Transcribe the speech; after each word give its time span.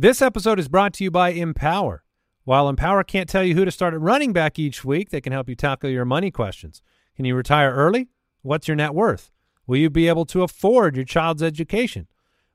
This 0.00 0.22
episode 0.22 0.60
is 0.60 0.68
brought 0.68 0.92
to 0.94 1.02
you 1.02 1.10
by 1.10 1.30
Empower. 1.30 2.04
While 2.44 2.68
Empower 2.68 3.02
can't 3.02 3.28
tell 3.28 3.42
you 3.42 3.56
who 3.56 3.64
to 3.64 3.72
start 3.72 3.94
at 3.94 4.00
running 4.00 4.32
back 4.32 4.56
each 4.56 4.84
week, 4.84 5.10
they 5.10 5.20
can 5.20 5.32
help 5.32 5.48
you 5.48 5.56
tackle 5.56 5.90
your 5.90 6.04
money 6.04 6.30
questions. 6.30 6.82
Can 7.16 7.24
you 7.24 7.34
retire 7.34 7.74
early? 7.74 8.06
What's 8.42 8.68
your 8.68 8.76
net 8.76 8.94
worth? 8.94 9.32
Will 9.66 9.78
you 9.78 9.90
be 9.90 10.06
able 10.06 10.24
to 10.26 10.44
afford 10.44 10.94
your 10.94 11.04
child's 11.04 11.42
education? 11.42 12.06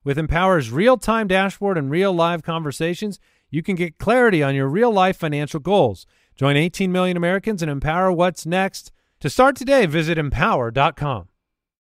With 0.06 0.18
Empower's 0.18 0.72
real-time 0.72 1.28
dashboard 1.28 1.78
and 1.78 1.92
real 1.92 2.14
live 2.14 2.44
conversations, 2.44 3.20
you 3.50 3.62
can 3.62 3.76
get 3.76 3.98
clarity 3.98 4.42
on 4.42 4.56
your 4.56 4.70
real-life 4.70 5.18
financial 5.18 5.60
goals. 5.60 6.08
Join 6.38 6.56
18 6.56 6.94
million 6.94 7.18
Americans 7.18 7.62
and 7.62 7.70
empower 7.70 8.10
what's 8.10 8.46
next. 8.46 8.94
To 9.20 9.30
start 9.30 9.58
today, 9.58 9.86
visit 9.86 10.18
empower.com. 10.18 11.28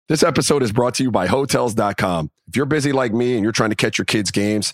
This 0.09 0.23
episode 0.23 0.61
is 0.61 0.73
brought 0.73 0.95
to 0.95 1.03
you 1.03 1.11
by 1.11 1.27
Hotels.com. 1.27 2.31
If 2.49 2.57
you're 2.57 2.65
busy 2.65 2.91
like 2.91 3.13
me 3.13 3.35
and 3.35 3.43
you're 3.43 3.53
trying 3.53 3.69
to 3.69 3.77
catch 3.77 3.97
your 3.97 4.03
kids' 4.03 4.29
games, 4.29 4.73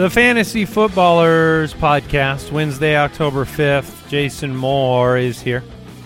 The 0.00 0.08
Fantasy 0.08 0.64
Footballers 0.64 1.74
Podcast, 1.74 2.50
Wednesday, 2.50 2.96
October 2.96 3.44
5th. 3.44 4.08
Jason 4.08 4.56
Moore 4.56 5.18
is 5.18 5.42
here. 5.42 5.62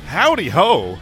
Howdy 0.06 0.48
ho. 0.48 0.98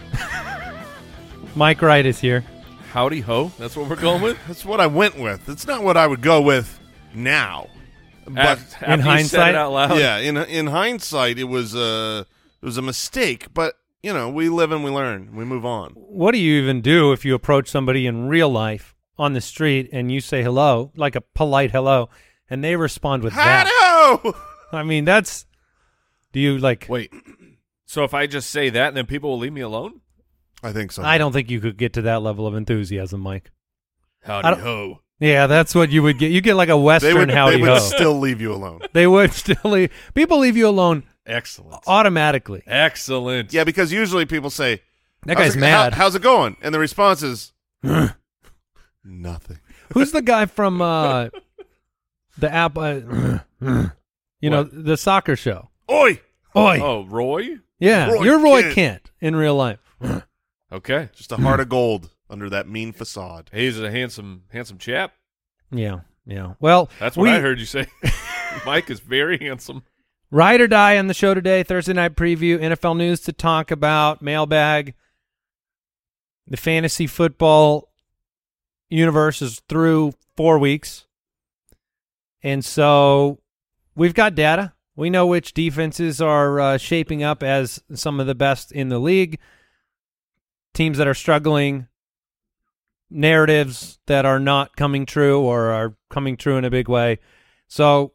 Mike 1.57 1.81
Wright 1.81 2.05
is 2.05 2.19
here. 2.19 2.45
Howdy 2.91 3.21
ho. 3.23 3.51
That's 3.59 3.79
what 3.79 3.89
we're 3.89 3.97
going 3.97 4.21
with? 4.21 4.37
That's 4.47 4.66
what 4.66 4.78
I 4.78 4.89
went 4.89 5.19
with. 5.19 5.49
It's 5.49 5.66
not 5.66 5.83
what 5.83 5.97
I 5.97 6.06
would 6.06 6.21
go 6.21 6.43
with 6.43 6.78
now. 7.15 7.69
But 8.27 8.59
Af- 8.59 8.83
in 8.83 8.91
you 8.91 8.97
said 8.97 9.00
hindsight- 9.00 9.49
it 9.49 9.55
out 9.55 9.72
loud. 9.72 9.99
yeah, 9.99 10.19
in 10.19 10.37
in 10.37 10.66
hindsight 10.66 11.39
it 11.39 11.45
was 11.45 11.75
uh 11.75 12.25
it 12.61 12.66
was 12.66 12.77
a 12.77 12.83
mistake, 12.83 13.55
but 13.55 13.72
you 14.03 14.12
know, 14.12 14.28
we 14.28 14.50
live 14.50 14.71
and 14.71 14.84
we 14.84 14.91
learn. 14.91 15.34
We 15.34 15.47
move 15.47 15.65
on. 15.65 15.93
What 15.93 16.33
do 16.33 16.39
you 16.39 16.61
even 16.62 16.83
do 16.83 17.12
if 17.12 17.25
you 17.25 17.34
approach 17.34 17.71
somebody 17.71 18.06
in 18.06 18.28
real 18.28 18.50
life 18.50 18.95
on 19.19 19.33
the 19.33 19.41
street 19.41 19.89
and 19.95 20.12
you 20.12 20.21
say 20.21 20.43
hello, 20.43 20.93
like 20.95 21.16
a 21.16 21.22
polite 21.22 21.71
hello, 21.71 22.11
and 22.53 22.63
they 22.63 22.77
respond 22.77 23.23
with 23.23 23.35
that? 23.35 23.67
Howdy 23.67 24.21
ho. 24.23 24.35
I 24.73 24.83
mean, 24.83 25.05
that's. 25.05 25.47
Do 26.33 26.41
you 26.41 26.59
like? 26.59 26.87
Wait. 26.89 27.13
So 27.87 28.05
if 28.05 28.15
I 28.15 28.27
just 28.27 28.51
say 28.51 28.71
that, 28.71 28.95
then 28.95 29.07
people 29.07 29.31
will 29.31 29.39
leave 29.39 29.53
me 29.53 29.61
alone? 29.63 30.01
I 30.63 30.73
think 30.73 30.93
so. 30.93 31.03
I 31.03 31.19
don't 31.19 31.33
think 31.33 31.51
you 31.51 31.61
could 31.61 31.77
get 31.77 31.95
to 31.95 32.03
that 32.03 32.23
level 32.23 32.47
of 32.47 32.55
enthusiasm, 32.55 33.21
Mike. 33.21 33.51
Howdy 34.23 34.61
ho. 34.61 35.01
Yeah, 35.19 35.47
that's 35.47 35.75
what 35.75 35.91
you 35.91 36.03
would 36.03 36.19
get. 36.19 36.31
You 36.33 36.41
get 36.41 36.55
like 36.55 36.69
a 36.69 36.73
they 36.73 36.79
Western 36.79 37.15
would, 37.19 37.31
howdy 37.31 37.57
they 37.57 37.63
would 37.63 37.71
ho. 37.71 37.79
still 37.79 38.19
leave 38.19 38.41
you 38.41 38.53
alone. 38.53 38.81
they 38.93 39.07
would 39.07 39.33
still 39.33 39.57
leave. 39.65 39.91
People 40.15 40.39
leave 40.39 40.57
you 40.57 40.69
alone 40.69 41.05
Excellent. 41.27 41.83
automatically. 41.87 42.63
Excellent. 42.67 43.53
Yeah, 43.53 43.65
because 43.65 43.93
usually 43.93 44.27
people 44.27 44.51
say 44.51 44.83
That 45.27 45.37
"How's 45.37 45.47
guy's 45.49 45.57
it- 45.57 45.61
mad. 45.61 45.93
how- 45.95 46.05
how's 46.05 46.15
it 46.17 46.23
going? 46.23 46.57
And 46.63 46.75
the 46.75 46.79
response 46.81 47.23
is 47.23 47.53
nothing. 49.05 49.59
Who's 49.95 50.13
the 50.13 50.23
guy 50.23 50.47
from 50.47 50.81
uh, 50.81 51.29
the 52.38 52.53
app? 52.53 52.76
Uh, 52.76 53.00
you 54.41 54.50
know, 54.50 54.65
the 54.65 54.97
soccer 54.97 55.37
show. 55.37 55.70
Oi. 55.91 56.20
Oi. 56.56 56.81
Oh, 56.81 57.04
Roy? 57.04 57.59
yeah, 57.78 58.10
Roy 58.10 58.22
you're 58.25 58.38
Roy 58.41 58.62
Kent. 58.62 58.75
Kent 58.75 59.10
in 59.20 59.37
real 59.37 59.54
life. 59.54 59.78
Okay. 60.71 61.10
Just 61.15 61.32
a 61.32 61.37
heart 61.37 61.60
of 61.60 61.69
gold 61.69 62.10
under 62.31 62.48
that 62.50 62.69
mean 62.69 62.92
facade. 62.92 63.50
He's 63.53 63.78
a 63.78 63.91
handsome, 63.91 64.44
handsome 64.53 64.78
chap. 64.78 65.12
Yeah, 65.71 66.00
yeah. 66.26 66.54
Well, 66.60 66.88
That's 66.98 67.16
what 67.16 67.25
we, 67.25 67.31
I 67.31 67.41
heard 67.41 67.59
you 67.59 67.66
say. 67.66 67.87
Mike 68.66 68.91
is 68.91 69.00
very 69.00 69.38
handsome. 69.38 69.82
Ride 70.31 70.60
or 70.62 70.69
die 70.69 70.97
on 70.97 71.09
the 71.09 71.15
show 71.15 71.34
today. 71.34 71.62
Thursday 71.62 71.92
night 71.92 72.16
preview, 72.16 72.59
NFL 72.59 72.97
news 72.97 73.21
to 73.22 73.32
talk 73.32 73.71
about, 73.71 74.22
mailbag. 74.22 74.94
The 76.47 76.56
fantasy 76.56 77.06
football 77.06 77.91
universe 78.88 79.42
is 79.42 79.60
through 79.69 80.12
four 80.37 80.59
weeks. 80.59 81.06
And 82.42 82.64
so 82.64 83.41
we've 83.94 84.14
got 84.14 84.34
data. 84.34 84.72
We 84.97 85.10
know 85.10 85.26
which 85.26 85.54
defenses 85.54 86.20
are 86.20 86.60
uh, 86.60 86.78
shaping 86.78 87.22
up 87.22 87.42
as 87.42 87.82
some 87.94 88.20
of 88.20 88.26
the 88.26 88.34
best 88.34 88.72
in 88.72 88.88
the 88.88 88.98
league. 88.98 89.38
Teams 90.75 90.98
that 90.98 91.06
are 91.06 91.14
struggling, 91.14 91.86
narratives 93.10 93.98
that 94.06 94.25
are 94.25 94.41
not 94.41 94.76
coming 94.76 95.06
true 95.06 95.41
or 95.41 95.70
are 95.70 95.97
coming 96.10 96.36
true 96.36 96.56
in 96.56 96.64
a 96.64 96.70
big 96.70 96.88
way. 96.88 97.19
So 97.69 98.12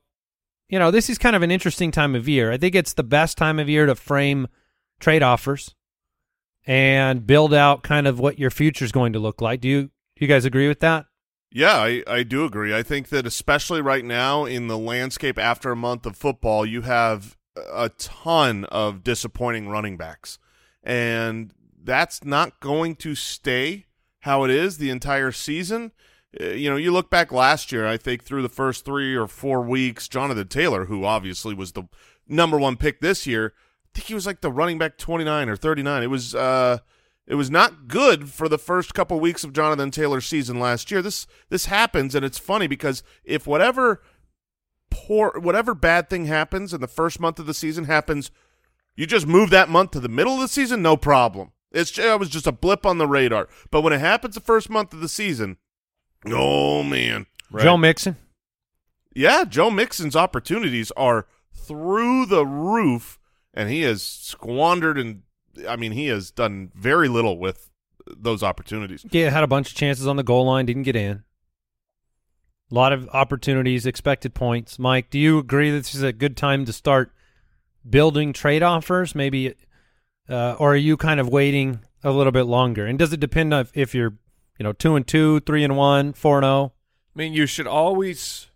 you 0.70 0.80
know, 0.80 0.92
this 0.92 1.10
is 1.10 1.18
kind 1.18 1.36
of 1.36 1.44
an 1.44 1.52
interesting 1.52 1.92
time 1.92 2.16
of 2.16 2.28
year. 2.28 2.52
I 2.52 2.58
think 2.58 2.76
it's 2.76 2.94
the 2.94 3.04
best 3.04 3.38
time 3.38 3.60
of 3.60 3.70
year 3.70 3.86
to 3.86 3.96
frame 3.96 4.48
trade 5.00 5.24
offers 5.24 5.74
and 6.66 7.26
build 7.26 7.54
out 7.54 7.84
kind 7.84 8.08
of 8.08 8.20
what 8.20 8.38
your 8.38 8.50
future 8.50 8.84
is 8.84 8.92
going 8.92 9.14
to 9.14 9.20
look 9.20 9.42
like. 9.42 9.62
Do 9.62 9.68
you 9.68 9.84
do 9.84 10.26
you 10.26 10.28
guys 10.28 10.46
agree 10.46 10.68
with 10.68 10.80
that? 10.82 11.06
Yeah, 11.52 11.78
I, 11.78 12.04
I 12.08 12.24
do 12.24 12.46
agree. 12.46 12.76
I 12.76 12.84
think 12.84 13.10
that 13.10 13.26
especially 13.26 13.82
right 13.82 14.04
now 14.04 14.46
in 14.46 14.68
the 14.68 14.78
landscape 14.78 15.40
after 15.40 15.72
a 15.72 15.76
month 15.76 16.06
of 16.06 16.16
football, 16.18 16.66
you 16.66 16.82
have 16.82 17.38
a 17.72 17.90
ton 17.98 18.66
of 18.66 19.04
disappointing 19.04 19.70
running 19.70 19.98
backs. 19.98 20.40
And 20.84 21.54
that's 21.82 22.24
not 22.24 22.60
going 22.60 22.96
to 22.98 23.16
stay 23.16 23.86
how 24.22 24.44
it 24.44 24.52
is 24.52 24.78
the 24.78 24.90
entire 24.90 25.32
season. 25.32 25.92
Uh, 26.40 26.48
you 26.48 26.70
know, 26.70 26.76
you 26.76 26.92
look 26.92 27.10
back 27.10 27.32
last 27.32 27.72
year, 27.72 27.88
I 27.88 27.98
think 27.98 28.24
through 28.24 28.42
the 28.42 28.50
first 28.50 28.84
three 28.84 29.16
or 29.16 29.28
four 29.28 29.62
weeks, 29.62 30.08
Jonathan 30.08 30.48
Taylor, 30.48 30.86
who 30.86 31.06
obviously 31.06 31.54
was 31.54 31.72
the 31.72 31.84
number 32.28 32.58
one 32.58 32.76
pick 32.76 33.00
this 33.00 33.26
year, 33.26 33.54
I 33.56 33.90
think 33.94 34.08
he 34.08 34.14
was 34.14 34.26
like 34.28 34.42
the 34.42 34.52
running 34.52 34.78
back 34.78 34.98
29 34.98 35.50
or 35.50 35.56
39. 35.56 36.04
It 36.04 36.08
was 36.08 36.36
uh 36.36 36.80
it 37.28 37.36
was 37.36 37.52
not 37.52 37.90
good 37.90 38.30
for 38.30 38.48
the 38.48 38.58
first 38.58 38.94
couple 38.94 39.20
weeks 39.20 39.44
of 39.44 39.52
Jonathan 39.52 39.92
Taylor's 39.92 40.26
season 40.26 40.60
last 40.60 40.90
year. 40.90 41.02
This 41.02 41.28
this 41.50 41.66
happens 41.66 42.16
and 42.16 42.24
it's 42.24 42.40
funny 42.40 42.68
because 42.68 43.04
if 43.26 43.46
whatever 43.46 44.02
poor 44.90 45.38
whatever 45.38 45.76
bad 45.76 46.10
thing 46.10 46.26
happens 46.26 46.74
in 46.74 46.80
the 46.80 46.88
first 46.88 47.20
month 47.20 47.38
of 47.38 47.46
the 47.46 47.54
season 47.54 47.84
happens, 47.84 48.32
you 48.96 49.06
just 49.06 49.28
move 49.28 49.50
that 49.50 49.70
month 49.70 49.92
to 49.92 50.00
the 50.00 50.08
middle 50.08 50.36
of 50.36 50.40
the 50.40 50.48
season, 50.48 50.82
no 50.82 50.96
problem. 50.96 51.52
It's 51.72 51.98
it 52.00 52.18
was 52.18 52.30
just 52.30 52.48
a 52.48 52.54
blip 52.54 52.86
on 52.86 52.98
the 52.98 53.08
radar. 53.08 53.50
But 53.72 53.82
when 53.82 53.94
it 53.94 54.00
happens 54.00 54.36
the 54.36 54.42
first 54.42 54.70
month 54.70 54.94
of 54.94 55.02
the 55.02 55.10
season, 55.10 55.58
oh 56.26 56.82
man. 56.82 57.26
Joe 57.58 57.78
Mixon. 57.78 58.18
Yeah, 59.14 59.46
Joe 59.46 59.70
Mixon's 59.70 60.16
opportunities 60.16 60.92
are 60.96 61.28
through 61.54 62.28
the 62.28 62.46
roof, 62.46 63.20
and 63.54 63.70
he 63.70 63.82
has 63.82 64.04
squandered 64.04 64.98
and 64.98 65.24
I 65.68 65.76
mean 65.76 65.92
he 65.92 66.08
has 66.08 66.32
done 66.32 66.72
very 66.76 67.08
little 67.08 67.38
with 67.38 67.70
those 68.16 68.44
opportunities. 68.44 69.06
Yeah, 69.10 69.30
had 69.30 69.44
a 69.44 69.48
bunch 69.48 69.70
of 69.70 69.76
chances 69.76 70.08
on 70.08 70.16
the 70.16 70.24
goal 70.24 70.46
line, 70.46 70.66
didn't 70.66 70.84
get 70.84 70.96
in. 70.96 71.24
A 72.70 72.76
lot 72.76 72.92
of 72.92 73.08
opportunities, 73.10 73.86
expected 73.86 74.34
points. 74.34 74.78
Mike, 74.78 75.10
do 75.10 75.18
you 75.18 75.40
agree 75.40 75.72
that 75.72 75.78
this 75.78 75.96
is 75.96 76.04
a 76.04 76.12
good 76.12 76.36
time 76.36 76.66
to 76.66 76.74
start 76.74 77.14
building 77.90 78.34
trade 78.34 78.62
offers? 78.62 79.16
Maybe, 79.16 79.54
uh, 80.30 80.54
or 80.60 80.74
are 80.74 80.78
you 80.78 80.98
kind 80.98 81.20
of 81.20 81.30
waiting 81.30 81.80
a 82.04 82.12
little 82.12 82.34
bit 82.34 82.44
longer? 82.44 82.86
And 82.86 83.00
does 83.00 83.14
it 83.14 83.22
depend 83.22 83.54
on 83.54 83.62
if, 83.62 83.72
if 83.74 83.96
you're, 83.96 84.18
you 84.60 84.64
know, 84.64 84.74
two 84.74 84.96
and 84.96 85.08
two, 85.08 85.40
three 85.42 85.64
and 85.64 85.78
one, 85.78 86.12
four 86.12 86.38
and 86.38 86.46
oh? 86.46 86.50
zero? 86.50 86.74
I 87.16 87.18
mean, 87.18 87.34
you 87.34 87.46
should 87.46 87.68
always 87.68 88.48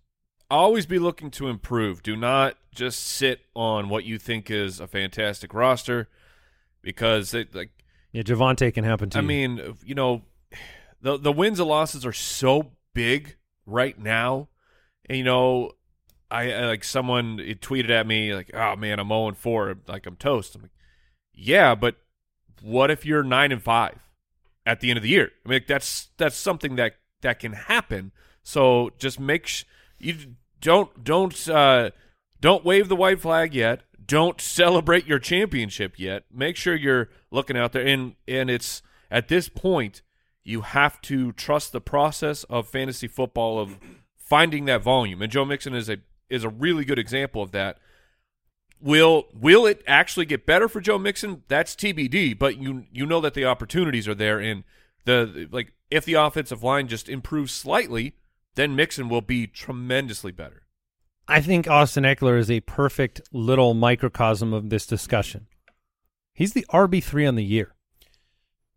always 0.50 0.86
be 0.86 1.00
looking 1.00 1.32
to 1.32 1.48
improve. 1.48 2.04
Do 2.04 2.18
not 2.18 2.58
just 2.76 3.00
sit 3.00 3.40
on 3.56 3.88
what 3.88 4.04
you 4.04 4.20
think 4.20 4.52
is 4.52 4.82
a 4.82 4.88
fantastic 4.88 5.54
roster 5.54 6.10
because 6.82 7.34
it 7.34 7.54
like 7.56 7.72
Yeah, 8.12 8.24
Javonte 8.24 8.74
can 8.74 8.84
happen 8.84 9.10
to 9.12 9.18
I 9.18 9.22
you. 9.22 9.28
mean, 9.28 9.78
you 9.86 9.96
know, 9.96 10.24
the 11.02 11.18
the 11.18 11.32
wins 11.32 11.60
and 11.60 11.68
losses 11.70 12.06
are 12.06 12.14
so 12.14 12.72
big 12.94 13.36
right 13.66 13.98
now. 14.00 14.50
And 15.08 15.18
you 15.18 15.24
know, 15.24 15.72
I, 16.30 16.54
I 16.54 16.66
like 16.68 16.84
someone 16.84 17.40
it 17.40 17.62
tweeted 17.62 17.90
at 17.90 18.08
me 18.08 18.34
like, 18.34 18.52
"Oh 18.54 18.76
man, 18.76 19.00
I'm 19.00 19.10
0 19.10 19.28
and 19.30 19.38
4, 19.38 19.78
like 19.88 20.06
I'm 20.06 20.16
toast." 20.16 20.56
I'm 20.56 20.62
like, 20.64 20.72
"Yeah, 21.34 21.76
but 21.76 21.96
what 22.62 22.92
if 22.92 23.06
you're 23.06 23.24
9 23.24 23.52
and 23.52 23.62
5 23.62 24.08
at 24.66 24.80
the 24.80 24.90
end 24.90 24.98
of 24.98 25.04
the 25.04 25.10
year?" 25.10 25.32
I 25.46 25.50
mean, 25.50 25.62
that's 25.68 26.10
that's 26.18 26.36
something 26.38 26.76
that 26.76 26.94
that 27.22 27.40
can 27.40 27.54
happen. 27.54 28.12
So 28.44 28.92
just 28.98 29.20
make 29.20 29.48
sh- 29.48 29.66
you 30.00 30.16
don't 30.62 31.04
don't 31.04 31.50
uh 31.50 31.92
don't 32.40 32.64
wave 32.66 32.88
the 32.90 32.96
white 32.96 33.20
flag 33.20 33.54
yet. 33.54 33.82
Don't 34.04 34.42
celebrate 34.42 35.06
your 35.06 35.20
championship 35.20 35.98
yet. 35.98 36.24
Make 36.34 36.56
sure 36.56 36.76
you're 36.76 37.10
looking 37.30 37.58
out 37.58 37.72
there 37.72 37.86
and 37.86 38.16
and 38.28 38.50
it's 38.50 38.82
at 39.10 39.28
this 39.28 39.50
point 39.50 40.02
you 40.44 40.62
have 40.62 41.00
to 41.02 41.32
trust 41.34 41.72
the 41.72 41.82
process 41.82 42.44
of 42.46 42.68
fantasy 42.68 43.08
football 43.08 43.60
of 43.60 43.78
finding 44.18 44.66
that 44.66 44.82
volume. 44.82 45.22
And 45.22 45.32
Joe 45.32 45.46
Mixon 45.46 45.76
is 45.76 45.90
a 45.90 45.98
is 46.30 46.44
a 46.44 46.50
really 46.50 46.86
good 46.86 47.00
example 47.00 47.42
of 47.42 47.52
that. 47.52 47.78
Will 48.80 49.28
will 49.34 49.66
it 49.66 49.84
actually 49.86 50.26
get 50.26 50.46
better 50.46 50.68
for 50.68 50.82
Joe 50.82 50.98
Mixon? 50.98 51.44
That's 51.48 51.76
TBD, 51.76 52.38
but 52.40 52.58
you 52.58 52.86
you 52.92 53.06
know 53.06 53.22
that 53.22 53.34
the 53.34 53.46
opportunities 53.46 54.08
are 54.08 54.16
there 54.16 54.40
and 54.40 54.64
the 55.06 55.48
like 55.52 55.74
if 55.92 56.06
the 56.06 56.14
offensive 56.14 56.64
line 56.64 56.88
just 56.88 57.10
improves 57.10 57.52
slightly, 57.52 58.16
then 58.56 58.76
Mixon 58.76 59.10
will 59.10 59.22
be 59.22 59.46
tremendously 59.46 60.32
better. 60.32 60.61
I 61.28 61.42
think 61.42 61.68
Austin 61.68 62.04
Ekeler 62.04 62.38
is 62.38 62.52
a 62.52 62.60
perfect 62.62 63.22
little 63.32 63.74
microcosm 63.74 64.54
of 64.54 64.70
this 64.70 64.86
discussion. 64.86 65.48
He's 66.34 66.54
the 66.54 66.66
RB 66.72 67.04
three 67.04 67.26
on 67.26 67.36
the 67.36 67.44
year. 67.44 67.74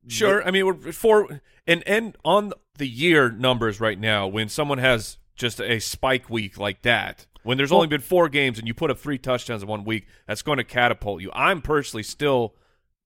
Sure. 0.06 0.46
I 0.46 0.50
mean, 0.50 0.66
we're 0.66 0.92
for 0.92 1.40
and 1.66 1.82
and 1.86 2.16
on 2.24 2.52
the 2.76 2.86
year 2.86 3.30
numbers 3.30 3.80
right 3.80 3.98
now, 3.98 4.26
when 4.26 4.48
someone 4.48 4.78
has 4.78 5.18
just 5.34 5.60
a 5.60 5.80
spike 5.80 6.28
week 6.28 6.58
like 6.58 6.82
that, 6.82 7.26
when 7.42 7.56
there's 7.56 7.72
only 7.72 7.86
been 7.86 8.00
four 8.00 8.28
games 8.28 8.58
and 8.58 8.66
you 8.66 8.74
put 8.74 8.90
up 8.90 8.98
three 8.98 9.18
touchdowns 9.18 9.62
in 9.62 9.68
one 9.68 9.84
week, 9.84 10.06
that's 10.26 10.42
going 10.42 10.58
to 10.58 10.64
catapult 10.64 11.22
you. 11.22 11.30
I'm 11.32 11.62
personally 11.62 12.02
still 12.02 12.54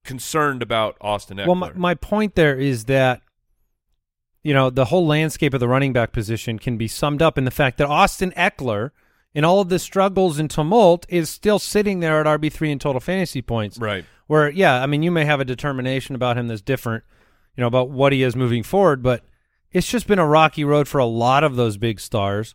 concerned 0.05 0.63
about 0.63 0.97
Austin 1.01 1.39
Ekeler. 1.39 1.47
Well, 1.47 1.55
my, 1.55 1.73
my 1.75 1.95
point 1.95 2.35
there 2.35 2.59
is 2.59 2.87
that 2.87 3.23
you 4.43 4.55
know 4.55 4.71
the 4.71 4.87
whole 4.87 5.07
landscape 5.07 5.55
of 5.55 5.61
the 5.61 5.69
running 5.69 5.93
back 5.93 6.13
position 6.13 6.59
can 6.59 6.77
be 6.77 6.89
summed 6.89 7.23
up 7.23 7.37
in 7.37 7.45
the 7.45 7.51
fact 7.51 7.79
that 7.79 7.87
Austin 7.87 8.33
Ekeler, 8.37 8.91
in 9.35 9.45
all 9.45 9.61
of 9.61 9.69
the 9.69 9.79
struggles 9.79 10.39
and 10.39 10.51
tumult, 10.51 11.07
is 11.09 11.31
still 11.31 11.59
sitting 11.59 12.01
there 12.01 12.21
at 12.21 12.41
RB 12.41 12.53
three 12.53 12.71
in 12.71 12.79
total 12.79 13.01
fantasy 13.01 13.43
points. 13.43 13.79
right. 13.79 14.05
Where 14.27 14.51
yeah, 14.51 14.83
I 14.83 14.87
mean 14.87 15.03
you 15.03 15.11
may 15.11 15.25
have 15.25 15.41
a 15.41 15.45
determination 15.45 16.15
about 16.15 16.37
him 16.37 16.49
that's 16.49 16.61
different, 16.61 17.05
you 17.57 17.63
know, 17.63 17.67
about 17.67 17.91
what 17.91 18.13
he 18.13 18.23
is 18.23 18.37
moving 18.37 18.63
forward, 18.63 19.03
but 19.03 19.25
it's 19.73 19.89
just 19.89 20.07
been 20.07 20.19
a 20.19 20.27
rocky 20.27 20.65
road 20.65 20.89
for 20.89 20.99
a 20.99 21.07
lot 21.07 21.45
of 21.45 21.57
those 21.57 21.77
big 21.77 22.01
stars. 22.01 22.55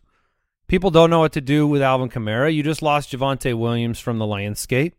People 0.66 0.90
don't 0.90 1.10
know 1.10 1.20
what 1.20 1.32
to 1.32 1.40
do 1.40 1.66
with 1.66 1.82
Alvin 1.82 2.08
Kamara. 2.08 2.52
You 2.52 2.62
just 2.62 2.82
lost 2.82 3.12
Javonte 3.12 3.56
Williams 3.56 4.00
from 4.00 4.18
the 4.18 4.26
landscape. 4.26 4.94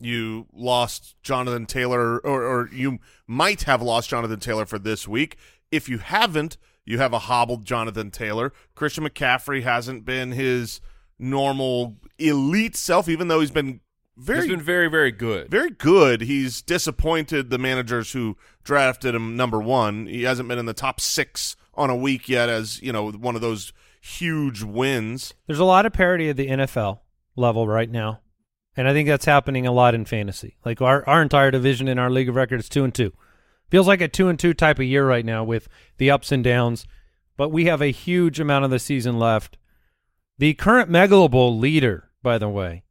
You 0.00 0.46
lost 0.52 1.16
Jonathan 1.22 1.66
Taylor, 1.66 2.18
or, 2.18 2.44
or 2.44 2.70
you 2.72 2.98
might 3.26 3.64
have 3.64 3.82
lost 3.82 4.10
Jonathan 4.10 4.38
Taylor 4.38 4.64
for 4.64 4.78
this 4.78 5.08
week. 5.08 5.36
If 5.72 5.88
you 5.88 5.98
haven't, 5.98 6.56
you 6.88 6.98
have 6.98 7.12
a 7.12 7.18
hobbled 7.18 7.66
Jonathan 7.66 8.10
Taylor. 8.10 8.52
Christian 8.74 9.04
McCaffrey 9.04 9.62
hasn't 9.62 10.06
been 10.06 10.32
his 10.32 10.80
normal 11.18 11.96
elite 12.18 12.76
self, 12.76 13.08
even 13.08 13.28
though 13.28 13.40
he's 13.40 13.50
been 13.50 13.80
very 14.16 14.40
He's 14.40 14.50
been 14.50 14.62
very, 14.62 14.88
very 14.88 15.12
good. 15.12 15.50
very 15.50 15.70
good. 15.70 16.22
He's 16.22 16.62
disappointed 16.62 17.50
the 17.50 17.58
managers 17.58 18.12
who 18.12 18.36
drafted 18.64 19.14
him 19.14 19.36
number 19.36 19.60
one. 19.60 20.06
He 20.06 20.22
hasn't 20.22 20.48
been 20.48 20.58
in 20.58 20.66
the 20.66 20.72
top 20.72 20.98
six 20.98 21.56
on 21.74 21.90
a 21.90 21.94
week 21.94 22.28
yet, 22.28 22.48
as 22.48 22.80
you 22.82 22.90
know, 22.90 23.10
one 23.12 23.34
of 23.36 23.42
those 23.42 23.72
huge 24.00 24.62
wins. 24.62 25.34
There's 25.46 25.58
a 25.58 25.64
lot 25.64 25.86
of 25.86 25.92
parity 25.92 26.30
at 26.30 26.36
the 26.36 26.48
NFL 26.48 27.00
level 27.36 27.68
right 27.68 27.90
now, 27.90 28.20
and 28.76 28.88
I 28.88 28.92
think 28.92 29.08
that's 29.08 29.26
happening 29.26 29.66
a 29.66 29.72
lot 29.72 29.94
in 29.94 30.04
fantasy. 30.04 30.56
Like 30.64 30.80
our 30.80 31.06
our 31.08 31.22
entire 31.22 31.50
division 31.50 31.86
in 31.86 31.98
our 31.98 32.10
league 32.10 32.28
of 32.30 32.34
record 32.34 32.60
is 32.60 32.68
two 32.68 32.82
and 32.84 32.94
two. 32.94 33.12
Feels 33.68 33.86
like 33.86 34.00
a 34.00 34.08
two 34.08 34.28
and 34.28 34.38
two 34.38 34.54
type 34.54 34.78
of 34.78 34.84
year 34.86 35.06
right 35.06 35.24
now 35.24 35.44
with 35.44 35.68
the 35.98 36.10
ups 36.10 36.32
and 36.32 36.42
downs, 36.42 36.86
but 37.36 37.50
we 37.50 37.66
have 37.66 37.82
a 37.82 37.90
huge 37.92 38.40
amount 38.40 38.64
of 38.64 38.70
the 38.70 38.78
season 38.78 39.18
left. 39.18 39.58
The 40.38 40.54
current 40.54 40.90
Megalo 40.90 41.30
Bowl 41.30 41.58
leader, 41.58 42.08
by 42.22 42.38
the 42.38 42.48
way, 42.48 42.84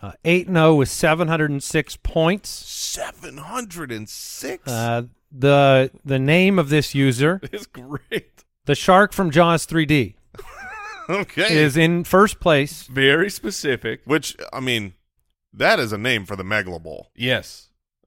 uh, 0.00 0.12
eight 0.24 0.46
and 0.46 0.56
zero 0.56 0.74
with 0.76 0.88
seven 0.90 1.26
hundred 1.28 1.50
and 1.50 1.62
six 1.62 1.96
points. 1.96 2.48
Seven 2.50 3.38
hundred 3.38 3.90
and 3.90 4.08
six. 4.08 4.68
Uh, 4.68 5.04
the 5.32 5.90
the 6.04 6.18
name 6.18 6.58
of 6.58 6.68
this 6.68 6.94
user, 6.94 7.40
is 7.52 7.66
great. 7.66 8.44
the 8.66 8.74
shark 8.74 9.12
from 9.12 9.30
Jaws 9.30 9.66
3D, 9.66 10.14
okay, 11.10 11.56
is 11.56 11.76
in 11.76 12.04
first 12.04 12.38
place. 12.40 12.84
Very 12.84 13.28
specific. 13.30 14.02
which 14.04 14.36
I 14.52 14.60
mean, 14.60 14.94
that 15.52 15.80
is 15.80 15.92
a 15.92 15.98
name 15.98 16.26
for 16.26 16.36
the 16.36 16.44
Megalo 16.44 16.80
Bowl. 16.80 17.10
Yes. 17.16 17.65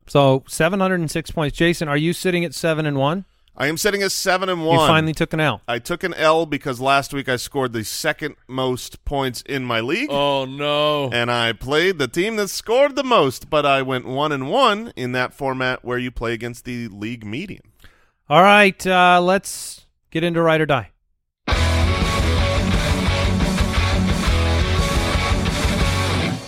So 0.10 0.44
706 0.48 1.32
points. 1.32 1.56
Jason, 1.56 1.88
are 1.88 1.98
you 1.98 2.14
sitting 2.14 2.44
at 2.44 2.54
seven 2.54 2.86
and 2.86 2.98
one? 2.98 3.26
I 3.56 3.68
am 3.68 3.76
sitting 3.76 4.02
at 4.02 4.14
seven 4.14 4.48
and 4.48 4.66
1. 4.66 4.80
You 4.80 4.88
finally 4.88 5.14
took 5.14 5.34
an 5.34 5.42
L. 5.42 5.62
I 5.68 5.80
took 5.80 6.06
an 6.06 6.14
L 6.14 6.46
because 6.46 6.80
last 6.80 7.14
week 7.14 7.28
I 7.28 7.36
scored 7.36 7.74
the 7.74 7.84
second 7.84 8.36
most 8.48 9.04
points 9.04 9.42
in 9.42 9.66
my 9.66 9.82
league. 9.82 10.10
Oh 10.10 10.46
no. 10.46 11.10
and 11.12 11.30
I 11.30 11.52
played 11.52 12.00
the 12.00 12.08
team 12.08 12.38
that 12.38 12.48
scored 12.50 12.96
the 12.96 13.04
most, 13.04 13.50
but 13.50 13.66
I 13.66 13.82
went 13.82 14.06
one 14.06 14.32
and 14.32 14.50
one 14.50 14.94
in 14.96 15.12
that 15.12 15.34
format 15.34 15.84
where 15.84 15.98
you 15.98 16.10
play 16.10 16.32
against 16.32 16.64
the 16.64 16.88
league 16.88 17.26
median. 17.26 17.64
All 18.30 18.42
right, 18.44 18.88
uh, 18.88 19.20
let's 19.22 19.86
get 20.10 20.24
into 20.24 20.42
ride 20.42 20.62
or 20.62 20.66
die. 20.66 20.92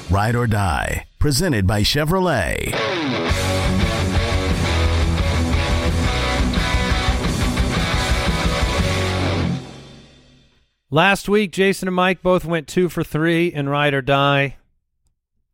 Ride 0.09 0.35
or 0.35 0.45
Die, 0.47 1.07
presented 1.19 1.65
by 1.65 1.81
Chevrolet. 1.83 3.30
Last 10.93 11.29
week, 11.29 11.53
Jason 11.53 11.87
and 11.87 11.95
Mike 11.95 12.21
both 12.21 12.43
went 12.43 12.67
two 12.67 12.89
for 12.89 13.01
three 13.01 13.47
in 13.47 13.69
ride 13.69 13.93
or 13.93 14.01
die. 14.01 14.57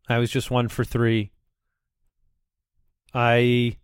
I 0.10 0.18
was 0.18 0.32
just 0.32 0.50
one 0.50 0.68
for 0.68 0.84
three. 0.84 1.32
I 3.14 3.78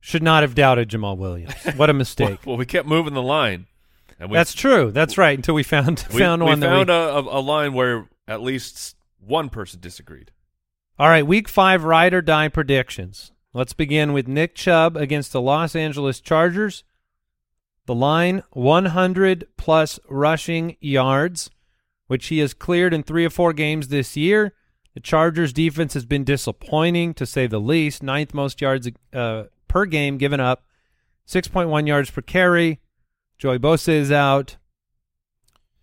should 0.00 0.22
not 0.22 0.42
have 0.42 0.54
doubted 0.54 0.90
Jamaal 0.90 1.16
Williams. 1.16 1.54
What 1.76 1.88
a 1.88 1.94
mistake. 1.94 2.40
Well, 2.46 2.58
we 2.58 2.66
kept 2.66 2.86
moving 2.86 3.14
the 3.14 3.22
line. 3.22 3.66
And 4.18 4.30
we, 4.30 4.36
That's 4.36 4.52
true. 4.52 4.90
That's 4.90 5.16
right. 5.16 5.36
Until 5.36 5.54
we 5.54 5.62
found 5.62 6.04
we, 6.12 6.20
found 6.20 6.42
we 6.42 6.50
one 6.50 6.60
found 6.60 6.88
we, 6.88 6.94
a, 6.94 6.98
a, 6.98 7.38
a 7.38 7.40
line 7.40 7.72
where 7.72 8.06
at 8.28 8.42
least 8.42 8.96
one 9.18 9.48
person 9.48 9.80
disagreed. 9.80 10.32
All 10.98 11.08
right, 11.08 11.26
week 11.26 11.48
five 11.48 11.82
ride 11.84 12.12
or 12.12 12.20
die 12.20 12.48
predictions. 12.48 13.32
Let's 13.54 13.72
begin 13.72 14.12
with 14.12 14.28
Nick 14.28 14.54
Chubb 14.54 14.98
against 14.98 15.32
the 15.32 15.40
Los 15.40 15.74
Angeles 15.74 16.20
Chargers. 16.20 16.84
The 17.90 17.96
line 17.96 18.44
100 18.52 19.48
plus 19.56 19.98
rushing 20.08 20.76
yards, 20.78 21.50
which 22.06 22.28
he 22.28 22.38
has 22.38 22.54
cleared 22.54 22.94
in 22.94 23.02
three 23.02 23.24
or 23.24 23.30
four 23.30 23.52
games 23.52 23.88
this 23.88 24.16
year. 24.16 24.54
The 24.94 25.00
Chargers 25.00 25.52
defense 25.52 25.94
has 25.94 26.04
been 26.04 26.22
disappointing 26.22 27.14
to 27.14 27.26
say 27.26 27.48
the 27.48 27.58
least. 27.58 28.00
Ninth 28.00 28.32
most 28.32 28.60
yards 28.60 28.88
uh, 29.12 29.46
per 29.66 29.86
game 29.86 30.18
given 30.18 30.38
up, 30.38 30.62
6.1 31.26 31.88
yards 31.88 32.12
per 32.12 32.20
carry. 32.20 32.78
Joey 33.38 33.58
Bosa 33.58 33.88
is 33.88 34.12
out. 34.12 34.56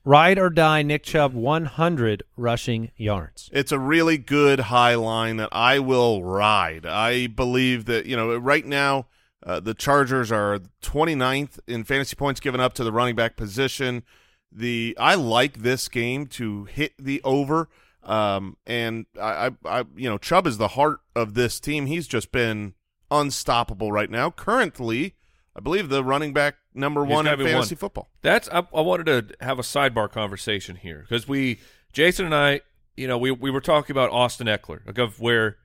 Ride 0.06 0.40
or 0.40 0.50
die, 0.50 0.84
Nick 0.84 1.04
Chubb 1.04 1.34
100 1.34 2.24
rushing 2.38 2.92
yards. 2.96 3.50
It's 3.52 3.74
a 3.74 3.80
really 3.80 4.18
good 4.18 4.62
high 4.62 4.96
line 4.96 5.36
that 5.36 5.50
I 5.52 5.80
will 5.80 6.24
ride. 6.24 6.86
I 6.86 7.28
believe 7.28 7.84
that, 7.84 8.06
you 8.06 8.16
know, 8.16 8.38
right 8.38 8.66
now 8.66 9.08
uh, 9.46 9.60
the 9.60 9.74
Chargers 9.74 10.32
are 10.32 10.60
29th 10.82 11.60
in 11.68 11.84
fantasy 11.84 12.16
points 12.16 12.40
given 12.40 12.60
up 12.60 12.74
to 12.74 12.84
the 12.84 12.92
running 12.92 13.16
back 13.16 13.36
position. 13.36 14.04
The 14.52 14.96
I 15.00 15.16
like 15.16 15.60
this 15.60 15.88
game 15.88 16.26
to 16.28 16.66
hit 16.66 16.94
the 16.98 17.22
over. 17.24 17.70
Um, 18.04 18.58
and 18.66 19.06
I, 19.22 19.48
I, 19.48 19.80
I, 19.80 19.86
you 19.96 20.10
know, 20.10 20.18
Chubb 20.18 20.48
is 20.48 20.58
the 20.58 20.70
heart 20.70 21.02
of 21.16 21.34
this 21.34 21.60
team. 21.60 21.86
He's 21.88 22.08
just 22.08 22.32
been 22.32 22.74
unstoppable 23.12 23.92
right 23.92 24.10
now. 24.10 24.32
Currently, 24.32 25.16
I 25.56 25.60
believe 25.60 25.90
the 25.90 26.04
running 26.04 26.34
back 26.34 26.56
number 26.74 27.06
He's 27.06 27.14
one 27.14 27.28
in 27.28 27.38
fantasy 27.38 27.76
one. 27.76 27.80
football. 27.80 28.10
That's 28.22 28.48
I, 28.50 28.66
I 28.74 28.82
wanted 28.82 29.06
to 29.08 29.46
have 29.46 29.60
a 29.60 29.64
sidebar 29.64 30.10
conversation 30.10 30.78
here 30.78 31.02
because 31.02 31.28
we, 31.28 31.60
Jason 31.92 32.26
and 32.26 32.36
I, 32.36 32.62
you 32.96 33.08
know, 33.08 33.18
we 33.18 33.32
we 33.32 33.52
were 33.52 33.62
talking 33.62 33.94
about 33.94 34.10
Austin 34.12 34.48
Ekeler, 34.48 34.86
like 34.86 34.98
of 34.98 35.20
where, 35.20 35.58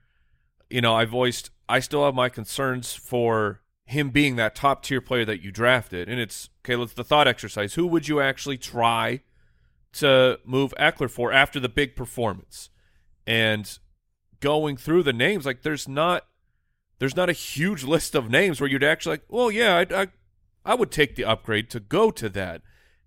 you 0.69 0.81
know, 0.81 0.95
I 0.95 1.05
voiced 1.05 1.50
I 1.69 1.81
still 1.81 2.05
have 2.05 2.14
my 2.14 2.29
concerns 2.29 2.93
for 2.93 3.62
him 3.93 4.11
being 4.11 4.37
that 4.37 4.55
top 4.55 4.83
tier 4.83 5.01
player 5.01 5.25
that 5.25 5.43
you 5.43 5.53
drafted, 5.53 6.09
and 6.09 6.21
it's 6.21 6.49
okay. 6.65 6.77
Let's 6.77 6.95
the 6.95 7.05
thought 7.05 7.29
exercise: 7.29 7.75
Who 7.75 7.87
would 7.87 8.09
you 8.09 8.21
actually 8.21 8.59
try 8.59 9.21
to 9.95 10.41
move 10.45 10.75
Ekeler 10.79 11.11
for 11.11 11.33
after 11.33 11.61
the 11.61 11.69
big 11.69 11.95
performance? 11.95 12.71
And 13.27 13.79
going 14.41 14.77
through 14.77 15.05
the 15.05 15.13
names, 15.13 15.47
like 15.47 15.63
there's 15.63 15.87
not 15.87 16.27
there's 16.99 17.17
not 17.17 17.31
a 17.31 17.35
huge 17.35 17.85
list 17.95 18.15
of 18.15 18.31
names 18.31 18.61
where 18.61 18.69
you'd 18.69 18.85
actually 18.85 19.15
like, 19.15 19.25
well, 19.29 19.51
yeah, 19.51 19.77
I 19.77 20.03
I, 20.03 20.09
I 20.65 20.75
would 20.75 20.91
take 20.91 21.15
the 21.15 21.25
upgrade 21.25 21.71
to 21.71 21.81
go 21.81 22.11
to 22.11 22.29
that. 22.31 22.63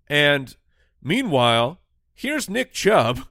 And 0.08 0.56
meanwhile, 1.02 1.80
here's 2.14 2.48
Nick 2.48 2.72
Chubb, 2.72 3.26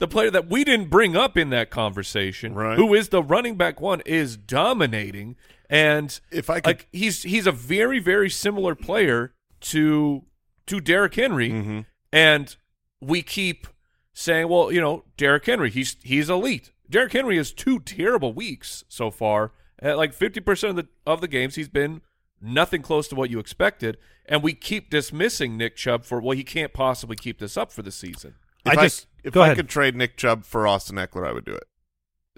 the 0.00 0.08
player 0.08 0.30
that 0.32 0.48
we 0.50 0.64
didn't 0.64 0.90
bring 0.90 1.16
up 1.16 1.36
in 1.36 1.50
that 1.50 1.70
conversation, 1.70 2.54
Right. 2.54 2.76
who 2.76 2.92
is 2.94 3.10
the 3.10 3.22
running 3.22 3.54
back 3.56 3.80
one, 3.80 4.00
is 4.04 4.36
dominating. 4.36 5.36
And 5.68 6.18
If 6.32 6.50
I 6.50 6.56
could, 6.56 6.66
like 6.66 6.88
he's 6.92 7.22
he's 7.22 7.46
a 7.46 7.52
very 7.52 8.00
very 8.00 8.28
similar 8.28 8.74
player 8.74 9.32
to 9.60 10.24
to 10.66 10.80
Derrick 10.80 11.14
Henry, 11.14 11.50
Mhm. 11.50 11.86
and 12.12 12.56
we 13.00 13.22
keep 13.22 13.66
saying, 14.12 14.48
well, 14.48 14.72
you 14.72 14.80
know, 14.80 15.04
Derrick 15.16 15.46
Henry, 15.46 15.70
he's 15.70 15.96
he's 16.02 16.28
elite. 16.28 16.72
Derrick 16.88 17.12
Henry 17.12 17.36
has 17.36 17.52
two 17.52 17.78
terrible 17.78 18.32
weeks 18.32 18.84
so 18.88 19.10
far. 19.12 19.52
At 19.80 19.96
like 19.96 20.12
fifty 20.12 20.40
percent 20.40 20.70
of 20.70 20.76
the 20.84 20.88
of 21.06 21.20
the 21.20 21.28
games, 21.28 21.54
he's 21.54 21.68
been 21.68 22.00
nothing 22.40 22.82
close 22.82 23.06
to 23.08 23.14
what 23.14 23.30
you 23.30 23.38
expected, 23.38 23.96
and 24.26 24.42
we 24.42 24.54
keep 24.54 24.90
dismissing 24.90 25.56
Nick 25.56 25.76
Chubb 25.76 26.04
for 26.04 26.20
well, 26.20 26.36
he 26.36 26.42
can't 26.44 26.72
possibly 26.72 27.16
keep 27.16 27.38
this 27.38 27.56
up 27.56 27.70
for 27.70 27.82
the 27.82 27.92
season. 27.92 28.34
If 28.64 28.78
I 28.78 28.82
just- 28.82 29.06
if 29.22 29.32
go 29.34 29.42
I 29.42 29.46
ahead. 29.46 29.56
could 29.56 29.68
trade 29.68 29.94
Nick 29.96 30.16
Chubb 30.16 30.44
for 30.44 30.66
Austin 30.66 30.96
Ekeler, 30.96 31.26
I 31.28 31.32
would 31.32 31.44
do 31.44 31.52
it. 31.52 31.64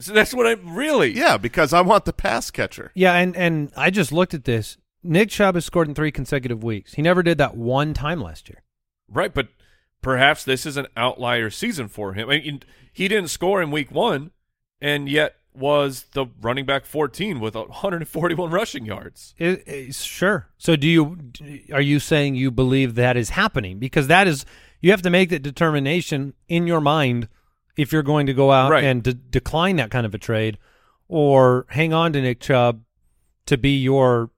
So 0.01 0.13
that's 0.13 0.35
what 0.35 0.47
I'm 0.47 0.75
really. 0.75 1.13
Yeah, 1.13 1.37
because 1.37 1.73
I 1.73 1.81
want 1.81 2.05
the 2.07 2.13
pass 2.13 2.51
catcher. 2.51 2.91
Yeah, 2.95 3.15
and 3.15 3.37
and 3.37 3.71
I 3.77 3.91
just 3.91 4.11
looked 4.13 4.35
at 4.35 4.45
this. 4.45 4.79
Nick 5.05 5.29
Chubb 5.31 5.55
has 5.55 5.65
scored 5.65 5.89
in 5.89 5.95
three 5.95 6.11
consecutive 6.11 6.63
weeks. 6.65 6.95
He 6.95 7.03
never 7.03 7.23
did 7.23 7.39
that 7.39 7.57
one 7.57 7.93
time 7.95 8.21
last 8.21 8.49
year. 8.49 8.63
Right, 9.09 9.33
but 9.35 9.49
perhaps 10.01 10.45
this 10.45 10.65
is 10.67 10.77
an 10.77 10.87
outlier 10.97 11.51
season 11.51 11.89
for 11.89 12.15
him. 12.15 12.31
I 12.31 12.39
mean, 12.39 12.63
he 12.93 13.07
didn't 13.09 13.29
score 13.29 13.61
in 13.63 13.71
week 13.71 13.91
one, 13.93 14.31
and 14.81 15.09
yet 15.09 15.37
was 15.55 16.07
the 16.15 16.27
running 16.41 16.65
back 16.65 16.87
14 16.87 17.39
with 17.39 17.55
141 17.55 18.51
rushing 18.51 18.87
yards. 18.87 19.35
It, 19.39 19.63
it's- 19.69 20.03
sure. 20.03 20.49
So 20.57 20.75
do 20.77 20.89
you 20.89 21.19
are 21.73 21.81
you 21.81 22.01
saying 22.01 22.35
you 22.37 22.51
believe 22.51 22.95
that 22.95 23.17
is 23.17 23.31
happening? 23.31 23.79
Because 23.79 24.07
that 24.07 24.27
is 24.27 24.47
you 24.83 24.91
have 24.91 25.03
to 25.03 25.11
make 25.11 25.31
that 25.31 25.43
determination 25.43 26.35
in 26.49 26.67
your 26.67 26.81
mind 26.81 27.29
if 27.77 27.93
you're 27.93 28.03
going 28.03 28.27
to 28.27 28.35
go 28.35 28.53
out 28.53 28.71
Right. 28.71 28.85
and 28.85 29.03
de- 29.03 29.15
decline 29.15 29.77
that 29.77 29.91
kind 29.91 30.05
of 30.05 30.15
a 30.15 30.19
trade 30.19 30.59
or 31.09 31.67
hang 31.71 31.95
on 31.95 32.13
to 32.13 32.21
Nick 32.21 32.41
Chubb 32.41 32.83
to 33.47 33.57
be 33.57 33.79
your 33.79 34.31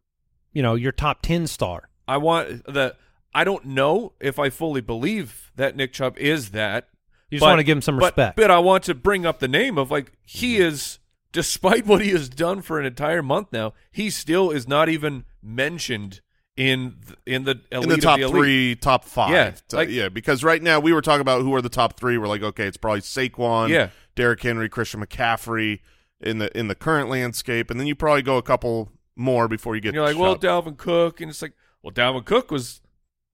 you 0.53 0.63
know 0.63 0.75
your 0.75 0.93
top 0.93 1.23
10 1.23 1.47
star. 1.47 1.89
I 2.07 2.19
want 2.19 2.65
the. 2.67 2.95
I 3.37 3.43
don't 3.43 3.65
know 3.65 4.13
if 4.21 4.39
I 4.39 4.49
fully 4.51 4.81
believe 4.81 5.51
that 5.57 5.75
Nick 5.75 5.93
Chubb 5.93 6.17
is 6.19 6.51
that. 6.51 6.89
You 7.31 7.39
just 7.39 7.41
but- 7.41 7.49
want 7.49 7.59
to 7.59 7.65
give 7.65 7.77
him 7.79 7.83
some 7.83 7.99
but- 7.99 8.17
respect. 8.17 8.37
But 8.37 8.51
I 8.51 8.59
want 8.59 8.85
to 8.85 8.95
bring 8.95 9.27
up 9.27 9.41
the 9.41 9.49
name 9.49 9.79
of 9.79 9.91
like 9.91 10.13
he 10.25 10.55
mm-hmm. 10.55 10.67
is, 10.67 10.99
despite 11.33 11.87
what 11.87 12.01
he 12.01 12.11
has 12.11 12.29
done 12.29 12.63
for 12.63 12.79
an 12.79 12.87
entire 12.87 13.23
month 13.23 13.49
now, 13.53 13.73
he 13.91 14.11
still 14.11 14.51
is 14.51 14.69
not 14.69 14.89
even 14.89 15.25
mentioned 15.43 16.21
in 16.57 16.97
th- 17.07 17.19
in 17.27 17.45
the 17.45 17.61
elite 17.73 17.83
in 17.85 17.89
the 17.89 17.97
top 17.97 18.15
of 18.15 18.21
the 18.21 18.27
elite. 18.27 18.35
three, 18.37 18.75
top 18.77 19.05
five. 19.05 19.31
Yeah, 19.31 19.51
To- 19.69 19.77
like- 19.77 19.89
yeah, 19.89 20.09
because 20.09 20.45
right 20.45 20.63
now 20.63 20.79
we 20.81 20.93
were 20.93 21.01
talking 21.03 21.21
about 21.21 21.43
who 21.43 21.55
are 21.55 21.63
the 21.63 21.69
top 21.69 21.99
three. 21.99 22.17
We're 22.19 22.29
like, 22.29 22.43
okay, 22.43 22.67
it's 22.67 22.77
probably 22.77 23.01
Saquon, 23.01 23.69
Yeah. 23.71 23.89
Derrick 24.15 24.43
Henry, 24.43 24.69
Christian 24.69 25.05
McCaffrey 25.05 25.81
in 26.21 26.39
the 26.39 26.57
in 26.57 26.69
the 26.69 26.75
current 26.77 27.09
landscape, 27.11 27.71
and 27.71 27.81
then 27.81 27.87
you 27.87 27.95
probably 27.97 28.23
go 28.23 28.37
a 28.37 28.43
couple 28.43 28.93
more 29.17 29.49
before 29.49 29.75
you 29.75 29.81
get. 29.81 29.89
And 29.89 29.95
you're 29.97 30.05
like, 30.05 30.15
to 30.15 30.21
well, 30.21 30.37
Chubb. 30.37 30.65
Dalvin 30.67 30.77
Cook, 30.77 31.21
and 31.21 31.31
it's 31.31 31.43
like, 31.43 31.55
well, 31.83 31.93
Dalvin 31.93 32.25
Cook 32.25 32.51
was 32.51 32.81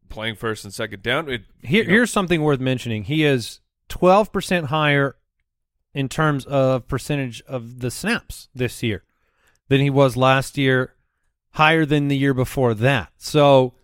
playing 0.09 0.35
first 0.37 0.65
and 0.65 0.73
second 0.75 1.03
down. 1.03 1.29
It, 1.29 1.43
Here, 1.63 1.83
you 1.83 1.89
know, 1.89 1.95
here's 1.95 2.11
something 2.11 2.43
worth 2.43 2.59
mentioning. 2.61 3.05
He 3.05 3.25
is 3.25 3.61
12% 3.91 4.65
higher 4.67 5.17
in 5.95 6.09
terms 6.09 6.45
of 6.47 6.89
percentage 6.89 7.43
of 7.43 7.81
the 7.81 7.91
snaps 7.91 8.49
this 8.55 8.83
year 8.83 9.05
than 9.69 9.81
he 9.81 9.91
was 9.91 10.17
last 10.17 10.57
year, 10.59 10.95
higher 11.53 11.85
than 11.85 12.09
the 12.09 12.17
year 12.17 12.35
before 12.35 12.75
that. 12.75 13.11
So, 13.19 13.75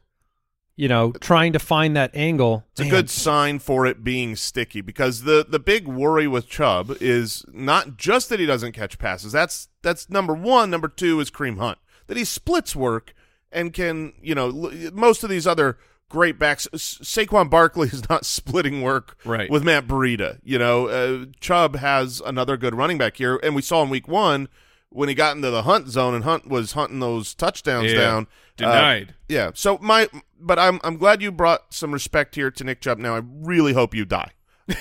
you 0.77 0.89
know, 0.89 1.13
trying 1.13 1.53
to 1.55 1.59
find 1.59 1.97
that 1.97 2.11
angle. 2.15 2.65
It's 2.73 2.81
a 2.83 2.89
good 2.89 3.09
sign 3.11 3.59
for 3.59 3.87
it 3.87 4.05
being 4.05 4.37
sticky 4.37 4.81
because 4.83 5.23
the 5.23 5.45
the 5.49 5.59
big 5.59 5.89
worry 5.89 6.29
with 6.29 6.49
Chubb 6.49 6.97
is 7.01 7.45
not 7.53 7.97
just 7.97 8.29
that 8.29 8.39
he 8.41 8.47
doesn't 8.47 8.73
catch 8.73 8.99
passes. 8.99 9.33
That's 9.33 9.69
that's 9.83 10.11
number 10.11 10.35
one. 10.35 10.71
Number 10.71 10.89
two 10.89 11.19
is 11.21 11.31
Kareem 11.31 11.59
Hunt 11.59 11.79
that 12.09 12.17
he 12.17 12.25
splits 12.25 12.77
work 12.77 13.15
and 13.51 13.73
can 13.73 14.13
you 14.21 14.35
know 14.35 14.47
l- 14.49 14.91
most 14.93 15.25
of 15.25 15.31
these 15.31 15.47
other 15.47 15.79
great 16.11 16.39
backs. 16.39 16.69
S- 16.75 16.99
Saquon 17.03 17.49
Barkley 17.49 17.89
is 17.93 18.09
not 18.11 18.25
splitting 18.27 18.83
work 18.83 19.17
Right. 19.25 19.51
with 19.51 19.65
Matt 19.65 19.87
Breida. 19.89 20.39
You 20.45 20.59
know, 20.59 20.89
uh, 20.89 21.25
Chubb 21.41 21.77
has 21.77 22.21
another 22.25 22.57
good 22.59 22.75
running 22.75 22.99
back 22.99 23.17
here, 23.17 23.41
and 23.43 23.55
we 23.57 23.63
saw 23.63 23.83
in 23.83 23.89
Week 23.89 24.07
One 24.07 24.49
when 24.97 25.09
he 25.11 25.15
got 25.15 25.37
into 25.37 25.50
the 25.50 25.62
Hunt 25.62 25.88
zone 25.88 26.15
and 26.15 26.25
Hunt 26.25 26.49
was 26.49 26.73
hunting 26.73 27.00
those 27.00 27.35
touchdowns 27.35 27.93
Yeah. 27.93 27.99
down. 28.00 28.23
uh, 28.25 28.26
Denied. 28.57 29.15
yeah. 29.29 29.50
So 29.55 29.79
my, 29.83 30.09
but 30.41 30.59
I'm 30.59 30.81
I'm 30.83 30.97
glad 30.97 31.21
you 31.23 31.31
brought 31.31 31.75
some 31.75 31.93
respect 31.93 32.35
here 32.35 32.50
to 32.50 32.65
Nick 32.65 32.81
Chubb. 32.81 32.99
Now 32.99 33.15
I 33.15 33.21
really 33.25 33.75
hope 33.75 33.95
you 33.95 34.05
die. 34.05 34.31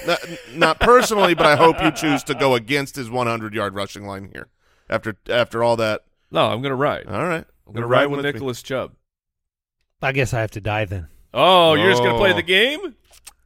not, 0.08 0.20
not 0.54 0.80
personally, 0.80 1.34
but 1.36 1.46
I 1.46 1.56
hope 1.58 1.82
you 1.84 1.92
choose 1.92 2.24
to 2.24 2.34
go 2.34 2.56
against 2.56 2.96
his 2.96 3.10
100 3.10 3.54
yard 3.54 3.76
rushing 3.76 4.08
line 4.08 4.30
here. 4.34 4.48
After 4.90 5.18
after 5.30 5.64
all 5.64 5.76
that, 5.78 6.04
no, 6.32 6.46
I'm 6.46 6.62
going 6.62 6.72
to 6.72 6.76
ride. 6.76 7.08
all 7.08 7.26
right. 7.26 7.46
I'm 7.68 7.74
going 7.74 7.76
to 7.76 7.80
You're 7.82 7.88
ride 7.88 7.98
riding 8.04 8.12
with 8.16 8.26
me. 8.26 8.32
Nicholas 8.32 8.62
Chubb. 8.64 8.94
I 10.02 10.12
guess 10.12 10.34
I 10.34 10.42
have 10.42 10.52
to 10.52 10.62
die 10.62 10.86
then. 10.86 11.08
Oh, 11.34 11.74
you're 11.74 11.90
just 11.92 12.02
going 12.04 12.14
to 12.16 12.20
play 12.20 12.32
Oh. 12.32 12.36
the 12.36 12.42
game? 12.44 12.96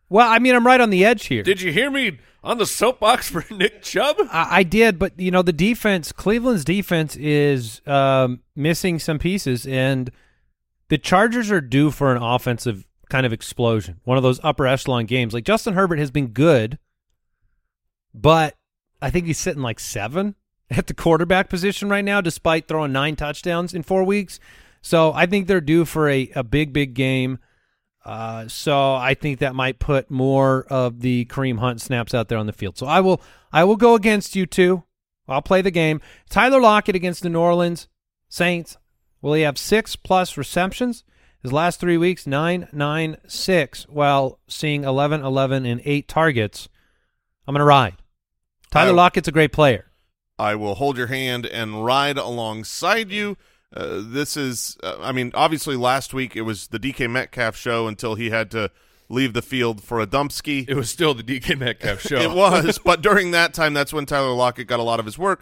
Well, 0.09 0.27
I 0.27 0.39
mean, 0.39 0.55
I'm 0.55 0.65
right 0.65 0.81
on 0.81 0.89
the 0.89 1.05
edge 1.05 1.27
here. 1.27 1.43
Did 1.43 1.61
you 1.61 1.71
hear 1.71 1.91
me 1.91 2.19
on 2.43 2.57
the 2.57 2.65
soapbox 2.65 3.29
for 3.29 3.45
Nick 3.53 3.81
Chubb? 3.81 4.17
I, 4.31 4.59
I 4.59 4.63
did, 4.63 4.97
but 4.97 5.19
you 5.19 5.31
know 5.31 5.41
the 5.41 5.53
defense, 5.53 6.11
Cleveland's 6.11 6.65
defense 6.65 7.15
is 7.15 7.81
um, 7.85 8.41
missing 8.55 8.99
some 8.99 9.19
pieces, 9.19 9.67
and 9.67 10.11
the 10.89 10.97
Chargers 10.97 11.51
are 11.51 11.61
due 11.61 11.91
for 11.91 12.15
an 12.15 12.21
offensive 12.21 12.85
kind 13.09 13.25
of 13.25 13.33
explosion. 13.33 13.99
One 14.03 14.17
of 14.17 14.23
those 14.23 14.39
upper 14.43 14.67
echelon 14.67 15.05
games. 15.05 15.33
Like 15.33 15.43
Justin 15.43 15.73
Herbert 15.73 15.99
has 15.99 16.11
been 16.11 16.27
good, 16.27 16.79
but 18.13 18.55
I 19.01 19.09
think 19.09 19.25
he's 19.25 19.37
sitting 19.37 19.61
like 19.61 19.79
seven 19.79 20.35
at 20.71 20.87
the 20.87 20.93
quarterback 20.93 21.49
position 21.49 21.89
right 21.89 22.05
now, 22.05 22.21
despite 22.21 22.67
throwing 22.67 22.91
nine 22.91 23.15
touchdowns 23.15 23.73
in 23.73 23.83
four 23.83 24.03
weeks. 24.03 24.39
So 24.81 25.11
I 25.13 25.25
think 25.25 25.47
they're 25.47 25.61
due 25.61 25.85
for 25.85 26.07
a, 26.09 26.31
a 26.35 26.43
big, 26.43 26.71
big 26.71 26.93
game. 26.93 27.39
Uh, 28.05 28.47
so 28.47 28.93
I 28.95 29.13
think 29.13 29.39
that 29.39 29.55
might 29.55 29.79
put 29.79 30.09
more 30.09 30.65
of 30.69 31.01
the 31.01 31.25
Kareem 31.25 31.59
Hunt 31.59 31.81
snaps 31.81 32.13
out 32.13 32.27
there 32.29 32.37
on 32.37 32.47
the 32.47 32.53
field. 32.53 32.77
So 32.77 32.85
I 32.87 33.01
will 33.01 33.21
I 33.51 33.63
will 33.63 33.75
go 33.75 33.95
against 33.95 34.35
you 34.35 34.45
two. 34.45 34.83
I'll 35.27 35.41
play 35.41 35.61
the 35.61 35.71
game. 35.71 36.01
Tyler 36.29 36.59
Lockett 36.59 36.95
against 36.95 37.21
the 37.23 37.29
New 37.29 37.39
Orleans 37.39 37.87
Saints. 38.29 38.77
Will 39.21 39.33
he 39.33 39.41
have 39.43 39.57
six 39.57 39.95
plus 39.95 40.37
receptions? 40.37 41.03
His 41.41 41.53
last 41.53 41.79
three 41.79 41.97
weeks, 41.97 42.27
nine, 42.27 42.67
nine, 42.73 43.17
six, 43.27 43.83
while 43.87 44.39
seeing 44.47 44.83
11, 44.83 45.23
11, 45.23 45.65
and 45.65 45.81
eight 45.85 46.07
targets. 46.07 46.67
I'm 47.47 47.53
going 47.53 47.59
to 47.59 47.65
ride. 47.65 47.95
Tyler 48.71 48.91
I- 48.91 48.95
Lockett's 48.95 49.27
a 49.27 49.31
great 49.31 49.53
player. 49.53 49.85
I 50.37 50.55
will 50.55 50.75
hold 50.75 50.97
your 50.97 51.07
hand 51.07 51.45
and 51.45 51.83
ride 51.83 52.17
alongside 52.17 53.11
you. 53.11 53.37
Uh, 53.75 54.01
this 54.03 54.35
is, 54.35 54.77
uh, 54.83 54.97
I 55.01 55.11
mean, 55.11 55.31
obviously 55.35 55.75
last 55.75 56.13
week 56.13 56.35
it 56.35 56.41
was 56.41 56.67
the 56.67 56.79
DK 56.79 57.09
Metcalf 57.09 57.55
show 57.55 57.87
until 57.87 58.15
he 58.15 58.29
had 58.31 58.49
to 58.51 58.71
leave 59.09 59.33
the 59.33 59.41
field 59.41 59.83
for 59.83 59.99
a 59.99 60.07
dumpski. 60.07 60.67
It 60.67 60.73
was 60.75 60.89
still 60.89 61.13
the 61.13 61.23
DK 61.23 61.57
Metcalf 61.57 62.01
show. 62.07 62.17
It 62.19 62.31
was, 62.31 62.79
but 62.79 63.01
during 63.01 63.31
that 63.31 63.53
time, 63.53 63.73
that's 63.73 63.93
when 63.93 64.05
Tyler 64.05 64.31
Lockett 64.33 64.67
got 64.67 64.79
a 64.79 64.83
lot 64.83 64.99
of 64.99 65.05
his 65.05 65.17
work. 65.17 65.41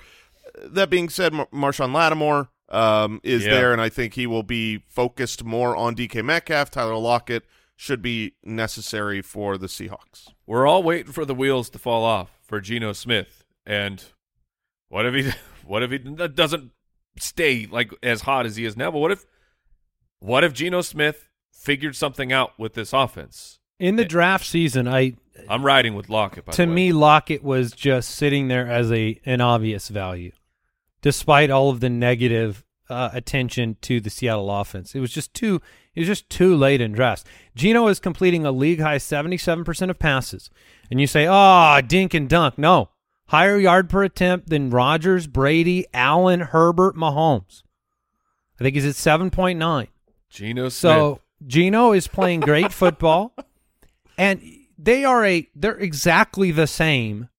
That 0.64 0.90
being 0.90 1.08
said, 1.10 1.34
Mar- 1.34 1.48
Marshon 1.54 1.94
Lattimore 1.94 2.50
um, 2.70 3.22
is 3.24 3.46
Yeah. 3.46 3.52
there, 3.52 3.72
and 3.74 3.82
I 3.82 3.90
think 3.90 4.16
he 4.16 4.28
will 4.28 4.44
be 4.44 4.84
focused 4.90 5.44
more 5.44 5.76
on 5.76 5.96
DK 5.96 6.24
Metcalf. 6.24 6.70
Tyler 6.72 6.98
Lockett 6.98 7.44
should 7.78 8.02
be 8.02 8.34
necessary 8.44 9.22
for 9.22 9.58
the 9.58 9.68
Seahawks. 9.68 10.30
We're 10.46 10.66
all 10.68 10.82
waiting 10.84 11.12
for 11.14 11.26
the 11.26 11.36
wheels 11.36 11.70
to 11.70 11.80
fall 11.80 12.04
off 12.04 12.32
for 12.42 12.60
Geno 12.60 12.92
Smith. 12.94 13.46
And 13.66 14.04
what 14.90 15.06
if 15.06 15.14
he 15.14 15.32
what 15.66 15.84
if 15.84 15.92
he 15.92 16.00
doesn't 16.00 16.72
stay 17.22 17.68
like 17.70 17.94
as 18.04 18.22
hot 18.22 18.46
as 18.46 18.56
he 18.56 18.66
is 18.66 18.78
now? 18.78 18.92
But 18.92 19.00
what 19.00 19.12
if 19.12 19.26
what 20.20 20.44
if 20.44 20.54
Geno 20.54 20.82
Smith 20.82 21.30
figured 21.52 21.96
something 21.96 22.32
out 22.32 22.58
with 22.58 22.74
this 22.74 22.94
offense? 22.94 23.60
In 23.80 23.96
the 23.96 24.06
draft 24.06 24.46
season, 24.46 24.88
I 24.88 25.14
I'm 25.48 25.66
riding 25.66 25.96
with 25.96 26.10
Lockett. 26.10 26.46
By 26.46 26.54
to 26.54 26.64
the 26.64 26.68
way. 26.68 26.76
me, 26.76 26.92
Lockett 26.94 27.44
was 27.44 27.72
just 27.72 28.10
sitting 28.10 28.48
there 28.48 28.68
as 28.68 28.92
a 28.92 29.20
an 29.26 29.42
obvious 29.42 29.90
value, 29.90 30.32
despite 31.02 31.50
all 31.50 31.70
of 31.70 31.80
the 31.80 31.90
negative 31.90 32.64
uh, 32.90 33.10
attention 33.14 33.78
to 33.82 34.00
the 34.00 34.10
Seattle 34.10 34.50
offense. 34.50 34.96
It 34.96 35.00
was 35.00 35.12
just 35.12 35.34
too 35.34 35.62
it 35.94 36.02
was 36.02 36.08
just 36.08 36.30
too 36.30 36.56
late 36.56 36.82
in 36.82 36.92
drafts. 36.92 37.26
Geno 37.56 37.88
is 37.88 38.00
completing 38.00 38.46
a 38.46 38.52
league 38.52 38.80
high 38.80 38.98
77% 38.98 39.90
of 39.90 40.00
passes. 40.00 40.50
And 40.90 41.02
you 41.02 41.08
say, 41.08 41.28
"Oh, 41.30 41.82
dink 41.86 42.14
and 42.14 42.30
dunk." 42.30 42.58
No. 42.58 42.90
Higher 43.28 43.58
yard 43.58 43.90
per 43.90 44.04
attempt 44.04 44.50
than 44.50 44.70
Rodgers, 44.70 45.28
Brady, 45.28 45.86
Allen, 45.94 46.40
Herbert, 46.40 46.96
Mahomes. 46.96 47.64
I 48.60 48.64
think 48.64 48.76
he's 48.76 48.86
at 48.86 48.96
7.9. 48.96 49.88
Geno 50.30 50.64
Smith. 50.64 50.74
So 50.74 51.22
Geno 51.46 51.92
is 51.92 52.08
playing 52.08 52.40
great 52.42 52.72
football, 52.74 53.36
and 54.18 54.42
they 54.78 55.04
are 55.04 55.26
a 55.26 55.48
they're 55.56 55.78
exactly 55.78 56.52
the 56.52 56.68
same 56.68 57.30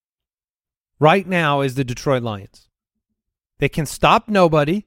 right 1.00 1.26
now 1.26 1.60
as 1.60 1.74
the 1.74 1.84
Detroit 1.84 2.22
Lions. 2.22 2.68
They 3.58 3.68
can 3.68 3.86
stop 3.86 4.28
nobody, 4.28 4.86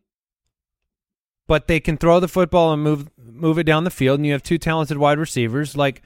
but 1.47 1.67
they 1.67 1.79
can 1.79 1.97
throw 1.97 2.19
the 2.19 2.27
football 2.27 2.71
and 2.73 2.81
move 2.81 3.09
move 3.17 3.57
it 3.57 3.63
down 3.63 3.83
the 3.83 3.89
field. 3.89 4.19
And 4.19 4.25
you 4.25 4.33
have 4.33 4.43
two 4.43 4.57
talented 4.57 4.97
wide 4.97 5.19
receivers 5.19 5.75
like 5.75 6.03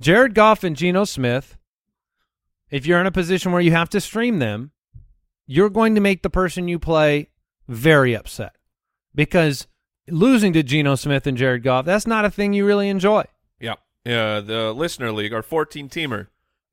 Jared 0.00 0.34
Goff 0.34 0.64
and 0.64 0.76
Geno 0.76 1.04
Smith. 1.04 1.57
If 2.70 2.86
you're 2.86 3.00
in 3.00 3.06
a 3.06 3.10
position 3.12 3.52
where 3.52 3.60
you 3.60 3.72
have 3.72 3.88
to 3.90 4.00
stream 4.00 4.38
them, 4.38 4.72
you're 5.46 5.70
going 5.70 5.94
to 5.94 6.00
make 6.00 6.22
the 6.22 6.30
person 6.30 6.68
you 6.68 6.78
play 6.78 7.30
very 7.66 8.14
upset 8.14 8.56
because 9.14 9.66
losing 10.08 10.52
to 10.54 10.62
Geno 10.62 10.94
Smith 10.94 11.26
and 11.26 11.36
Jared 11.36 11.62
Goff, 11.62 11.84
that's 11.86 12.06
not 12.06 12.24
a 12.24 12.30
thing 12.30 12.52
you 12.52 12.66
really 12.66 12.88
enjoy. 12.88 13.24
Yeah. 13.60 13.74
Yeah, 14.04 14.40
the 14.40 14.72
listener 14.72 15.12
league, 15.12 15.32
our 15.34 15.42
14 15.42 15.88
teamer, 15.88 16.28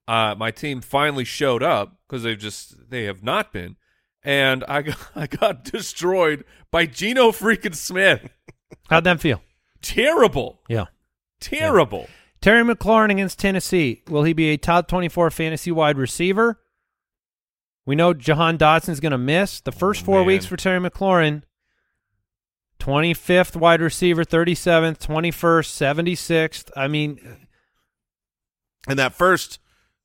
uh, 0.08 0.36
my 0.38 0.52
team 0.52 0.82
finally 0.82 1.24
showed 1.26 1.64
up 1.64 1.98
because 2.08 2.24
they've 2.24 2.38
just 2.38 2.90
they 2.90 3.04
have 3.06 3.24
not 3.24 3.52
been, 3.52 3.76
and 4.24 4.64
I 4.68 4.84
got, 4.84 4.98
I 5.16 5.28
got 5.28 5.64
destroyed 5.64 6.46
by 6.72 6.86
Geno 6.86 7.32
freaking 7.32 7.76
Smith. 7.76 8.30
How'd 8.90 9.04
that 9.06 9.20
feel? 9.20 9.42
Terrible, 9.82 10.62
Yeah. 10.70 10.86
terrible. 11.40 12.08
Terry 12.46 12.62
McLaurin 12.64 13.10
against 13.10 13.40
Tennessee. 13.40 14.04
Will 14.08 14.22
he 14.22 14.32
be 14.32 14.50
a 14.50 14.58
top 14.58 14.88
24 14.88 15.32
fantasy 15.32 15.72
wide 15.72 15.98
receiver? 15.98 16.62
We 17.88 17.96
know 17.96 18.14
Jahan 18.14 18.60
Dotson's 18.60 19.00
going 19.00 19.14
to 19.14 19.18
miss. 19.18 19.62
The 19.62 19.72
first 19.72 20.06
four 20.06 20.20
man. 20.20 20.28
weeks 20.28 20.46
for 20.46 20.56
Terry 20.56 20.80
McLaurin 20.80 21.42
25th 22.80 23.56
wide 23.56 23.82
receiver, 23.82 24.24
37th, 24.24 25.00
21st, 25.00 26.06
76th. 26.06 26.70
I 26.76 26.88
mean, 26.88 27.20
And 28.88 29.00
that 29.00 29.16
first 29.16 29.58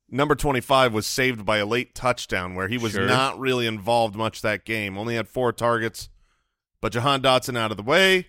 number 0.09 0.35
25 0.35 0.95
was 0.95 1.07
saved 1.07 1.45
by 1.45 1.59
a 1.59 1.67
late 1.67 1.95
touchdown 1.95 2.55
where 2.55 2.69
he 2.69 2.79
was 2.79 2.93
Sure. 2.93 3.07
not 3.07 3.39
really 3.39 3.67
involved 3.67 4.17
much 4.17 4.41
that 4.41 4.65
game. 4.65 4.97
Only 4.97 5.17
had 5.17 5.29
four 5.29 5.53
targets. 5.53 6.09
But 6.81 6.93
Jahan 6.93 7.21
Dotson 7.21 7.59
out 7.59 7.71
of 7.71 7.77
the 7.77 7.83
way. 7.83 8.29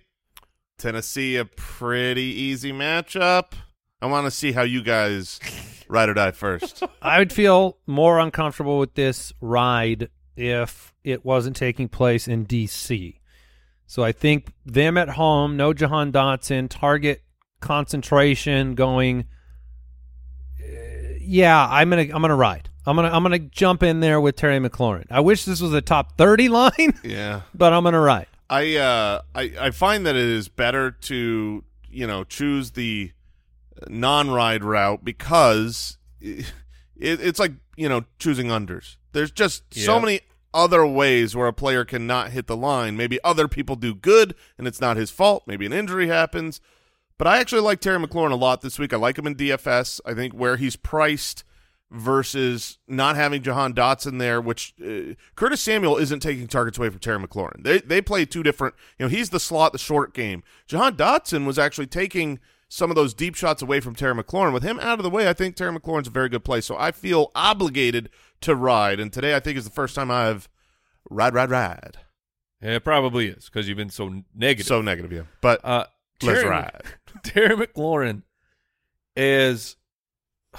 Tennessee, 0.78 1.38
a 1.38 1.46
pretty 1.46 2.24
easy 2.24 2.74
matchup. 2.74 3.54
I 4.02 4.08
want 4.08 4.26
to 4.26 4.32
see 4.32 4.52
how 4.52 4.64
you 4.64 4.82
guys 4.82 5.40
ride 5.88 6.10
or 6.10 6.14
die 6.14 6.32
first. 6.32 6.84
I 7.02 7.20
would 7.20 7.32
feel 7.32 7.78
more 7.86 8.20
uncomfortable 8.20 8.80
with 8.80 8.96
this 8.96 9.32
ride 9.42 10.10
if 10.36 10.94
it 11.04 11.24
wasn't 11.24 11.56
taking 11.56 11.88
place 11.88 12.28
in 12.28 12.46
D.C. 12.46 13.20
So 13.86 14.04
I 14.04 14.12
think 14.12 14.54
them 14.66 14.98
at 14.98 15.10
home, 15.10 15.58
no 15.58 15.74
Jahan 15.74 16.12
Dotson, 16.12 16.68
target 16.70 17.22
concentration 17.60 18.74
going. 18.74 19.26
uh, 20.60 20.66
yeah, 21.20 21.68
I'm 21.70 21.90
gonna 21.90 22.04
I'm 22.04 22.22
gonna 22.22 22.36
ride. 22.36 22.70
I'm 22.86 22.96
gonna 22.96 23.10
I'm 23.10 23.22
gonna 23.24 23.38
jump 23.40 23.84
in 23.84 24.00
there 24.00 24.20
with 24.20 24.36
Terry 24.36 24.60
McLaurin. 24.60 25.06
I 25.12 25.20
wish 25.20 25.46
this 25.46 25.62
was 25.62 25.74
a 25.74 25.82
top 25.82 26.18
thirty 26.18 26.50
line, 26.60 26.98
yeah. 27.04 27.42
but 27.54 27.74
I'm 27.74 27.84
gonna 27.84 28.00
ride. 28.00 28.28
I 28.50 28.78
uh 28.78 29.22
I, 29.36 29.52
I 29.60 29.72
find 29.72 30.06
that 30.06 30.16
it 30.16 30.26
is 30.26 30.48
better 30.48 30.92
to 30.92 31.64
you 31.90 32.08
know 32.08 32.24
choose 32.24 32.72
the 32.72 33.12
non-ride 33.88 34.64
route 34.64 35.04
because 35.04 35.98
it, 36.20 36.46
it's 36.98 37.40
like 37.40 37.54
you 37.76 37.90
know 37.90 38.06
choosing 38.20 38.48
unders. 38.48 38.98
There's 39.12 39.32
just 39.32 39.74
so 39.74 40.00
many 40.00 40.22
other 40.54 40.86
ways 40.86 41.36
where 41.36 41.48
a 41.48 41.54
player 41.54 41.86
cannot 41.86 42.32
hit 42.32 42.48
the 42.48 42.58
line. 42.58 42.98
Maybe 42.98 43.20
other 43.24 43.48
people 43.48 43.76
do 43.76 43.94
good 43.94 44.36
and 44.58 44.68
it's 44.68 44.82
not 44.82 44.98
his 44.98 45.10
fault. 45.10 45.44
Maybe 45.48 45.66
an 45.66 45.74
injury 45.74 46.08
happens. 46.08 46.62
But 47.18 47.28
I 47.28 47.40
actually 47.40 47.62
like 47.62 47.80
Terry 47.80 48.00
McLaurin 48.00 48.32
a 48.32 48.36
lot 48.36 48.62
this 48.62 48.80
week. 48.80 48.94
I 48.94 48.98
like 48.98 49.18
him 49.18 49.28
in 49.28 49.36
DFS. 49.36 50.02
I 50.06 50.14
think 50.14 50.34
where 50.34 50.58
he's 50.58 50.76
priced 50.76 51.44
versus 51.92 52.80
not 52.88 53.16
having 53.16 53.44
Jahan 53.44 53.74
Dotson 53.74 54.18
there, 54.18 54.42
which 54.42 54.74
uh, 54.84 55.14
Curtis 55.36 55.62
Samuel 55.62 55.98
isn't 55.98 56.22
taking 56.22 56.48
targets 56.48 56.78
away 56.78 56.90
from 56.90 57.00
Terry 57.00 57.20
McLaurin. 57.20 57.64
They 57.64 57.80
they 57.80 58.02
play 58.02 58.26
two 58.26 58.42
different. 58.42 58.76
You 58.98 59.06
know, 59.06 59.10
he's 59.10 59.30
the 59.30 59.40
slot, 59.40 59.72
the 59.72 59.78
short 59.78 60.14
game. 60.14 60.42
Jahan 60.68 60.96
Dotson 60.96 61.46
was 61.46 61.60
actually 61.60 61.88
taking 61.88 62.40
some 62.74 62.90
of 62.90 62.96
those 62.96 63.14
deep 63.14 63.36
shots 63.36 63.62
away 63.62 63.82
from 63.82 63.94
Terry 63.96 64.16
McLaurin. 64.16 64.54
With 64.54 64.64
him 64.64 64.80
out 64.80 64.98
of 64.98 65.04
the 65.04 65.10
way, 65.10 65.28
I 65.28 65.34
think 65.34 65.58
Terry 65.58 65.78
McLaurin's 65.78 66.08
a 66.08 66.12
very 66.12 66.30
good 66.30 66.46
play. 66.46 66.62
So 66.62 66.78
I 66.78 66.94
feel 66.94 67.30
obligated 67.36 68.10
to 68.40 68.56
ride. 68.56 68.98
And 68.98 69.12
today, 69.12 69.36
I 69.36 69.42
think 69.42 69.58
is 69.58 69.66
the 69.66 69.72
first 69.72 69.94
time 69.94 70.10
I've 70.10 70.48
ride, 71.10 71.34
ride, 71.34 71.50
ride. 71.50 71.98
Yeah, 72.62 72.76
it 72.76 72.86
probably 72.86 73.28
is 73.28 73.50
because 73.50 73.68
you've 73.68 73.76
been 73.78 73.90
so 73.90 74.24
negative. 74.34 74.68
So 74.68 74.82
negative, 74.82 75.12
yeah. 75.12 75.24
But 75.42 75.66
uh, 75.66 75.88
let's 76.22 76.46
ride. 76.46 76.82
Terry 77.24 77.58
McLaurin 77.58 78.22
is 79.18 79.76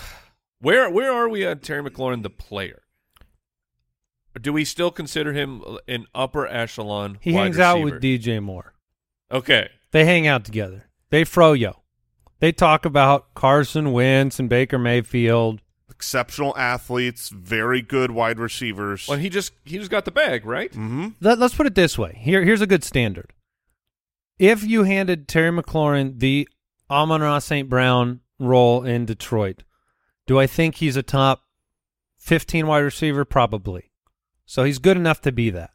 where 0.60 0.90
where 0.90 1.10
are 1.10 1.30
we 1.30 1.46
on 1.46 1.60
Terry 1.60 1.82
McLaurin 1.82 2.22
the 2.22 2.30
player? 2.30 2.82
Do 4.38 4.52
we 4.52 4.66
still 4.66 4.90
consider 4.90 5.32
him 5.32 5.62
an 5.88 6.06
upper 6.14 6.46
echelon? 6.46 7.16
He 7.22 7.32
wide 7.32 7.42
hangs 7.42 7.58
out 7.58 7.80
with 7.80 8.02
DJ 8.02 8.42
Moore. 8.42 8.74
Okay, 9.30 9.70
They 9.92 10.04
hang 10.04 10.26
out 10.26 10.44
together. 10.44 10.90
They 11.08 11.24
froyo. 11.24 11.81
They 12.42 12.50
talk 12.50 12.84
about 12.84 13.34
Carson 13.34 13.92
Wentz 13.92 14.40
and 14.40 14.48
Baker 14.48 14.76
Mayfield. 14.76 15.60
Exceptional 15.88 16.52
athletes, 16.58 17.28
very 17.28 17.80
good 17.82 18.10
wide 18.10 18.40
receivers. 18.40 19.06
well 19.06 19.18
he 19.18 19.28
just 19.28 19.52
he 19.64 19.78
just 19.78 19.92
got 19.92 20.04
the 20.04 20.10
bag 20.10 20.44
right. 20.44 20.72
mm-hmm. 20.72 21.10
Let, 21.20 21.40
us 21.40 21.54
put 21.54 21.68
it 21.68 21.76
this 21.76 21.96
way. 21.96 22.18
Here, 22.20 22.42
here's 22.42 22.60
a 22.60 22.66
good 22.66 22.82
standard. 22.82 23.32
If 24.40 24.64
you 24.64 24.82
handed 24.82 25.28
Terry 25.28 25.52
McLaurin 25.52 26.18
the 26.18 26.48
Amon-Ra 26.90 27.38
St. 27.38 27.68
Brown 27.68 28.22
role 28.40 28.82
in 28.82 29.06
Detroit, 29.06 29.62
do 30.26 30.40
I 30.40 30.48
think 30.48 30.74
he's 30.74 30.96
a 30.96 31.02
top 31.04 31.42
15 32.18 32.66
wide 32.66 32.80
receiver? 32.80 33.24
Probably. 33.24 33.92
So 34.46 34.64
he's 34.64 34.80
good 34.80 34.96
enough 34.96 35.20
to 35.20 35.30
be 35.30 35.50
that. 35.50 35.70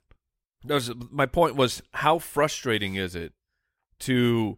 That 0.65 0.93
my 1.11 1.27
point 1.27 1.55
was 1.55 1.81
how 1.93 2.19
frustrating 2.19 2.95
is 2.95 3.15
it 3.15 3.31
to 3.99 4.57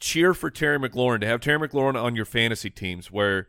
cheer 0.00 0.34
for 0.34 0.50
Terry 0.50 0.78
McLaurin 0.78 1.20
to 1.20 1.26
have 1.26 1.40
Terry 1.40 1.68
McLaurin 1.68 2.02
on 2.02 2.16
your 2.16 2.24
fantasy 2.24 2.70
teams 2.70 3.10
where 3.10 3.48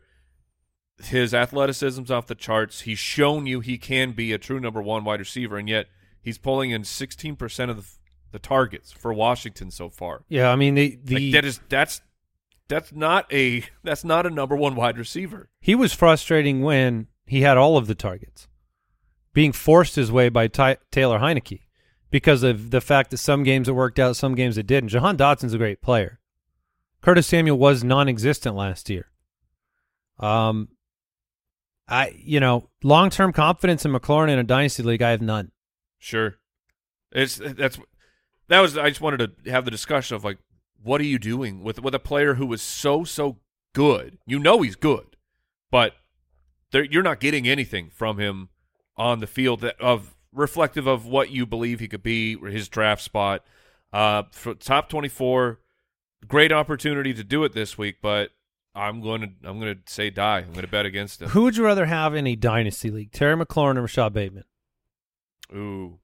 his 1.02 1.34
athleticism's 1.34 2.10
off 2.10 2.26
the 2.26 2.34
charts. 2.34 2.82
He's 2.82 2.98
shown 2.98 3.46
you 3.46 3.60
he 3.60 3.78
can 3.78 4.12
be 4.12 4.32
a 4.32 4.38
true 4.38 4.60
number 4.60 4.80
one 4.80 5.04
wide 5.04 5.20
receiver, 5.20 5.56
and 5.56 5.68
yet 5.68 5.86
he's 6.20 6.38
pulling 6.38 6.70
in 6.70 6.84
sixteen 6.84 7.34
percent 7.34 7.70
of 7.70 7.76
the, 7.78 7.84
the 8.32 8.38
targets 8.38 8.92
for 8.92 9.12
Washington 9.12 9.70
so 9.70 9.88
far. 9.88 10.24
Yeah, 10.28 10.50
I 10.50 10.56
mean 10.56 10.74
the 10.74 10.98
the 11.02 11.14
like 11.14 11.32
that 11.32 11.44
is 11.44 11.60
that's 11.68 12.00
that's 12.68 12.92
not 12.92 13.32
a 13.32 13.64
that's 13.82 14.04
not 14.04 14.26
a 14.26 14.30
number 14.30 14.54
one 14.54 14.74
wide 14.76 14.98
receiver. 14.98 15.48
he 15.60 15.74
was 15.74 15.92
frustrating 15.92 16.62
when 16.62 17.08
he 17.26 17.40
had 17.40 17.56
all 17.56 17.76
of 17.76 17.86
the 17.86 17.94
targets, 17.94 18.48
being 19.32 19.52
forced 19.52 19.96
his 19.96 20.12
way 20.12 20.28
by 20.28 20.46
Ty- 20.48 20.76
Taylor 20.90 21.18
Heinicke 21.18 21.60
because 22.10 22.42
of 22.42 22.70
the 22.70 22.80
fact 22.80 23.10
that 23.10 23.16
some 23.18 23.42
games 23.42 23.68
it 23.68 23.72
worked 23.74 23.98
out, 23.98 24.16
some 24.16 24.34
games 24.34 24.58
it 24.58 24.66
didn't. 24.66 24.90
Jahan 24.90 25.16
Dotson's 25.16 25.54
a 25.54 25.58
great 25.58 25.80
player. 25.80 26.18
Curtis 27.02 27.26
Samuel 27.26 27.58
was 27.58 27.84
non-existent 27.84 28.56
last 28.56 28.88
year. 28.88 29.06
Um, 30.18 30.68
I 31.88 32.14
you 32.18 32.40
know 32.40 32.70
long-term 32.82 33.32
confidence 33.32 33.84
in 33.84 33.92
McLaurin 33.92 34.30
in 34.30 34.38
a 34.38 34.44
dynasty 34.44 34.82
league, 34.82 35.02
I 35.02 35.10
have 35.10 35.20
none. 35.20 35.50
Sure, 35.98 36.36
it's 37.10 37.36
that's 37.36 37.78
that 38.48 38.60
was. 38.60 38.78
I 38.78 38.88
just 38.88 39.00
wanted 39.00 39.42
to 39.44 39.50
have 39.50 39.64
the 39.64 39.70
discussion 39.70 40.14
of 40.14 40.24
like, 40.24 40.38
what 40.82 41.00
are 41.00 41.04
you 41.04 41.18
doing 41.18 41.62
with 41.62 41.82
with 41.82 41.94
a 41.94 41.98
player 41.98 42.34
who 42.34 42.46
was 42.46 42.62
so 42.62 43.04
so 43.04 43.38
good? 43.72 44.18
You 44.26 44.38
know 44.38 44.62
he's 44.62 44.76
good, 44.76 45.16
but 45.70 45.94
there, 46.70 46.84
you're 46.84 47.02
not 47.02 47.20
getting 47.20 47.48
anything 47.48 47.90
from 47.90 48.18
him 48.18 48.48
on 48.96 49.20
the 49.20 49.26
field 49.26 49.60
that 49.60 49.80
of 49.80 50.14
reflective 50.32 50.86
of 50.86 51.06
what 51.06 51.30
you 51.30 51.46
believe 51.46 51.80
he 51.80 51.88
could 51.88 52.02
be, 52.02 52.36
or 52.36 52.48
his 52.48 52.68
draft 52.68 53.02
spot. 53.02 53.44
Uh, 53.92 54.22
top 54.60 54.88
twenty 54.88 55.08
four, 55.08 55.60
great 56.28 56.52
opportunity 56.52 57.14
to 57.14 57.24
do 57.24 57.44
it 57.44 57.52
this 57.52 57.76
week, 57.76 57.96
but 58.02 58.30
I'm 58.74 59.00
going 59.00 59.20
to 59.20 59.48
I'm 59.48 59.60
going 59.60 59.74
to 59.74 59.92
say 59.92 60.10
die. 60.10 60.38
I'm 60.38 60.52
going 60.52 60.62
to 60.62 60.68
bet 60.68 60.86
against 60.86 61.22
him. 61.22 61.30
Who 61.30 61.42
would 61.42 61.56
you 61.56 61.64
rather 61.64 61.86
have 61.86 62.14
in 62.14 62.26
a 62.26 62.36
dynasty 62.36 62.90
league, 62.90 63.12
Terry 63.12 63.36
McLaurin 63.36 63.76
or 63.76 63.82
Rashad 63.84 64.12
Bateman? 64.12 64.44
Ooh, 65.54 65.98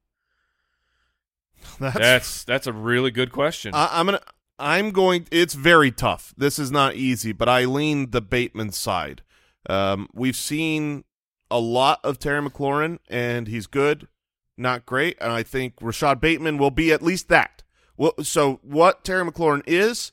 That's, 1.80 1.96
that's 1.96 2.44
that's 2.44 2.66
a 2.66 2.72
really 2.72 3.10
good 3.10 3.32
question. 3.32 3.74
I, 3.74 3.88
I'm 3.92 4.06
gonna. 4.06 4.20
I'm 4.58 4.90
going. 4.90 5.26
It's 5.30 5.54
very 5.54 5.90
tough. 5.90 6.34
This 6.36 6.58
is 6.58 6.70
not 6.70 6.94
easy, 6.96 7.32
but 7.32 7.48
I 7.48 7.64
lean 7.64 8.10
the 8.10 8.20
Bateman 8.20 8.72
side. 8.72 9.22
Um, 9.68 10.08
we've 10.12 10.36
seen 10.36 11.04
a 11.50 11.60
lot 11.60 12.00
of 12.04 12.18
Terry 12.18 12.42
McLaurin, 12.42 12.98
and 13.08 13.48
he's 13.48 13.66
good, 13.66 14.08
not 14.56 14.84
great. 14.84 15.16
And 15.20 15.32
I 15.32 15.42
think 15.42 15.76
Rashad 15.76 16.20
Bateman 16.20 16.58
will 16.58 16.70
be 16.70 16.92
at 16.92 17.02
least 17.02 17.28
that. 17.28 17.62
Well, 17.98 18.14
so 18.22 18.60
what 18.62 19.04
Terry 19.04 19.30
McLaurin 19.30 19.62
is 19.66 20.12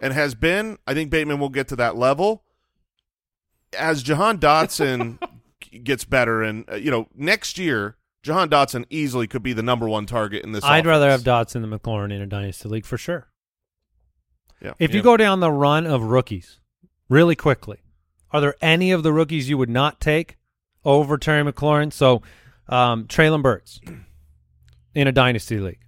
and 0.00 0.12
has 0.12 0.36
been, 0.36 0.78
I 0.86 0.94
think 0.94 1.10
Bateman 1.10 1.40
will 1.40 1.48
get 1.48 1.66
to 1.68 1.76
that 1.76 1.96
level 1.96 2.44
as 3.76 4.02
Jahan 4.02 4.38
Dotson 4.38 5.18
gets 5.82 6.04
better, 6.04 6.42
and 6.42 6.68
uh, 6.70 6.76
you 6.76 6.90
know 6.90 7.08
next 7.14 7.58
year 7.58 7.96
Jahan 8.22 8.48
Dotson 8.48 8.84
easily 8.90 9.26
could 9.26 9.42
be 9.42 9.52
the 9.52 9.62
number 9.62 9.88
one 9.88 10.06
target 10.06 10.44
in 10.44 10.52
this. 10.52 10.64
I'd 10.64 10.86
rather 10.86 11.10
have 11.10 11.26
offense. 11.26 11.52
Dotson 11.52 11.68
than 11.68 11.78
McLaurin 11.78 12.12
in 12.12 12.22
a 12.22 12.26
dynasty 12.26 12.68
league 12.68 12.84
for 12.84 12.98
sure. 12.98 13.28
Yeah. 14.60 14.72
If 14.78 14.94
you 14.94 15.02
go 15.02 15.16
down 15.16 15.40
the 15.40 15.52
run 15.52 15.86
of 15.86 16.02
rookies 16.02 16.60
really 17.08 17.36
quickly, 17.36 17.78
are 18.32 18.40
there 18.40 18.56
any 18.60 18.90
of 18.90 19.02
the 19.02 19.12
rookies 19.12 19.48
you 19.48 19.56
would 19.56 19.70
not 19.70 20.00
take 20.00 20.36
over 20.84 21.16
Terry 21.16 21.50
McLaurin? 21.50 21.92
So, 21.92 22.22
um, 22.68 23.04
Treylon 23.04 23.42
Burks 23.42 23.80
in 24.94 25.06
a 25.06 25.12
dynasty 25.12 25.58
league, 25.58 25.78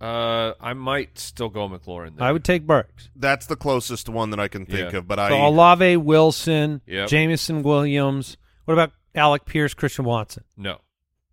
Uh, 0.00 0.52
I 0.60 0.74
might 0.74 1.18
still 1.18 1.48
go 1.48 1.68
McLaurin. 1.68 2.16
There. 2.16 2.26
I 2.26 2.30
would 2.32 2.44
take 2.44 2.66
Burks. 2.66 3.10
That's 3.16 3.46
the 3.46 3.56
closest 3.56 4.08
one 4.08 4.30
that 4.30 4.38
I 4.38 4.46
can 4.48 4.64
think 4.64 4.92
Yeah. 4.92 4.98
of. 4.98 5.08
But 5.08 5.18
I 5.18 5.28
So 5.30 5.46
Olave, 5.46 5.96
Wilson, 5.96 6.82
Yep. 6.86 7.08
Jameson 7.08 7.62
Williams. 7.64 8.36
What 8.64 8.74
about 8.74 8.92
Alec 9.14 9.44
Pierce, 9.44 9.74
Christian 9.74 10.04
Watson? 10.04 10.44
no. 10.56 10.78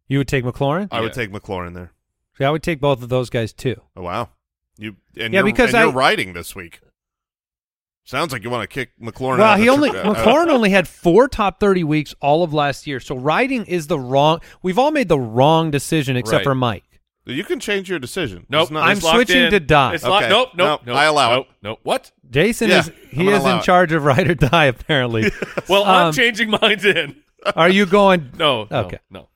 You 0.08 0.19
would 0.19 0.28
take 0.28 0.43
McLaurin? 0.45 0.88
I 0.91 1.01
would 1.01 1.13
take 1.13 1.32
McLaurin 1.32 1.73
there. 1.73 1.91
See, 2.38 2.43
I 2.43 2.51
would 2.51 2.62
take 2.62 2.80
both 2.80 3.01
of 3.01 3.10
those 3.10 3.32
guys 3.32 3.54
too. 3.54 3.82
Oh 3.95 4.04
wow, 4.04 4.30
you 4.78 4.97
and 5.19 5.34
Yeah, 5.34 5.39
you're, 5.39 5.45
because 5.45 5.73
and 5.73 5.82
you're 5.84 5.91
I- 5.91 5.95
writing 5.95 6.34
this 6.34 6.56
week. 6.56 6.80
Sounds 8.04 8.32
like 8.32 8.43
you 8.43 8.51
want 8.51 8.62
to 8.69 8.71
kick 8.71 8.91
McLaurin. 9.01 9.39
Well, 9.39 9.54
of 9.54 9.58
he 9.60 9.65
the 9.65 9.71
only 9.71 9.89
tri- 9.89 10.04
McLaurin 10.04 10.49
only 10.49 10.69
had 10.69 10.88
four 10.88 11.28
top 11.28 11.60
thirty 11.60 11.84
weeks 11.84 12.13
all 12.21 12.43
of 12.43 12.54
last 12.54 12.86
year. 12.86 12.99
So 12.99 13.15
writing 13.15 13.65
is 13.65 13.88
the 13.88 13.99
wrong. 13.99 14.41
We've 14.62 14.78
all 14.78 14.91
made 14.91 15.08
the 15.10 15.19
wrong 15.19 15.71
decision 15.71 16.15
except 16.17 16.38
Right. 16.41 16.43
for 16.43 16.54
Mike. 16.56 16.94
You 17.27 17.43
can 17.43 17.59
change 17.59 17.89
your 17.89 17.97
decision. 17.99 18.45
Nope. 18.49 18.63
It's 18.63 18.71
not- 18.71 18.83
I'm 18.88 18.99
switching 18.99 19.43
in. 19.45 19.51
to 19.51 19.59
die. 19.59 19.95
It's 19.95 20.03
locked- 20.03 20.25
Okay. 20.25 20.29
Nope. 20.33 20.49
Nope. 20.55 20.81
No, 20.85 20.93
nope, 20.93 21.01
I 21.01 21.05
allow 21.05 21.31
it. 21.31 21.35
nope, 21.38 21.47
Nope. 21.63 21.79
What? 21.83 22.11
Jason 22.29 22.69
Yeah, 22.69 22.79
is 22.79 22.91
he 23.09 23.27
is 23.29 23.39
allow 23.41 23.53
in 23.53 23.59
it. 23.59 23.63
charge 23.63 23.91
of 23.91 24.03
ride 24.03 24.29
or 24.29 24.35
die 24.35 24.65
apparently. 24.65 25.31
Well, 25.69 25.83
I'm 25.85 26.07
Um, 26.07 26.13
changing 26.13 26.49
mine 26.51 26.85
in. 26.85 27.15
Are 27.55 27.69
you 27.69 27.85
going? 27.88 28.31
No. 28.38 28.67
no, 28.69 28.77
Okay. 28.85 28.99
No. 29.09 29.27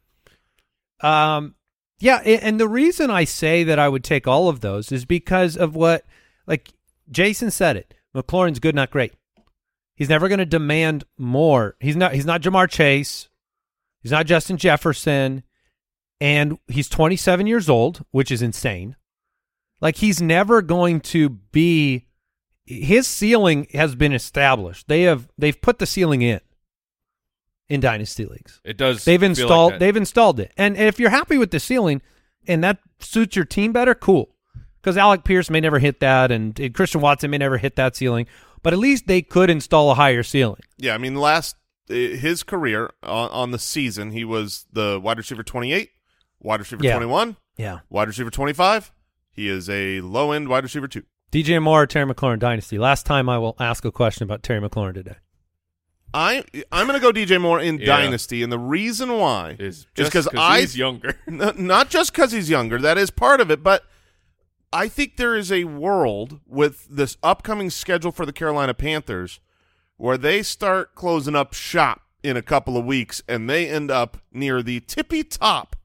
Um, 1.02 1.56
yeah, 2.00 2.18
and 2.18 2.60
the 2.60 2.68
reason 2.68 3.10
I 3.10 3.24
say 3.24 3.64
that 3.64 3.80
I 3.80 3.90
would 3.90 4.04
take 4.04 4.28
all 4.28 4.50
of 4.50 4.62
those 4.62 4.92
is 4.92 5.06
because 5.06 5.58
of 5.58 5.76
what, 5.76 6.06
like 6.48 6.70
Jason 7.10 7.52
said 7.52 7.76
it. 7.76 7.94
McLaurin's 8.16 8.60
good, 8.60 8.76
not 8.76 8.90
great. 8.92 9.14
He's 9.96 10.10
never 10.10 10.28
going 10.30 10.40
to 10.40 10.46
demand 10.46 11.04
more. 11.18 11.76
He's 11.80 11.96
not. 11.98 12.14
He's 12.14 12.26
not 12.26 12.42
Ja'Marr 12.42 12.70
Chase. 12.70 13.28
He's 14.02 14.12
not 14.14 14.26
Justin 14.26 14.56
Jefferson, 14.58 15.44
and 16.22 16.58
he's 16.68 16.90
27 16.90 17.48
years 17.48 17.70
old, 17.70 18.06
which 18.12 18.32
is 18.32 18.42
insane. 18.42 18.96
Like 19.82 19.98
he's 19.98 20.22
never 20.22 20.62
going 20.62 21.02
to 21.02 21.30
be. 21.30 22.08
His 22.66 23.08
ceiling 23.08 23.68
has 23.74 23.96
been 23.96 24.14
established. 24.14 24.88
They 24.88 25.04
have. 25.04 25.28
They've 25.38 25.60
put 25.60 25.80
the 25.80 25.86
ceiling 25.86 26.22
in. 26.22 26.42
In 27.68 27.82
dynasty 27.82 28.26
leagues. 28.26 28.60
It 28.64 28.78
does. 28.78 29.06
They've 29.06 29.20
feel 29.20 29.30
like 29.30 29.38
installed 29.40 29.74
that. 29.74 29.80
they've 29.80 29.96
installed 29.96 30.40
it. 30.40 30.52
And 30.58 30.76
if 30.76 31.00
you're 31.00 31.12
happy 31.12 31.38
with 31.38 31.52
the 31.52 31.60
ceiling 31.60 32.02
and 32.48 32.64
that 32.64 32.80
suits 33.00 33.36
your 33.36 33.46
team 33.46 33.72
better, 33.72 33.94
cool. 33.94 34.36
Because 34.82 34.98
Alec 34.98 35.24
Pierce 35.24 35.50
may 35.52 35.60
never 35.60 35.78
hit 35.78 36.00
that 36.00 36.32
and, 36.32 36.60
and 36.60 36.74
Christian 36.74 37.00
Watson 37.00 37.30
may 37.30 37.38
never 37.38 37.58
hit 37.58 37.76
that 37.76 37.96
ceiling, 37.96 38.26
but 38.64 38.74
at 38.74 38.80
least 38.80 39.08
they 39.08 39.22
could 39.22 39.50
install 39.50 39.92
a 39.92 39.94
higher 39.94 40.24
ceiling. 40.24 40.62
Yeah, 40.78 40.96
I 40.96 40.98
mean, 40.98 41.16
last 41.16 41.58
uh, 41.90 41.94
his 41.94 42.44
career 42.44 42.90
on, 43.04 43.30
on 43.30 43.52
the 43.52 43.60
season, 43.60 44.12
he 44.12 44.24
was 44.24 44.66
the 44.72 45.00
wide 45.00 45.18
receiver 45.18 45.44
28, 45.44 45.92
wide 46.42 46.60
receiver 46.60 46.84
Yeah. 46.84 46.94
21, 46.94 47.36
Yeah. 47.58 47.80
wide 47.90 48.08
receiver 48.08 48.30
25. 48.30 48.92
He 49.32 49.48
is 49.48 49.70
a 49.70 50.02
low 50.02 50.32
end 50.32 50.48
wide 50.50 50.64
receiver 50.64 50.88
two. 50.88 51.04
DJ 51.32 51.62
Moore, 51.62 51.86
Terry 51.86 52.12
McLaurin 52.12 52.40
dynasty. 52.40 52.78
Last 52.80 53.06
time 53.06 53.30
I 53.30 53.38
will 53.38 53.56
ask 53.60 53.86
a 53.86 53.92
question 53.92 54.24
about 54.24 54.42
Terry 54.44 54.60
McLaurin 54.68 54.96
today. 54.96 55.16
I 56.14 56.44
I'm 56.72 56.88
going 56.88 57.00
to 57.00 57.02
go 57.06 57.12
DJ 57.12 57.40
Moore 57.40 57.60
in 57.60 57.78
Yeah. 57.78 57.86
dynasty, 57.86 58.42
and 58.42 58.52
the 58.52 58.58
reason 58.60 59.14
why 59.18 59.56
is 59.60 59.78
is 59.80 59.88
just 59.94 60.12
because 60.12 60.28
I 60.36 60.62
he's 60.62 60.76
younger. 60.78 61.16
Not 61.28 61.90
just 61.90 62.12
because 62.14 62.32
he's 62.32 62.50
younger, 62.50 62.80
that 62.80 62.98
is 62.98 63.12
part 63.12 63.42
of 63.42 63.52
it, 63.52 63.62
but 63.62 63.84
I 64.74 64.88
think 64.88 65.18
there 65.18 65.36
is 65.36 65.52
a 65.52 65.66
world 65.66 66.40
with 66.48 66.88
this 66.90 67.18
upcoming 67.22 67.70
schedule 67.70 68.12
for 68.12 68.26
the 68.26 68.34
Carolina 68.34 68.74
Panthers 68.74 69.40
where 69.98 70.18
they 70.18 70.42
start 70.42 70.96
closing 70.96 71.36
up 71.36 71.54
shop 71.54 72.02
in 72.24 72.36
a 72.38 72.42
couple 72.42 72.76
of 72.76 72.86
weeks 72.86 73.22
and 73.28 73.48
they 73.50 73.70
end 73.70 73.92
up 73.92 74.18
near 74.32 74.62
the 74.64 74.80
tippy 74.82 75.24
top 75.24 75.76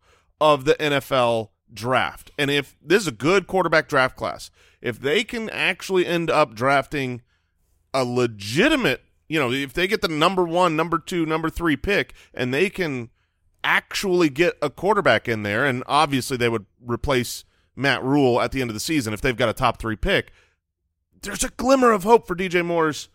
of 0.40 0.64
the 0.64 0.74
NFL 0.74 1.50
draft. 1.72 2.30
And 2.38 2.50
if 2.50 2.76
this 2.82 3.02
is 3.02 3.08
a 3.08 3.12
good 3.12 3.46
quarterback 3.46 3.88
draft 3.88 4.16
class, 4.16 4.50
if 4.80 5.00
they 5.00 5.24
can 5.24 5.48
actually 5.50 6.06
end 6.06 6.30
up 6.30 6.54
drafting 6.54 7.22
a 7.92 8.04
legitimate, 8.04 9.02
you 9.28 9.38
know, 9.38 9.50
if 9.50 9.72
they 9.72 9.86
get 9.86 10.02
the 10.02 10.08
number 10.08 10.44
one, 10.44 10.76
number 10.76 10.98
two, 10.98 11.24
number 11.24 11.48
three 11.48 11.76
pick, 11.76 12.14
and 12.32 12.52
they 12.52 12.68
can 12.68 13.10
actually 13.62 14.28
get 14.28 14.56
a 14.60 14.68
quarterback 14.68 15.28
in 15.28 15.42
there, 15.42 15.64
and 15.64 15.82
obviously 15.86 16.36
they 16.36 16.48
would 16.48 16.66
replace 16.80 17.44
Matt 17.74 18.02
Rhule 18.04 18.40
at 18.40 18.52
the 18.52 18.60
end 18.60 18.70
of 18.70 18.74
the 18.74 18.80
season 18.80 19.14
if 19.14 19.20
they've 19.20 19.36
got 19.36 19.48
a 19.48 19.54
top 19.54 19.78
three 19.78 19.96
pick. 19.96 20.32
There's 21.22 21.42
a 21.42 21.48
glimmer 21.48 21.90
of 21.90 22.02
hope 22.02 22.26
for 22.26 22.36
DJ 22.36 22.64
Moore's 22.64 23.08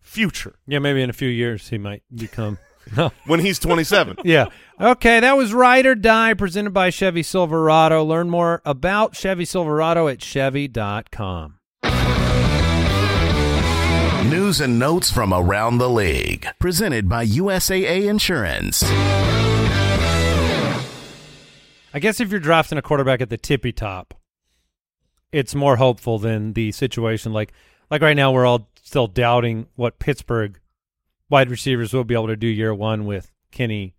future 0.00 0.56
Yeah, 0.66 0.80
maybe 0.80 1.00
in 1.00 1.08
a 1.08 1.14
few 1.14 1.28
years 1.28 1.68
he 1.68 1.78
might 1.78 2.02
become. 2.14 2.58
when 3.26 3.40
he's 3.40 3.58
27. 3.58 4.16
yeah. 4.24 4.46
Okay, 4.80 5.20
that 5.20 5.36
was 5.36 5.52
Ride 5.54 5.86
or 5.86 5.94
Die 5.94 6.34
presented 6.34 6.72
by 6.72 6.90
Chevy 6.90 7.22
Silverado. 7.22 8.02
Learn 8.02 8.28
more 8.28 8.60
about 8.64 9.14
Chevy 9.14 9.44
Silverado 9.44 10.08
at 10.08 10.20
Chevy.com. 10.20 11.58
News 14.28 14.60
and 14.60 14.78
notes 14.78 15.10
from 15.10 15.32
around 15.32 15.78
the 15.78 15.88
league. 15.88 16.46
Presented 16.58 17.08
by 17.08 17.26
USAA 17.26 18.08
Insurance. 18.08 18.82
I 21.92 22.00
guess 22.00 22.18
if 22.18 22.30
you're 22.30 22.40
drafting 22.40 22.78
a 22.78 22.82
quarterback 22.82 23.20
at 23.20 23.30
the 23.30 23.36
tippy 23.36 23.70
top, 23.70 24.14
it's 25.30 25.54
more 25.54 25.76
hopeful 25.76 26.18
than 26.18 26.54
the 26.54 26.72
situation 26.72 27.32
like 27.32 27.52
like 27.90 28.02
right 28.02 28.16
now 28.16 28.32
we're 28.32 28.46
all 28.46 28.68
still 28.82 29.06
doubting 29.06 29.66
what 29.76 29.98
Pittsburgh 29.98 30.58
wide 31.34 31.50
receivers 31.50 31.92
will 31.92 32.04
be 32.04 32.14
able 32.14 32.28
to 32.28 32.36
do 32.36 32.46
year 32.46 32.72
one 32.72 33.06
with 33.06 33.32
Kenny 33.50 33.96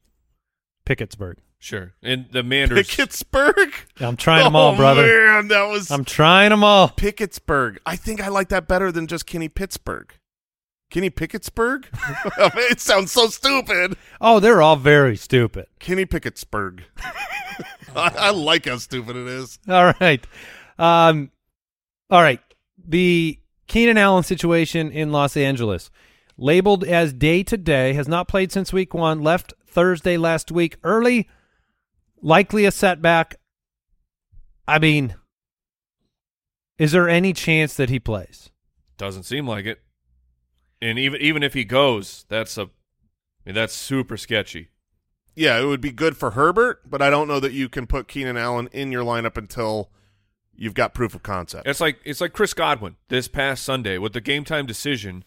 Pickettsburg. 0.86 1.36
Sure. 1.60 1.94
And 2.02 2.28
the 2.32 2.44
Manders. 2.44 2.88
Pickettsburg. 2.88 3.74
I'm 4.00 4.16
trying 4.16 4.46
them 4.46 4.56
all, 4.56 4.72
oh, 4.72 4.78
brother. 4.78 5.02
Man, 5.02 5.50
that 5.50 5.64
was 5.64 5.92
I'm 5.92 6.06
trying 6.06 6.52
them 6.52 6.64
all. 6.64 6.88
Pickettsburg. 6.88 7.80
I 7.86 7.98
think 7.98 8.24
I 8.24 8.30
like 8.30 8.48
that 8.50 8.70
better 8.70 8.90
than 8.90 9.06
just 9.06 9.26
Kenny 9.26 9.50
Pittsburgh. 9.50 10.14
Kenny 10.90 11.10
Pickettsburg? 11.10 11.88
It 12.72 12.80
sounds 12.80 13.12
so 13.12 13.28
stupid. 13.28 13.98
Oh, 14.22 14.40
they're 14.40 14.62
all 14.62 14.78
very 14.78 15.18
stupid. 15.18 15.66
Kenny 15.80 16.06
Pickettsburg. 16.06 16.84
I, 17.98 18.14
I 18.18 18.30
like 18.32 18.66
how 18.66 18.78
stupid 18.78 19.18
it 19.18 19.28
is. 19.28 19.60
All 19.68 19.94
right. 20.00 20.26
Um, 20.80 21.32
all 22.10 22.22
right. 22.22 22.40
The 22.88 23.42
Keenan 23.68 23.98
Allen 23.98 24.24
situation 24.24 24.90
in 24.90 25.12
Los 25.12 25.36
Angeles, 25.36 25.92
labeled 26.38 26.84
as 26.84 27.14
day 27.14 27.44
to 27.44 27.58
day, 27.58 27.94
has 27.94 28.08
not 28.08 28.28
played 28.28 28.52
since 28.52 28.74
week 28.74 28.94
one, 28.94 29.22
left 29.22 29.54
Thursday 29.68 30.18
last 30.18 30.52
week 30.52 30.78
early, 30.84 31.30
likely 32.22 32.66
a 32.66 32.72
setback. 32.72 33.36
I 34.68 34.80
mean, 34.80 35.16
is 36.78 36.92
there 36.92 37.10
any 37.10 37.34
chance 37.34 37.76
that 37.76 37.90
he 37.90 38.00
plays? 38.00 38.50
Doesn't 38.98 39.24
seem 39.24 39.48
like 39.48 39.66
it. 39.66 39.82
And 40.82 41.00
even 41.00 41.22
even 41.22 41.44
if 41.44 41.54
he 41.54 41.64
goes, 41.64 42.26
that's 42.30 42.58
a 42.58 42.64
I 42.64 42.68
mean 43.46 43.56
that's 43.56 43.74
super 43.74 44.18
sketchy. 44.18 44.70
Yeah, 45.36 45.60
it 45.60 45.66
would 45.66 45.82
be 45.82 45.92
good 45.92 46.16
for 46.16 46.32
Herbert, 46.32 46.90
but 46.90 47.02
I 47.02 47.10
don't 47.10 47.28
know 47.28 47.42
that 47.42 47.52
you 47.52 47.68
can 47.68 47.88
put 47.88 48.08
Keenan 48.08 48.38
Allen 48.38 48.70
in 48.72 48.92
your 48.92 49.04
lineup 49.04 49.38
until 49.38 49.90
you've 50.56 50.74
got 50.74 50.94
proof 50.94 51.14
of 51.14 51.24
concept. 51.24 51.68
It's 51.68 51.82
like 51.82 52.00
it's 52.06 52.22
like 52.22 52.34
Chris 52.34 52.54
Godwin 52.54 52.96
this 53.10 53.28
past 53.28 53.64
Sunday 53.64 53.98
with 53.98 54.14
the 54.14 54.22
game 54.22 54.44
time 54.44 54.66
decision. 54.66 55.24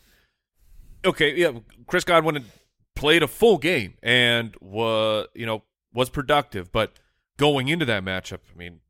Okay, 1.05 1.35
yeah, 1.37 1.53
Chris 1.87 2.05
Godwin 2.05 2.45
played 2.97 3.23
a 3.23 3.29
full 3.29 3.59
game 3.59 3.95
and 4.03 4.55
was 4.61 5.27
you 5.35 5.47
know 5.47 5.63
was 5.93 6.11
productive, 6.11 6.71
but 6.73 6.99
going 7.37 7.69
into 7.69 7.85
that 7.87 8.05
matchup, 8.05 8.41
I 8.55 8.59
mean, 8.59 8.81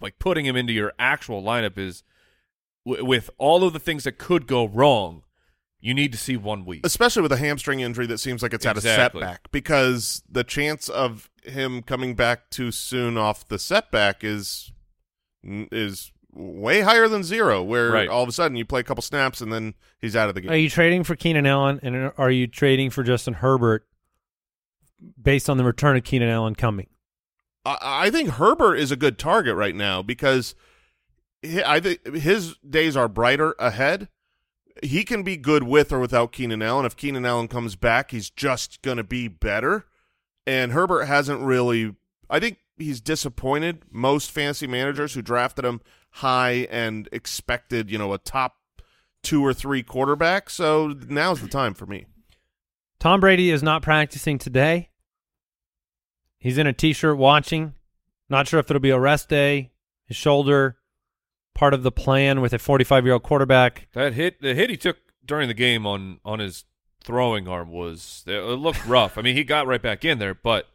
like 0.00 0.18
putting 0.18 0.44
him 0.46 0.56
into 0.56 0.72
your 0.72 0.92
actual 0.98 1.42
lineup 1.42 1.78
is 1.78 2.02
w- 2.84 3.04
with 3.04 3.30
all 3.38 3.64
of 3.64 3.72
the 3.72 3.78
things 3.78 4.04
that 4.04 4.18
could 4.18 4.46
go 4.46 4.66
wrong. 4.66 5.22
You 5.84 5.94
need 5.94 6.12
to 6.12 6.18
see 6.18 6.36
one 6.36 6.64
week. 6.64 6.86
Especially 6.86 7.22
with 7.22 7.32
a 7.32 7.36
hamstring 7.36 7.80
injury 7.80 8.06
that 8.06 8.18
seems 8.18 8.40
like 8.40 8.54
it's 8.54 8.64
had 8.64 8.76
Exactly. 8.76 9.20
a 9.20 9.24
setback 9.24 9.50
because 9.50 10.22
the 10.30 10.44
chance 10.44 10.88
of 10.88 11.28
him 11.42 11.82
coming 11.82 12.14
back 12.14 12.50
too 12.50 12.70
soon 12.70 13.18
off 13.18 13.48
the 13.48 13.58
setback 13.58 14.22
is 14.22 14.70
is 15.42 16.12
way 16.34 16.80
higher 16.80 17.08
than 17.08 17.22
zero 17.22 17.62
where 17.62 17.90
Right. 17.90 18.08
all 18.08 18.22
of 18.22 18.28
a 18.28 18.32
sudden 18.32 18.56
you 18.56 18.64
play 18.64 18.80
a 18.80 18.84
couple 18.84 19.02
snaps 19.02 19.40
and 19.40 19.52
then 19.52 19.74
he's 20.00 20.16
out 20.16 20.28
of 20.28 20.34
the 20.34 20.40
game. 20.40 20.50
Are 20.50 20.56
you 20.56 20.70
trading 20.70 21.04
for 21.04 21.14
Keenan 21.14 21.46
Allen 21.46 21.78
and 21.82 22.10
are 22.16 22.30
you 22.30 22.46
trading 22.46 22.90
for 22.90 23.02
Justin 23.02 23.34
Herbert 23.34 23.86
based 25.20 25.50
on 25.50 25.56
the 25.56 25.64
return 25.64 25.96
of 25.96 26.04
Keenan 26.04 26.28
Allen 26.28 26.54
coming? 26.54 26.88
I, 27.64 27.78
I 28.06 28.10
think 28.10 28.30
Herbert 28.30 28.76
is 28.76 28.90
a 28.90 28.96
good 28.96 29.18
target 29.18 29.54
right 29.56 29.74
now 29.74 30.02
because 30.02 30.54
hi- 31.44 31.62
I 31.66 31.80
think 31.80 32.14
his 32.16 32.56
days 32.58 32.96
are 32.96 33.08
brighter 33.08 33.54
ahead. 33.58 34.08
He 34.82 35.04
can 35.04 35.22
be 35.22 35.36
good 35.36 35.64
with 35.64 35.92
or 35.92 36.00
without 36.00 36.32
Keenan 36.32 36.62
Allen. 36.62 36.86
If 36.86 36.96
Keenan 36.96 37.26
Allen 37.26 37.46
comes 37.46 37.76
back, 37.76 38.10
he's 38.10 38.30
just 38.30 38.80
going 38.82 38.96
to 38.96 39.04
be 39.04 39.28
better. 39.28 39.84
And 40.46 40.72
Herbert 40.72 41.04
hasn't 41.04 41.40
really. 41.42 41.94
I 42.30 42.40
think 42.40 42.58
he's 42.78 43.00
disappointed 43.02 43.82
most 43.90 44.30
fantasy 44.30 44.66
managers 44.66 45.12
who 45.12 45.20
drafted 45.22 45.64
him 45.66 45.82
high 46.12 46.66
and 46.70 47.08
expected, 47.12 47.90
you 47.90 47.98
know, 47.98 48.12
a 48.12 48.18
top 48.18 48.56
two 49.22 49.44
or 49.44 49.52
three 49.54 49.82
quarterback. 49.82 50.50
So 50.50 50.94
now's 51.08 51.40
the 51.40 51.48
time 51.48 51.74
for 51.74 51.86
me. 51.86 52.06
Tom 52.98 53.20
Brady 53.20 53.50
is 53.50 53.62
not 53.62 53.82
practicing 53.82 54.38
today. 54.38 54.90
He's 56.38 56.58
in 56.58 56.66
a 56.66 56.72
t-shirt 56.72 57.18
watching. 57.18 57.74
Not 58.28 58.48
sure 58.48 58.60
if 58.60 58.70
it'll 58.70 58.80
be 58.80 58.90
a 58.90 58.98
rest 58.98 59.28
day. 59.28 59.72
His 60.06 60.16
shoulder, 60.16 60.76
part 61.54 61.74
of 61.74 61.82
the 61.82 61.92
plan 61.92 62.40
with 62.40 62.52
a 62.52 62.58
45-year-old 62.58 63.22
quarterback. 63.22 63.88
That 63.92 64.12
hit, 64.14 64.40
the 64.40 64.54
hit 64.54 64.70
he 64.70 64.76
took 64.76 64.98
during 65.24 65.48
the 65.48 65.54
game 65.54 65.86
on 65.86 66.18
on 66.24 66.40
his 66.40 66.64
throwing 67.02 67.48
arm 67.48 67.70
was 67.70 68.24
it 68.26 68.40
looked 68.42 68.84
rough. 68.86 69.18
I 69.18 69.22
mean, 69.22 69.36
he 69.36 69.44
got 69.44 69.66
right 69.66 69.82
back 69.82 70.04
in 70.04 70.18
there, 70.18 70.34
but 70.34 70.68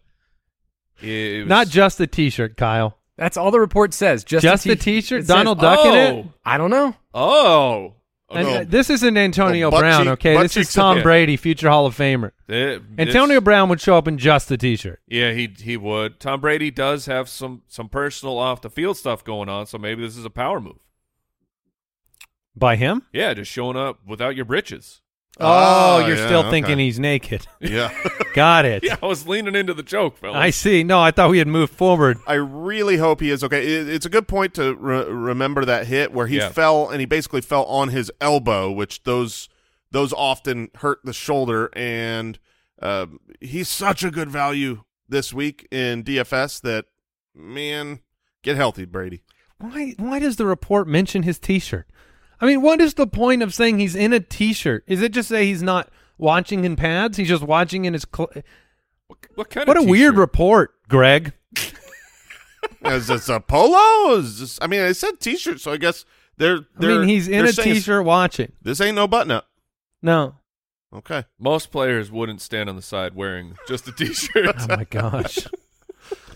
it 1.01 1.41
was, 1.41 1.49
Not 1.49 1.67
just 1.67 1.97
the 1.97 2.07
t-shirt, 2.07 2.57
Kyle. 2.57 2.97
That's 3.17 3.35
all 3.37 3.51
the 3.51 3.59
report 3.59 3.93
says. 3.93 4.23
Just, 4.23 4.43
Just 4.43 4.63
the 4.63 4.75
t- 4.75 5.01
t-shirt? 5.01 5.19
it 5.19 5.21
says- 5.23 5.27
Donald 5.27 5.59
Duck 5.59 5.85
in 5.85 5.93
it? 5.95 6.13
Oh, 6.25 6.33
I 6.45 6.57
don't 6.57 6.69
know. 6.69 6.95
oh, 7.15 7.95
And, 8.29 8.47
no. 8.47 8.53
uh, 8.57 8.63
this 8.67 8.89
isn't 8.91 9.17
Antonio 9.17 9.67
Oh, 9.67 9.71
butt 9.71 9.79
Brown, 9.79 10.03
cheek- 10.03 10.11
okay? 10.11 10.33
butt 10.35 10.43
This 10.43 10.57
is 10.57 10.67
cheeks 10.67 10.73
Tom 10.75 10.97
yeah. 10.97 11.03
Brady, 11.03 11.35
future 11.37 11.69
Hall 11.69 11.85
of 11.87 11.97
Famer. 11.97 12.31
It- 12.47 12.81
Antonio 12.97 13.41
Brown 13.41 13.69
would 13.69 13.81
show 13.81 13.97
up 13.97 14.07
in 14.07 14.17
just 14.19 14.49
the 14.49 14.57
t-shirt. 14.57 15.01
Yeah, 15.07 15.31
he 15.31 15.47
he 15.59 15.77
would. 15.77 16.19
Tom 16.19 16.41
Brady 16.41 16.69
does 16.69 17.07
have 17.07 17.27
some 17.27 17.63
some 17.67 17.89
personal 17.89 18.37
off 18.37 18.61
the 18.61 18.69
field 18.69 18.97
stuff 18.97 19.23
going 19.23 19.49
on, 19.49 19.65
so 19.65 19.77
maybe 19.77 20.03
this 20.03 20.15
is 20.17 20.25
a 20.25 20.29
power 20.29 20.59
move. 20.61 20.77
By 22.55 22.75
him? 22.75 23.03
Yeah, 23.13 23.33
just 23.33 23.51
showing 23.51 23.77
up 23.77 23.99
without 24.05 24.35
your 24.35 24.45
britches. 24.45 25.01
Oh, 25.39 25.45
Ah, 25.45 26.07
you're 26.07 26.17
yeah, 26.17 26.25
still 26.25 26.39
okay. 26.39 26.49
thinking 26.49 26.77
he's 26.79 26.99
naked. 26.99 27.45
Yeah. 27.59 27.91
Got 28.33 28.65
it. 28.65 28.83
Yeah, 28.83 28.97
I 29.01 29.05
was 29.05 29.27
leaning 29.27 29.55
into 29.55 29.73
the 29.73 29.83
joke, 29.83 30.17
fellas. 30.17 30.35
I 30.37 30.49
see. 30.51 30.83
No, 30.83 30.99
I 30.99 31.11
thought 31.11 31.29
we 31.29 31.37
had 31.39 31.47
moved 31.47 31.73
forward. 31.73 32.17
I 32.27 32.33
really 32.35 32.97
hope 32.97 33.19
he 33.21 33.29
is 33.31 33.43
okay. 33.43 33.65
It, 33.65 33.87
it's 33.89 34.05
a 34.05 34.09
good 34.09 34.27
point 34.27 34.53
to 34.55 34.75
re- 34.75 35.05
remember 35.05 35.65
that 35.65 35.87
hit 35.87 36.11
where 36.13 36.27
he 36.27 36.37
Yeah. 36.37 36.49
fell 36.49 36.89
and 36.89 36.99
he 36.99 37.05
basically 37.05 37.41
fell 37.41 37.65
on 37.65 37.89
his 37.89 38.11
elbow, 38.21 38.71
which 38.71 39.03
those 39.03 39.47
those 39.91 40.11
often 40.13 40.69
hurt 40.75 40.99
the 41.03 41.13
shoulder. 41.13 41.69
And 41.73 42.37
uh, 42.81 43.07
he's 43.41 43.69
such 43.69 44.03
a 44.03 44.11
good 44.11 44.29
value 44.29 44.83
this 45.09 45.33
week 45.33 45.67
in 45.71 46.03
DFS 46.03 46.61
that 46.61 46.85
man, 47.33 47.99
get 48.43 48.55
healthy, 48.55 48.85
Brady. 48.85 49.23
Why 49.59 49.93
why 49.97 50.19
does 50.19 50.35
the 50.35 50.45
report 50.45 50.87
mention 50.87 51.23
his 51.23 51.39
t-shirt? 51.39 51.87
I 52.39 52.45
mean, 52.45 52.61
what 52.61 52.79
is 52.81 52.93
the 52.95 53.07
point 53.07 53.41
of 53.43 53.53
saying 53.53 53.79
he's 53.79 53.95
in 53.95 54.13
a 54.13 54.19
t-shirt? 54.19 54.83
Is 54.87 55.01
it 55.01 55.11
just 55.11 55.29
say 55.29 55.45
he's 55.45 55.63
not 55.63 55.89
watching 56.17 56.65
in 56.65 56.75
pads? 56.75 57.17
He's 57.17 57.27
just 57.29 57.43
watching 57.43 57.85
in 57.85 57.93
his 57.93 58.05
cl- 58.15 58.29
what, 59.07 59.17
what 59.35 59.49
kind 59.49 59.67
What 59.67 59.77
of 59.77 59.83
a 59.85 59.87
weird 59.87 60.17
report, 60.17 60.73
Greg. 60.87 61.33
Is 62.85 63.07
this 63.07 63.27
a 63.29 63.39
polo? 63.39 64.15
Is 64.17 64.39
this, 64.39 64.59
I 64.61 64.67
mean, 64.67 64.81
I 64.81 64.91
said 64.91 65.19
t-shirt, 65.19 65.59
so 65.59 65.71
I 65.71 65.77
guess 65.77 66.05
they're. 66.37 66.57
I 66.57 66.61
they're 66.79 66.99
mean, 66.99 67.09
he's 67.09 67.27
in 67.27 67.39
they're 67.39 67.45
a 67.45 67.53
saying 67.53 67.69
it's- 67.69 67.83
t-shirt 67.83 68.05
watching. 68.05 68.51
This 68.61 68.79
ain't 68.81 68.95
no 68.95 69.07
button 69.07 69.31
up. 69.31 69.47
No. 70.01 70.35
Okay. 70.93 71.25
Most 71.39 71.71
players 71.71 72.11
wouldn't 72.11 72.39
stand 72.41 72.69
on 72.69 72.75
the 72.75 72.81
side 72.81 73.13
wearing 73.15 73.55
just 73.67 73.87
a 73.87 73.91
t-shirt. 73.91 74.55
Oh 74.69 74.77
my 74.77 74.83
gosh. 74.85 75.39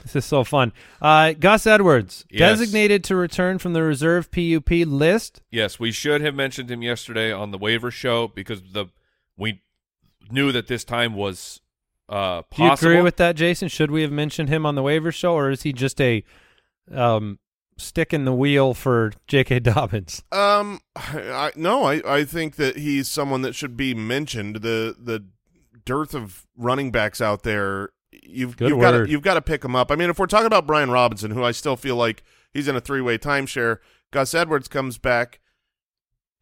this 0.02 0.16
is 0.16 0.26
so 0.26 0.44
fun. 0.44 0.74
Uh, 1.02 1.34
Gus 1.34 1.66
Edwards, 1.68 2.26
Yes. 2.30 2.60
designated 2.60 3.04
to 3.06 3.16
return 3.16 3.58
from 3.60 3.74
the 3.74 3.84
reserve 3.84 4.32
PUP 4.32 4.70
list. 4.86 5.42
yes, 5.52 5.80
we 5.80 5.92
should 5.92 6.22
have 6.22 6.36
mentioned 6.36 6.70
him 6.72 6.82
yesterday 6.82 7.32
on 7.32 7.52
the 7.52 7.58
waiver 7.58 7.92
show 7.92 8.28
because 8.28 8.62
the 8.74 8.88
we 9.38 9.62
knew 10.30 10.52
that 10.52 10.68
this 10.68 10.84
time 10.84 11.14
was 11.16 11.60
uh 12.10 12.42
Do 12.56 12.64
you 12.64 12.72
agree 12.72 13.02
with 13.02 13.18
that, 13.18 13.36
Jason? 13.36 13.68
Should 13.70 13.92
we 13.92 14.02
have 14.02 14.12
mentioned 14.12 14.50
him 14.50 14.66
on 14.66 14.76
the 14.76 14.84
waiver 14.84 15.12
show, 15.12 15.34
or 15.34 15.50
is 15.52 15.62
he 15.64 15.72
just 15.74 16.00
a 16.02 16.24
um, 16.94 17.40
stick 17.78 18.14
in 18.14 18.26
the 18.26 18.34
wheel 18.34 18.74
for 18.74 19.14
J.K. 19.28 19.60
Dobbins? 19.62 20.24
Um, 20.32 20.82
I, 20.96 21.52
no, 21.56 21.84
I, 21.84 22.02
I 22.06 22.24
think 22.26 22.56
that 22.58 22.78
he's 22.78 23.08
someone 23.10 23.42
that 23.44 23.56
should 23.56 23.78
be 23.78 23.94
mentioned. 23.94 24.58
The 24.58 24.96
the 25.00 25.26
dearth 25.86 26.14
of 26.14 26.46
running 26.58 26.92
backs 26.92 27.22
out 27.22 27.44
there, 27.44 27.90
you've 28.12 28.58
Good 28.58 28.70
you've 28.70 28.80
got 28.80 28.92
to 28.92 29.10
you've 29.10 29.22
got 29.22 29.36
to 29.36 29.42
pick 29.42 29.64
him 29.64 29.76
up. 29.76 29.92
I 29.92 29.96
mean, 29.96 30.10
if 30.10 30.20
we're 30.20 30.28
talking 30.28 30.48
about 30.48 30.68
Brian 30.68 30.92
Robinson, 30.92 31.32
who 31.32 31.44
I 31.44 31.52
still 31.52 31.76
feel 31.76 31.96
like 31.96 32.24
he's 32.54 32.68
in 32.68 32.76
a 32.76 32.82
three 32.82 33.02
way 33.02 33.18
timeshare, 33.18 33.78
Gus 34.12 34.34
Edwards 34.34 34.68
comes 34.68 34.98
back. 34.98 35.40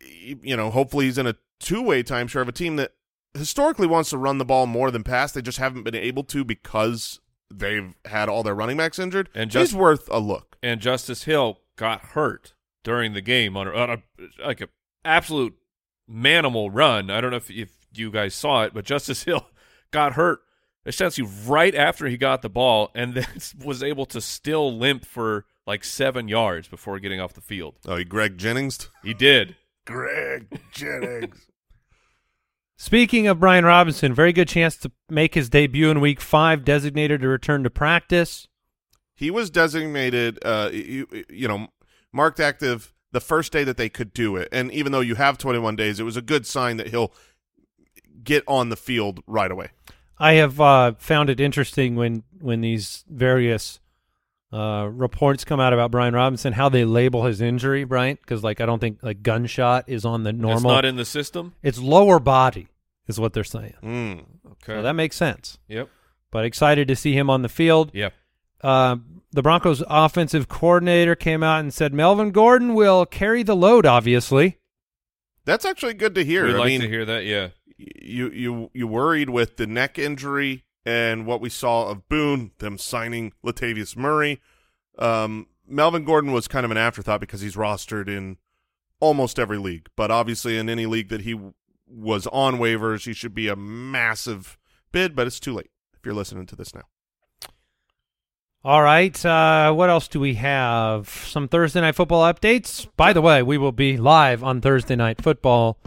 You 0.02 0.56
know, 0.56 0.70
hopefully 0.70 1.06
he's 1.06 1.18
in 1.18 1.28
a 1.28 1.36
two 1.60 1.82
way 1.82 2.04
timeshare 2.04 2.42
of 2.42 2.48
a 2.48 2.54
team 2.54 2.76
that 2.78 2.94
historically 3.34 3.88
wants 3.88 4.10
to 4.12 4.18
run 4.18 4.38
the 4.38 4.46
ball 4.46 4.66
more 4.66 4.92
than 4.92 5.04
pass. 5.04 5.32
They 5.32 5.42
just 5.42 5.58
haven't 5.58 5.84
been 5.84 5.96
able 5.96 6.24
to 6.26 6.44
because 6.44 7.20
they've 7.54 7.94
had 8.06 8.30
all 8.30 8.44
their 8.44 8.56
running 8.56 8.78
backs 8.78 9.00
injured. 9.00 9.30
And 9.34 9.52
he's 9.54 9.76
worth 9.76 10.08
a 10.12 10.20
look. 10.20 10.58
and 10.64 10.80
Justice 10.82 11.24
Hill 11.24 11.60
got 11.76 12.02
hurt 12.02 12.54
during 12.84 13.14
the 13.14 13.22
game 13.22 13.56
on 13.56 13.68
a, 13.68 13.72
on 13.72 13.90
a 13.90 14.04
like 14.46 14.62
a 14.62 14.70
absolute 15.04 15.56
manimal 16.10 16.70
run. 16.72 17.10
I 17.10 17.22
don't 17.22 17.32
know 17.32 17.38
if 17.38 17.52
if 17.52 17.72
you 17.94 18.12
guys 18.12 18.34
saw 18.34 18.64
it, 18.64 18.74
but 18.74 18.86
Justice 18.86 19.24
Hill 19.26 19.48
got 19.92 20.14
hurt 20.14 20.40
essentially 20.90 21.30
right 21.46 21.76
after 21.76 22.08
he 22.08 22.18
got 22.18 22.42
the 22.42 22.50
ball, 22.50 22.92
and 22.94 23.14
then 23.14 23.28
was 23.64 23.82
able 23.82 24.06
to 24.08 24.20
still 24.20 24.76
limp 24.76 25.06
for 25.06 25.46
like 25.66 25.84
seven 25.86 26.28
yards 26.28 26.68
before 26.68 27.00
getting 27.00 27.22
off 27.22 27.34
the 27.34 27.42
field. 27.42 27.76
Oh, 27.88 27.96
he 27.96 28.04
Greg 28.04 28.38
Jennings. 28.38 28.90
He 29.04 29.14
did. 29.14 29.56
Greg 29.86 30.60
Jennings. 30.74 31.46
Speaking 32.78 33.28
of 33.28 33.40
Brian 33.40 33.66
Robinson, 33.66 34.14
very 34.14 34.34
good 34.34 34.48
chance 34.48 34.78
to 34.78 34.92
make 35.10 35.36
his 35.36 35.50
debut 35.50 35.90
in 35.90 36.02
Week 36.02 36.20
Five. 36.20 36.66
Designated 36.66 37.22
to 37.22 37.28
return 37.28 37.64
to 37.64 37.70
practice. 37.70 38.48
He 39.16 39.30
was 39.30 39.50
designated, 39.50 40.40
uh, 40.46 40.70
you, 40.72 41.06
you 41.30 41.48
know, 41.50 41.68
marked 42.14 42.40
active 42.40 42.94
the 43.12 43.20
first 43.20 43.52
day 43.52 43.66
that 43.66 43.76
they 43.76 43.90
could 43.90 44.14
do 44.14 44.38
it. 44.38 44.48
And 44.52 44.72
even 44.72 44.94
though 44.94 45.02
you 45.02 45.16
have 45.16 45.38
21 45.38 45.76
days, 45.76 46.00
it 46.00 46.04
was 46.04 46.16
a 46.16 46.22
good 46.22 46.48
sign 46.48 46.78
that 46.78 46.88
he'll 46.88 47.12
get 48.24 48.46
on 48.48 48.70
the 48.70 48.78
field 48.78 49.22
right 49.28 49.52
away. 49.52 49.72
I 50.20 50.34
have 50.34 50.60
uh, 50.60 50.94
found 50.98 51.30
it 51.30 51.40
interesting 51.40 51.96
when 51.96 52.24
when 52.42 52.62
these 52.62 53.06
various 53.10 53.80
uh, 54.52 54.90
reports 54.92 55.46
come 55.46 55.60
out 55.60 55.74
about 55.74 55.92
Brian 55.92 56.14
Robinson, 56.14 56.54
how 56.54 56.70
they 56.70 56.84
label 56.86 57.26
his 57.26 57.40
injury, 57.40 57.84
Bryant, 57.84 58.20
because 58.22 58.44
like 58.44 58.60
I 58.62 58.66
don't 58.66 58.80
think 58.80 59.00
like 59.02 59.22
gunshot 59.22 59.86
is 59.88 60.06
on 60.06 60.24
the 60.24 60.34
normal. 60.34 60.58
It's 60.58 60.64
not 60.64 60.86
in 60.86 60.96
the 60.96 61.06
system. 61.06 61.54
it's 61.64 61.78
lower 61.80 62.20
body 62.20 62.68
is 63.08 63.20
what 63.20 63.34
they're 63.34 63.44
saying. 63.44 63.76
Mm. 63.84 64.26
Okay. 64.54 64.76
So 64.76 64.82
that 64.82 64.94
makes 64.94 65.16
sense. 65.16 65.58
yep. 65.68 65.90
But 66.32 66.46
excited 66.46 66.88
to 66.90 66.96
see 66.96 67.14
him 67.14 67.30
on 67.30 67.42
the 67.42 67.50
field. 67.50 67.92
Yep. 67.94 68.14
Uh, 68.62 68.98
the 69.32 69.42
Broncos 69.42 69.82
offensive 69.88 70.48
coordinator 70.48 71.16
came 71.16 71.42
out 71.44 71.60
and 71.62 71.74
said 71.74 71.94
Melvin 71.94 72.32
Gordon 72.32 72.74
will 72.76 73.06
carry 73.06 73.42
the 73.42 73.56
load. 73.56 73.86
Obviously, 73.86 74.58
That's 75.46 75.66
actually 75.66 75.94
good 75.94 76.14
to 76.16 76.24
hear. 76.26 76.46
We'd 76.46 76.56
I 76.56 76.58
like 76.60 76.68
mean, 76.68 76.82
to 76.82 76.88
hear 76.90 77.06
that. 77.06 77.26
Yeah. 77.26 77.50
You 77.80 78.30
you 78.30 78.72
you 78.74 78.88
worried 78.88 79.30
with 79.30 79.58
the 79.58 79.68
neck 79.68 79.98
injury 79.98 80.66
and 80.86 81.26
what 81.26 81.42
we 81.42 81.50
saw 81.50 81.88
of 81.88 82.08
Boone, 82.10 82.52
them 82.60 82.78
signing 82.78 83.34
Latavius 83.46 83.96
Murray. 83.96 84.42
Um, 84.98 85.48
Melvin 85.68 86.04
Gordon 86.04 86.32
was 86.32 86.48
kind 86.48 86.66
of 86.66 86.72
an 86.72 86.78
afterthought 86.78 87.22
because 87.22 87.42
he's 87.42 87.56
rostered 87.56 88.08
in 88.08 88.38
almost 89.00 89.40
every 89.40 89.58
league, 89.58 89.88
but 89.96 90.12
obviously 90.12 90.58
in 90.58 90.70
any 90.70 90.86
league 90.86 91.10
that 91.10 91.22
he 91.22 91.40
was 91.88 92.28
on 92.28 92.58
waivers, 92.58 93.06
he 93.06 93.14
should 93.14 93.34
be 93.34 93.48
a 93.48 93.56
massive 93.56 94.58
bid. 94.92 95.16
But 95.16 95.28
it's 95.28 95.40
too 95.40 95.54
late 95.54 95.72
if 95.98 96.06
you're 96.06 96.16
listening 96.16 96.46
to 96.48 96.56
this 96.56 96.74
now. 96.74 96.84
All 98.62 98.82
right. 98.82 99.26
Uh, 99.26 99.72
what 99.72 99.90
else 99.90 100.10
do 100.10 100.20
we 100.20 100.34
have? 100.36 101.08
Some 101.08 101.48
Thursday 101.48 101.80
night 101.80 101.96
football 101.96 102.22
updates. 102.32 102.88
By 102.98 103.14
the 103.14 103.22
way, 103.22 103.42
we 103.42 103.58
will 103.58 103.72
be 103.72 103.96
live 103.96 104.44
on 104.44 104.60
Thursday 104.60 104.98
night 104.98 105.22
football. 105.22 105.78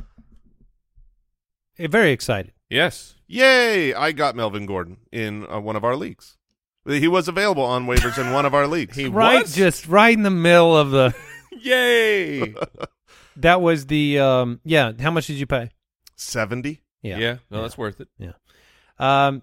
Eh, 1.79 1.87
very 1.89 2.13
excited. 2.13 2.53
Yes. 2.71 3.15
Yay! 3.27 3.95
I 3.95 4.13
got 4.13 4.37
Melvin 4.37 4.67
Gordon 4.67 4.99
in 5.11 5.47
uh, 5.51 5.61
one 5.61 5.77
of 5.77 5.85
our 5.85 5.97
leagues. 5.97 6.37
He 6.87 7.07
was 7.09 7.29
available 7.29 7.63
on 7.63 7.87
waivers 7.87 8.19
in 8.19 8.33
one 8.33 8.45
of 8.45 8.55
our 8.55 8.67
leagues. 8.67 8.97
He 8.97 9.07
right, 9.07 9.43
was? 9.43 9.55
just 9.55 9.87
right 9.87 10.13
in 10.17 10.23
the 10.25 10.31
middle 10.31 10.77
of 10.77 10.91
the. 10.91 11.15
Yay. 11.63 12.55
that 13.37 13.61
was 13.61 13.87
the. 13.87 14.19
Um, 14.19 14.61
yeah. 14.65 14.93
How 15.01 15.11
much 15.11 15.27
did 15.29 15.35
you 15.37 15.47
pay? 15.47 15.71
Seventy. 16.17 16.83
yeah. 17.03 17.19
Yeah. 17.19 17.37
No, 17.51 17.63
that's 17.63 17.79
worth 17.79 18.01
it. 18.01 18.09
Yeah. 18.19 18.33
Um, 18.99 19.43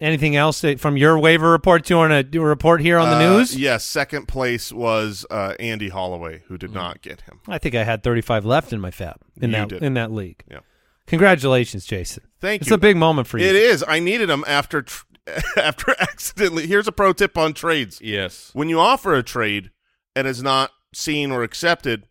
anything 0.00 0.36
else 0.36 0.60
that, 0.62 0.80
from 0.80 0.96
your 0.96 1.18
waiver 1.18 1.50
report 1.50 1.84
Do 1.84 1.94
you 1.94 1.98
want 1.98 2.12
to 2.12 2.22
do 2.22 2.40
a 2.42 2.46
report 2.46 2.80
here 2.80 2.98
on 2.98 3.10
the 3.10 3.16
Uh, 3.26 3.36
news? 3.38 3.56
Yes, 3.56 3.84
second 3.84 4.26
place 4.28 4.72
was 4.72 5.26
uh, 5.30 5.54
Andy 5.60 5.88
Holloway, 5.88 6.42
who 6.48 6.56
did 6.58 6.72
not 6.72 7.02
get 7.02 7.22
him. 7.22 7.40
I 7.48 7.58
think 7.58 7.74
I 7.74 7.84
had 7.84 8.02
35 8.02 8.44
left 8.44 8.72
in 8.72 8.80
my 8.80 8.90
FAAB 8.90 9.16
in 9.40 9.50
You 9.50 9.56
that 9.56 9.68
did. 9.68 9.82
in 9.82 9.94
that 9.94 10.10
league. 10.12 10.42
Yeah. 10.50 10.60
Congratulations, 11.06 11.84
Jason. 11.84 12.24
Thank 12.40 12.62
It's 12.62 12.70
you. 12.70 12.74
It's 12.74 12.78
a 12.78 12.80
big 12.80 12.96
moment 12.96 13.26
for 13.28 13.38
you. 13.38 13.46
It 13.46 13.54
is. 13.56 13.84
I 13.86 13.98
needed 14.00 14.30
him 14.30 14.44
after 14.46 14.82
tr- 14.82 15.04
after 15.56 15.94
accidentally. 16.00 16.66
Here's 16.66 16.88
a 16.88 16.92
pro 16.92 17.12
tip 17.12 17.36
on 17.36 17.52
trades: 17.54 18.00
Yes. 18.02 18.50
when 18.52 18.68
you 18.68 18.80
offer 18.80 19.14
a 19.14 19.22
trade 19.22 19.70
and 20.16 20.26
it's 20.26 20.42
not 20.42 20.70
seen 20.92 21.30
or 21.30 21.42
accepted, 21.42 22.06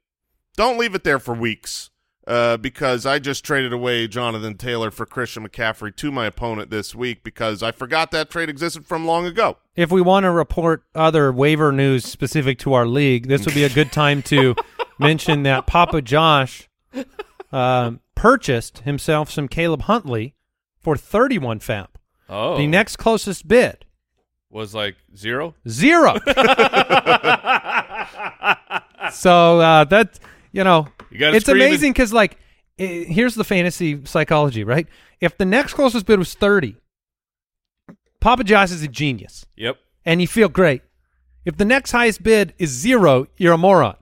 don't 0.55 0.77
leave 0.77 0.93
it 0.95 1.03
there 1.03 1.19
for 1.19 1.33
weeks. 1.33 1.89
Uh, 2.25 2.55
because 2.55 3.05
I 3.05 3.19
just 3.19 3.43
traded 3.43 3.73
away 3.73 4.07
Jonathan 4.07 4.55
Taylor 4.55 4.91
for 4.91 5.05
Christian 5.05 5.45
McCaffrey 5.45 5.93
to 5.97 6.09
my 6.09 6.25
opponent 6.27 6.69
this 6.69 6.95
week 6.95 7.21
because 7.21 7.61
I 7.61 7.73
forgot 7.73 8.11
that 8.11 8.29
trade 8.29 8.47
existed 8.47 8.85
from 8.85 9.05
long 9.05 9.25
ago. 9.25 9.57
If 9.75 9.91
we 9.91 9.99
want 9.99 10.23
to 10.23 10.31
report 10.31 10.85
other 10.95 11.33
waiver 11.33 11.73
news 11.73 12.05
specific 12.05 12.59
to 12.59 12.75
our 12.75 12.85
league, 12.87 13.27
this 13.27 13.43
would 13.45 13.53
be 13.53 13.65
a 13.65 13.69
good 13.69 13.91
time 13.91 14.21
to 14.23 14.55
mention 14.99 15.43
that 15.43 15.67
Papa 15.67 16.01
Josh 16.01 16.69
um, 17.53 17.99
purchased 18.15 18.79
himself 18.79 19.29
some 19.31 19.47
Caleb 19.47 19.83
Huntley 19.83 20.33
for 20.79 20.97
31 20.97 21.59
FAAB. 21.59 21.87
Oh, 22.29 22.57
The 22.57 22.67
next 22.67 22.97
closest 22.97 23.47
bid, 23.47 23.85
was 24.49 24.73
like 24.75 24.95
zero. 25.15 25.55
zero. 25.67 26.13
so 29.11 29.59
uh, 29.59 29.83
that 29.85 30.19
you 30.51 30.63
know, 30.63 30.87
You 31.11 31.27
it's 31.27 31.47
amazing 31.49 31.93
because 31.93 32.13
like, 32.13 32.37
i 32.79 32.83
here's 32.83 33.35
the 33.35 33.43
fantasy 33.43 34.01
psychology, 34.05 34.63
right? 34.63 34.87
If 35.19 35.37
the 35.37 35.45
next 35.45 35.73
closest 35.73 36.05
bid 36.05 36.19
was 36.19 36.33
30, 36.33 36.75
Papa 38.19 38.43
Josh 38.43 38.71
is 38.71 38.83
a 38.83 38.87
genius, 38.87 39.45
Yep. 39.55 39.77
and 40.05 40.21
you 40.21 40.27
feel 40.27 40.49
great. 40.49 40.81
If 41.45 41.57
the 41.57 41.65
next 41.65 41.91
highest 41.91 42.23
bid 42.23 42.53
is 42.57 42.69
zero, 42.69 43.27
you're 43.37 43.53
a 43.53 43.57
moron. 43.57 43.95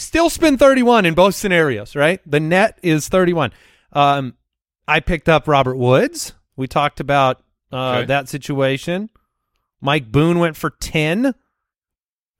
Still 0.00 0.30
spin 0.30 0.56
31 0.56 1.04
in 1.06 1.14
both 1.14 1.34
scenarios, 1.34 1.94
right? 1.94 2.20
The 2.24 2.40
net 2.40 2.78
is 2.82 3.08
31. 3.08 3.52
Um, 3.92 4.34
I 4.88 5.00
picked 5.00 5.28
up 5.28 5.46
Robert 5.46 5.76
Woods. 5.76 6.32
We 6.56 6.66
talked 6.66 7.00
about 7.00 7.42
uh, 7.72 7.76
Okay. 7.98 8.06
that 8.06 8.28
situation. 8.28 9.10
Mike 9.80 10.10
Boone 10.10 10.38
went 10.38 10.56
for 10.56 10.70
10. 10.70 11.34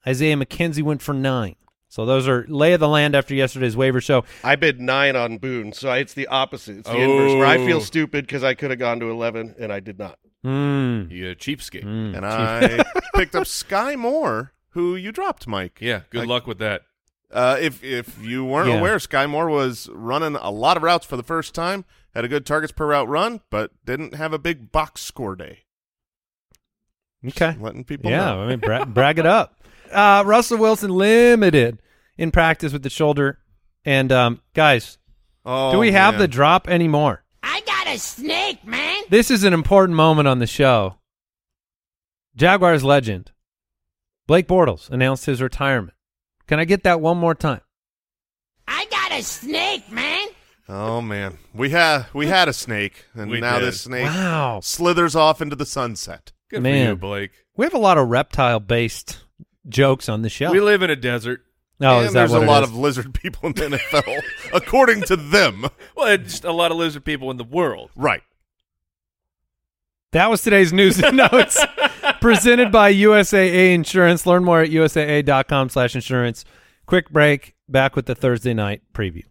Isaiah 0.07 0.35
McKenzie 0.35 0.81
went 0.83 1.01
for 1.01 1.13
9. 1.13 1.55
So 1.87 2.05
those 2.05 2.27
are 2.27 2.45
lay 2.47 2.73
of 2.73 2.79
the 2.79 2.87
land 2.87 3.15
after 3.15 3.35
yesterday's 3.35 3.75
waiver 3.77 3.99
show. 4.01 4.23
I 4.43 4.55
bid 4.55 4.79
nine 4.79 5.15
on 5.17 5.37
Boone, 5.37 5.73
so 5.73 5.91
it's 5.91 6.13
the 6.13 6.25
opposite. 6.27 6.77
It's 6.77 6.89
the 6.89 6.97
inverse. 6.97 7.33
Where 7.33 7.45
I 7.45 7.57
feel 7.57 7.77
Oh. 7.77 7.81
stupid 7.81 8.25
because 8.25 8.43
I 8.45 8.53
could 8.53 8.69
have 8.71 8.79
gone 8.79 9.01
to 9.01 9.09
eleven 9.11 9.55
and 9.59 9.73
I 9.73 9.81
did 9.81 9.99
not. 9.99 10.17
Mm. 10.45 11.11
You 11.11 11.31
a 11.31 11.35
cheapskate. 11.35 11.83
Mm. 11.83 12.15
And 12.15 12.25
I 12.25 12.83
picked 13.15 13.35
up 13.35 13.45
Sky 13.45 13.97
Moore, 13.97 14.53
who 14.69 14.95
you 14.95 15.11
dropped, 15.11 15.47
Mike. 15.47 15.79
Yeah. 15.81 16.01
Good 16.11 16.21
I- 16.23 16.25
luck 16.25 16.47
with 16.47 16.59
that. 16.59 16.83
Uh, 17.31 17.57
if 17.59 17.83
if 17.83 18.21
you 18.21 18.43
weren't 18.45 18.69
Yeah. 18.69 18.79
aware, 18.79 18.99
Sky 18.99 19.25
Moore 19.25 19.47
was 19.49 19.89
running 19.93 20.35
a 20.35 20.49
lot 20.51 20.75
of 20.77 20.83
routes 20.83 21.05
for 21.05 21.15
the 21.17 21.23
first 21.23 21.53
time, 21.55 21.85
had 22.13 22.25
a 22.25 22.27
good 22.27 22.45
targets 22.45 22.71
per 22.73 22.87
route 22.87 23.07
run, 23.07 23.41
but 23.49 23.71
didn't 23.85 24.15
have 24.15 24.33
a 24.33 24.39
big 24.39 24.71
box 24.71 25.01
score 25.01 25.35
day. 25.35 25.59
Okay. 27.27 27.55
Letting 27.59 27.83
people 27.83 28.09
Yeah, 28.11 28.25
know. 28.33 28.43
I 28.43 28.47
mean, 28.47 28.59
bra- 28.59 28.85
brag 28.85 29.19
it 29.19 29.25
up. 29.25 29.57
Uh, 29.91 30.23
Russell 30.25 30.57
Wilson 30.57 30.89
limited 30.89 31.81
in 32.17 32.31
practice 32.31 32.71
with 32.71 32.81
the 32.81 32.89
shoulder. 32.89 33.39
And 33.83 34.09
um, 34.09 34.41
guys, 34.53 34.97
Oh, 35.45 35.73
do 35.73 35.79
we 35.79 35.91
have 35.91 36.13
man. 36.13 36.21
the 36.21 36.27
drop 36.29 36.69
anymore? 36.69 37.25
I 37.43 37.59
got 37.65 37.87
a 37.87 37.99
snake, 37.99 38.63
man. 38.65 39.03
This 39.09 39.29
is 39.29 39.43
an 39.43 39.51
important 39.51 39.97
moment 39.97 40.29
on 40.29 40.39
the 40.39 40.47
show. 40.47 40.95
Jaguars 42.37 42.85
legend 42.85 43.31
Blake 44.27 44.47
Bortles 44.47 44.89
announced 44.89 45.25
his 45.25 45.41
retirement. 45.41 45.97
Can 46.51 46.59
I 46.59 46.65
get 46.65 46.83
that 46.83 46.99
one 46.99 47.17
more 47.17 47.33
time? 47.33 47.61
I 48.67 48.85
got 48.91 49.13
a 49.17 49.23
snake, 49.23 49.89
man. 49.89 50.27
Oh 50.67 50.99
man, 50.99 51.37
we 51.53 51.69
had 51.69 52.07
we 52.13 52.27
had 52.27 52.49
a 52.49 52.53
snake, 52.53 53.05
and 53.13 53.31
We 53.31 53.39
now 53.39 53.59
did. 53.59 53.69
this 53.69 53.79
snake 53.79 54.03
Wow. 54.07 54.59
slithers 54.61 55.15
off 55.15 55.41
into 55.41 55.55
the 55.55 55.65
sunset. 55.65 56.33
Good 56.49 56.61
Man. 56.61 56.85
for 56.87 56.89
you, 56.89 56.95
Blake. 56.97 57.31
We 57.55 57.65
have 57.65 57.73
a 57.73 57.77
lot 57.77 57.97
of 57.97 58.09
reptile 58.09 58.59
based 58.59 59.23
jokes 59.69 60.09
on 60.09 60.23
the 60.23 60.29
show. 60.29 60.51
We 60.51 60.59
live 60.59 60.81
in 60.81 60.89
a 60.89 60.95
desert. 60.97 61.39
oh, 61.79 61.99
and 61.99 62.07
is 62.07 62.11
that 62.11 62.19
there's 62.19 62.31
what 62.31 62.41
a 62.41 62.43
it 62.43 62.47
lot 62.47 62.63
is? 62.63 62.69
of 62.69 62.75
lizard 62.75 63.13
people 63.13 63.47
in 63.47 63.53
the 63.53 63.77
NFL, 63.77 64.21
according 64.53 65.03
to 65.03 65.15
them. 65.15 65.67
Well, 65.95 66.07
it's 66.07 66.31
just 66.31 66.43
a 66.43 66.51
lot 66.51 66.71
of 66.71 66.75
lizard 66.77 67.05
people 67.05 67.31
in 67.31 67.37
the 67.37 67.45
world. 67.45 67.91
Right. 67.95 68.23
That 70.11 70.29
was 70.29 70.41
today's 70.41 70.73
news 70.73 71.01
and 71.01 71.15
notes 71.31 71.63
presented 72.19 72.69
by 72.69 72.93
USAA 72.93 73.73
Insurance. 73.73 74.25
Learn 74.25 74.43
more 74.43 74.61
at 74.61 74.69
usaa.com 74.69 75.69
slash 75.69 75.95
insurance. 75.95 76.43
Quick 76.85 77.09
break. 77.09 77.55
Back 77.69 77.95
with 77.95 78.07
the 78.07 78.15
Thursday 78.15 78.53
night 78.53 78.81
preview. 78.93 79.23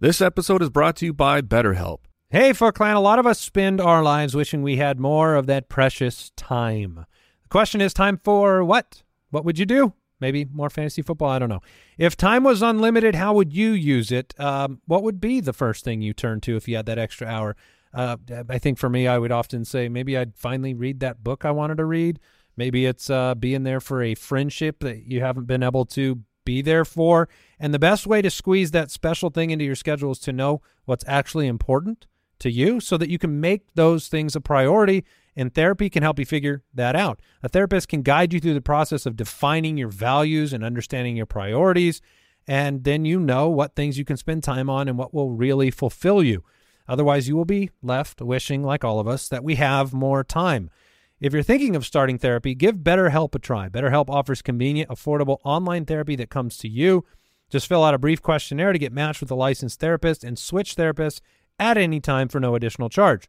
This 0.00 0.20
episode 0.20 0.60
is 0.60 0.68
brought 0.68 0.96
to 0.96 1.06
you 1.06 1.14
by 1.14 1.40
BetterHelp. 1.40 2.00
Hey, 2.28 2.52
Foot 2.52 2.74
Clan, 2.74 2.96
a 2.96 3.00
lot 3.00 3.18
of 3.18 3.26
us 3.26 3.40
spend 3.40 3.80
our 3.80 4.02
lives 4.02 4.34
wishing 4.34 4.62
we 4.62 4.76
had 4.76 5.00
more 5.00 5.36
of 5.36 5.46
that 5.46 5.70
precious 5.70 6.30
time. 6.36 7.06
The 7.42 7.48
question 7.48 7.80
is 7.80 7.94
time 7.94 8.18
for 8.22 8.62
what? 8.62 9.02
What 9.30 9.46
would 9.46 9.58
you 9.58 9.64
do? 9.64 9.94
Maybe 10.24 10.46
more 10.50 10.70
fantasy 10.70 11.02
football? 11.02 11.28
I 11.28 11.38
don't 11.38 11.50
know. 11.50 11.60
If 11.98 12.16
time 12.16 12.44
was 12.44 12.62
unlimited, 12.62 13.14
how 13.14 13.34
would 13.34 13.52
you 13.52 13.72
use 13.72 14.10
it? 14.10 14.32
Um, 14.40 14.80
what 14.86 15.02
would 15.02 15.20
be 15.20 15.40
the 15.40 15.52
first 15.52 15.84
thing 15.84 16.00
you 16.00 16.14
turn 16.14 16.40
to 16.40 16.56
if 16.56 16.66
you 16.66 16.76
had 16.76 16.86
that 16.86 16.96
extra 16.98 17.26
hour? 17.26 17.56
Uh, 17.92 18.16
I 18.48 18.58
think 18.58 18.78
for 18.78 18.88
me, 18.88 19.06
I 19.06 19.18
would 19.18 19.30
often 19.30 19.66
say 19.66 19.90
maybe 19.90 20.16
I'd 20.16 20.34
finally 20.34 20.72
read 20.72 21.00
that 21.00 21.22
book 21.22 21.44
I 21.44 21.50
wanted 21.50 21.76
to 21.76 21.84
read. 21.84 22.20
Maybe 22.56 22.86
it's 22.86 23.10
uh, 23.10 23.34
being 23.34 23.64
there 23.64 23.80
for 23.80 24.02
a 24.02 24.14
friendship 24.14 24.78
that 24.78 25.04
you 25.04 25.20
haven't 25.20 25.44
been 25.44 25.62
able 25.62 25.84
to 25.86 26.20
be 26.46 26.62
there 26.62 26.86
for. 26.86 27.28
And 27.60 27.74
the 27.74 27.78
best 27.78 28.06
way 28.06 28.22
to 28.22 28.30
squeeze 28.30 28.70
that 28.70 28.90
special 28.90 29.28
thing 29.28 29.50
into 29.50 29.66
your 29.66 29.74
schedule 29.74 30.12
is 30.12 30.18
to 30.20 30.32
know 30.32 30.62
what's 30.86 31.04
actually 31.06 31.48
important 31.48 32.06
to 32.38 32.50
you 32.50 32.80
so 32.80 32.96
that 32.96 33.10
you 33.10 33.18
can 33.18 33.42
make 33.42 33.74
those 33.74 34.08
things 34.08 34.34
a 34.34 34.40
priority. 34.40 35.04
And 35.36 35.52
therapy 35.52 35.90
can 35.90 36.02
help 36.02 36.18
you 36.18 36.24
figure 36.24 36.62
that 36.74 36.94
out. 36.94 37.20
A 37.42 37.48
therapist 37.48 37.88
can 37.88 38.02
guide 38.02 38.32
you 38.32 38.40
through 38.40 38.54
the 38.54 38.60
process 38.60 39.04
of 39.04 39.16
defining 39.16 39.76
your 39.76 39.88
values 39.88 40.52
and 40.52 40.62
understanding 40.64 41.16
your 41.16 41.26
priorities. 41.26 42.00
And 42.46 42.84
then 42.84 43.04
you 43.04 43.18
know 43.18 43.48
what 43.48 43.74
things 43.74 43.98
you 43.98 44.04
can 44.04 44.16
spend 44.16 44.44
time 44.44 44.70
on 44.70 44.88
and 44.88 44.96
what 44.96 45.12
will 45.12 45.30
really 45.30 45.70
fulfill 45.70 46.22
you. 46.22 46.44
Otherwise, 46.86 47.26
you 47.28 47.36
will 47.36 47.46
be 47.46 47.70
left 47.82 48.20
wishing, 48.20 48.62
like 48.62 48.84
all 48.84 49.00
of 49.00 49.08
us, 49.08 49.28
that 49.28 49.42
we 49.42 49.54
have 49.56 49.92
more 49.92 50.22
time. 50.22 50.70
If 51.20 51.32
you're 51.32 51.42
thinking 51.42 51.74
of 51.74 51.86
starting 51.86 52.18
therapy, 52.18 52.54
give 52.54 52.76
BetterHelp 52.76 53.34
a 53.34 53.38
try. 53.38 53.68
BetterHelp 53.68 54.10
offers 54.10 54.42
convenient, 54.42 54.90
affordable 54.90 55.38
online 55.42 55.86
therapy 55.86 56.16
that 56.16 56.28
comes 56.28 56.58
to 56.58 56.68
you. 56.68 57.04
Just 57.48 57.66
fill 57.66 57.84
out 57.84 57.94
a 57.94 57.98
brief 57.98 58.20
questionnaire 58.20 58.72
to 58.72 58.78
get 58.78 58.92
matched 58.92 59.20
with 59.20 59.30
a 59.30 59.34
licensed 59.34 59.80
therapist 59.80 60.22
and 60.22 60.38
switch 60.38 60.76
therapists 60.76 61.20
at 61.58 61.78
any 61.78 62.00
time 62.00 62.28
for 62.28 62.40
no 62.40 62.54
additional 62.54 62.90
charge. 62.90 63.28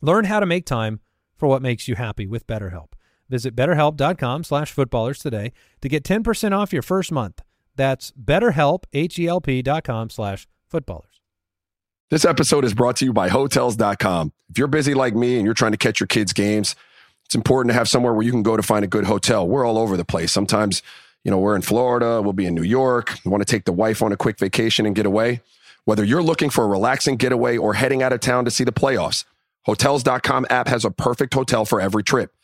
Learn 0.00 0.24
how 0.24 0.40
to 0.40 0.46
make 0.46 0.66
time 0.66 1.00
for 1.44 1.48
what 1.48 1.60
makes 1.60 1.88
you 1.88 1.94
happy 1.94 2.26
with 2.26 2.46
BetterHelp. 2.46 2.94
Visit 3.28 3.54
betterhelp.com 3.54 4.44
slash 4.44 4.72
footballers 4.72 5.18
today 5.18 5.52
to 5.82 5.90
get 5.90 6.02
10% 6.02 6.52
off 6.52 6.72
your 6.72 6.80
first 6.80 7.12
month. 7.12 7.42
That's 7.76 8.12
betterhelp, 8.12 8.84
H-E-L-P 8.94 9.60
dot 9.60 9.84
com 9.84 10.08
slash 10.08 10.48
footballers. 10.66 11.20
This 12.08 12.24
episode 12.24 12.64
is 12.64 12.72
brought 12.72 12.96
to 12.96 13.04
you 13.04 13.12
by 13.12 13.28
Hotels.com. 13.28 14.32
If 14.48 14.56
you're 14.56 14.68
busy 14.68 14.94
like 14.94 15.14
me 15.14 15.36
and 15.36 15.44
you're 15.44 15.52
trying 15.52 15.72
to 15.72 15.76
catch 15.76 16.00
your 16.00 16.06
kids' 16.06 16.32
games, 16.32 16.76
it's 17.26 17.34
important 17.34 17.72
to 17.72 17.74
have 17.74 17.90
somewhere 17.90 18.14
where 18.14 18.24
you 18.24 18.32
can 18.32 18.42
go 18.42 18.56
to 18.56 18.62
find 18.62 18.82
a 18.82 18.88
good 18.88 19.04
hotel. 19.04 19.46
We're 19.46 19.66
all 19.66 19.76
over 19.76 19.98
the 19.98 20.04
place. 20.06 20.32
Sometimes, 20.32 20.82
you 21.24 21.30
know, 21.30 21.38
we're 21.38 21.56
in 21.56 21.62
Florida, 21.62 22.22
we'll 22.22 22.32
be 22.32 22.46
in 22.46 22.54
New 22.54 22.62
York, 22.62 23.18
we 23.22 23.30
want 23.30 23.46
to 23.46 23.50
take 23.50 23.66
the 23.66 23.72
wife 23.72 24.00
on 24.00 24.12
a 24.12 24.16
quick 24.16 24.38
vacation 24.38 24.86
and 24.86 24.96
get 24.96 25.04
away. 25.04 25.42
Whether 25.84 26.04
you're 26.04 26.22
looking 26.22 26.48
for 26.48 26.64
a 26.64 26.68
relaxing 26.68 27.16
getaway 27.16 27.58
or 27.58 27.74
heading 27.74 28.02
out 28.02 28.14
of 28.14 28.20
town 28.20 28.46
to 28.46 28.50
see 28.50 28.64
the 28.64 28.72
playoffs, 28.72 29.26
Hotels.com 29.66 30.46
app 30.50 30.68
has 30.68 30.84
a 30.84 30.90
perfect 30.90 31.34
hotel 31.34 31.64
for 31.64 31.80
every 31.80 32.02
trip. 32.02 32.34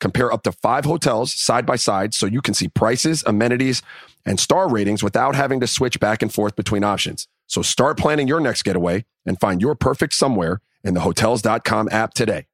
Compare 0.00 0.32
up 0.32 0.42
to 0.44 0.52
five 0.52 0.86
hotels 0.86 1.32
side 1.32 1.66
by 1.66 1.76
side 1.76 2.14
so 2.14 2.24
you 2.26 2.40
can 2.40 2.54
see 2.54 2.68
prices, 2.68 3.22
amenities, 3.26 3.82
and 4.24 4.40
star 4.40 4.68
ratings 4.68 5.02
without 5.02 5.34
having 5.34 5.60
to 5.60 5.66
switch 5.66 6.00
back 6.00 6.22
and 6.22 6.32
forth 6.32 6.56
between 6.56 6.82
options. 6.82 7.28
So 7.46 7.60
start 7.60 7.98
planning 7.98 8.26
your 8.28 8.40
next 8.40 8.62
getaway 8.62 9.04
and 9.26 9.38
find 9.38 9.60
your 9.60 9.74
perfect 9.74 10.14
somewhere 10.14 10.60
in 10.82 10.94
the 10.94 11.00
Hotels.com 11.00 11.88
app 11.92 12.14
today. 12.14 12.46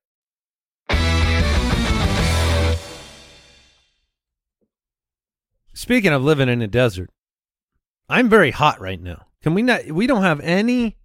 Speaking 5.75 6.13
of 6.13 6.23
living 6.23 6.49
in 6.49 6.63
a 6.63 6.67
desert, 6.67 7.11
I'm 8.09 8.29
very 8.29 8.51
hot 8.51 8.81
right 8.81 9.01
now. 9.01 9.27
Can 9.43 9.55
we 9.55 9.63
not? 9.63 9.87
We 9.87 10.07
don't 10.07 10.23
have 10.23 10.41
any 10.41 10.97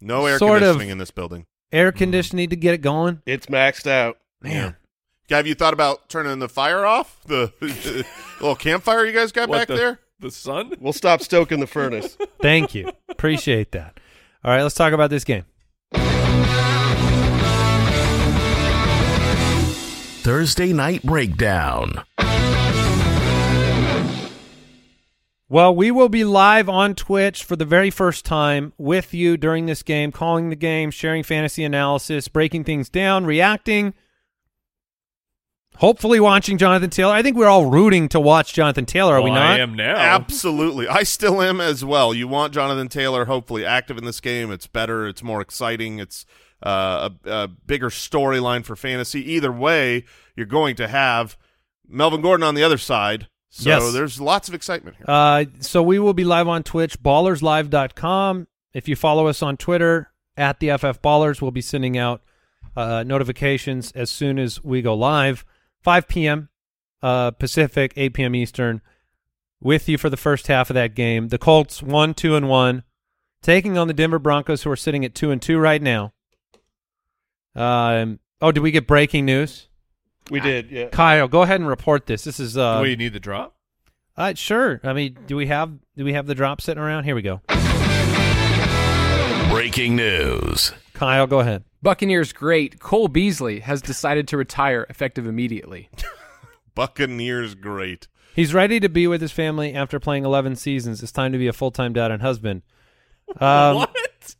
No 0.00 0.26
air 0.26 0.38
Sort 0.38 0.62
of. 0.62 0.68
conditioning 0.68 0.90
in 0.90 0.98
this 0.98 1.10
building. 1.10 1.46
Air 1.72 1.92
conditioning 1.92 2.50
to 2.50 2.56
get 2.56 2.74
it 2.74 2.78
going. 2.78 3.22
It's 3.26 3.46
maxed 3.46 3.86
out. 3.86 4.18
Man, 4.42 4.76
Have 5.28 5.46
you 5.46 5.54
thought 5.54 5.74
about 5.74 6.08
turning 6.08 6.38
the 6.38 6.48
fire 6.48 6.84
off? 6.86 7.20
The, 7.26 7.52
the 7.60 8.06
little 8.40 8.56
campfire 8.56 9.04
you 9.04 9.12
guys 9.12 9.32
got 9.32 9.48
What, 9.48 9.58
back 9.58 9.68
the, 9.68 9.76
there? 9.76 10.00
The 10.18 10.30
sun? 10.30 10.72
We'll 10.80 10.92
stop 10.92 11.20
stoking 11.20 11.60
the 11.60 11.66
furnace. 11.66 12.16
thank 12.40 12.74
you. 12.74 12.90
Appreciate 13.08 13.72
that. 13.72 13.98
All 14.44 14.50
right, 14.52 14.62
let's 14.62 14.74
talk 14.74 14.92
about 14.92 15.10
this 15.10 15.24
game. 15.24 15.44
Thursday 20.22 20.72
Night 20.72 21.02
Breakdown. 21.02 22.04
Well, 25.52 25.74
we 25.74 25.90
will 25.90 26.08
be 26.08 26.22
live 26.22 26.68
on 26.68 26.94
Twitch 26.94 27.42
for 27.42 27.56
the 27.56 27.64
very 27.64 27.90
first 27.90 28.24
time 28.24 28.72
with 28.78 29.12
you 29.12 29.36
during 29.36 29.66
this 29.66 29.82
game, 29.82 30.12
calling 30.12 30.48
the 30.48 30.54
game, 30.54 30.92
sharing 30.92 31.24
fantasy 31.24 31.64
analysis, 31.64 32.28
breaking 32.28 32.62
things 32.62 32.88
down, 32.88 33.26
reacting. 33.26 33.92
Hopefully, 35.78 36.20
watching 36.20 36.56
Jonathan 36.56 36.90
Taylor. 36.90 37.12
I 37.12 37.22
think 37.22 37.36
we're 37.36 37.48
all 37.48 37.66
rooting 37.66 38.08
to 38.10 38.20
watch 38.20 38.52
Jonathan 38.52 38.86
Taylor. 38.86 39.16
Are 39.16 39.22
we 39.22 39.30
not? 39.30 39.58
I 39.58 39.58
am 39.58 39.74
now. 39.74 39.96
Absolutely. 39.96 40.86
I 40.86 41.02
still 41.02 41.42
am 41.42 41.60
as 41.60 41.84
well. 41.84 42.14
You 42.14 42.28
want 42.28 42.54
Jonathan 42.54 42.86
Taylor 42.86 43.24
hopefully 43.24 43.66
active 43.66 43.98
in 43.98 44.04
this 44.04 44.20
game. 44.20 44.52
It's 44.52 44.68
better. 44.68 45.08
It's 45.08 45.22
more 45.22 45.40
exciting. 45.40 45.98
It's 45.98 46.26
uh, 46.62 47.08
a, 47.24 47.30
a 47.30 47.48
bigger 47.48 47.90
storyline 47.90 48.64
for 48.64 48.76
fantasy. 48.76 49.32
Either 49.32 49.50
way, 49.50 50.04
you're 50.36 50.46
going 50.46 50.76
to 50.76 50.86
have 50.86 51.36
Melvin 51.88 52.20
Gordon 52.20 52.46
on 52.46 52.54
the 52.54 52.62
other 52.62 52.78
side. 52.78 53.26
So 53.52 53.68
Yes. 53.68 53.92
there's 53.92 54.20
lots 54.20 54.48
of 54.48 54.54
excitement 54.54 54.96
here. 54.96 55.06
Uh, 55.08 55.44
so 55.58 55.82
we 55.82 55.98
will 55.98 56.14
be 56.14 56.22
live 56.24 56.46
on 56.48 56.62
Twitch, 56.62 57.02
ballerslive.com. 57.02 58.46
If 58.72 58.88
you 58.88 58.94
follow 58.96 59.26
us 59.26 59.42
on 59.42 59.56
Twitter 59.56 60.12
at 60.36 60.60
the 60.60 60.70
FF 60.70 61.02
Ballers, 61.02 61.42
we'll 61.42 61.50
be 61.50 61.60
sending 61.60 61.98
out 61.98 62.22
uh, 62.76 63.02
notifications 63.04 63.90
as 63.92 64.08
soon 64.10 64.38
as 64.38 64.62
we 64.62 64.80
go 64.82 64.94
live. 64.94 65.44
5 65.82 66.06
p.m. 66.06 66.48
Uh, 67.02 67.32
Pacific, 67.32 67.92
8 67.96 68.14
p.m. 68.14 68.34
Eastern. 68.36 68.80
With 69.60 69.88
you 69.88 69.98
for 69.98 70.08
the 70.08 70.16
first 70.16 70.46
half 70.46 70.70
of 70.70 70.74
that 70.74 70.94
game. 70.94 71.28
The 71.28 71.36
Colts 71.38 71.82
one, 71.82 72.14
two, 72.14 72.34
and 72.36 72.48
one, 72.48 72.84
taking 73.42 73.76
on 73.76 73.88
the 73.88 73.92
Denver 73.94 74.18
Broncos, 74.18 74.62
who 74.62 74.70
are 74.70 74.76
sitting 74.76 75.04
at 75.04 75.14
two 75.14 75.30
and 75.32 75.42
two 75.42 75.58
right 75.58 75.82
now. 75.82 76.12
Um. 77.54 78.20
Oh, 78.40 78.52
did 78.52 78.60
we 78.60 78.70
get 78.70 78.86
breaking 78.86 79.26
news? 79.26 79.68
We 80.30 80.40
did, 80.40 80.70
yeah. 80.70 80.88
Kyle, 80.88 81.28
go 81.28 81.42
ahead 81.42 81.60
and 81.60 81.68
report 81.68 82.06
this. 82.06 82.24
This 82.24 82.38
is 82.40 82.56
uh, 82.56 82.76
Do 82.76 82.82
we 82.82 82.96
need 82.96 83.12
the 83.12 83.20
drop? 83.20 83.56
uh, 84.16 84.34
sure. 84.34 84.80
I 84.84 84.92
mean, 84.92 85.18
do 85.26 85.36
we 85.36 85.46
have 85.46 85.72
do 85.96 86.04
we 86.04 86.12
have 86.12 86.26
the 86.26 86.34
drop 86.34 86.60
sitting 86.60 86.82
around? 86.82 87.04
Here 87.04 87.14
we 87.14 87.22
go. 87.22 87.40
Breaking 89.50 89.96
news. 89.96 90.72
Kyle, 90.94 91.26
go 91.26 91.40
ahead. 91.40 91.64
Buccaneers 91.82 92.32
great 92.32 92.78
Cole 92.78 93.08
Beasley 93.08 93.60
has 93.60 93.82
decided 93.82 94.28
to 94.28 94.36
retire 94.36 94.86
effective 94.88 95.26
immediately. 95.26 95.88
Buccaneers 96.74 97.54
great. 97.54 98.06
He's 98.34 98.54
ready 98.54 98.78
to 98.80 98.88
be 98.88 99.06
with 99.06 99.20
his 99.20 99.32
family 99.32 99.74
after 99.74 99.98
playing 99.98 100.24
11 100.24 100.56
seasons. 100.56 101.02
It's 101.02 101.10
time 101.10 101.32
to 101.32 101.38
be 101.38 101.48
a 101.48 101.52
full 101.52 101.70
time 101.72 101.92
dad 101.92 102.10
and 102.10 102.22
husband. 102.22 102.62
Um, 103.40 103.74
what? 103.76 104.34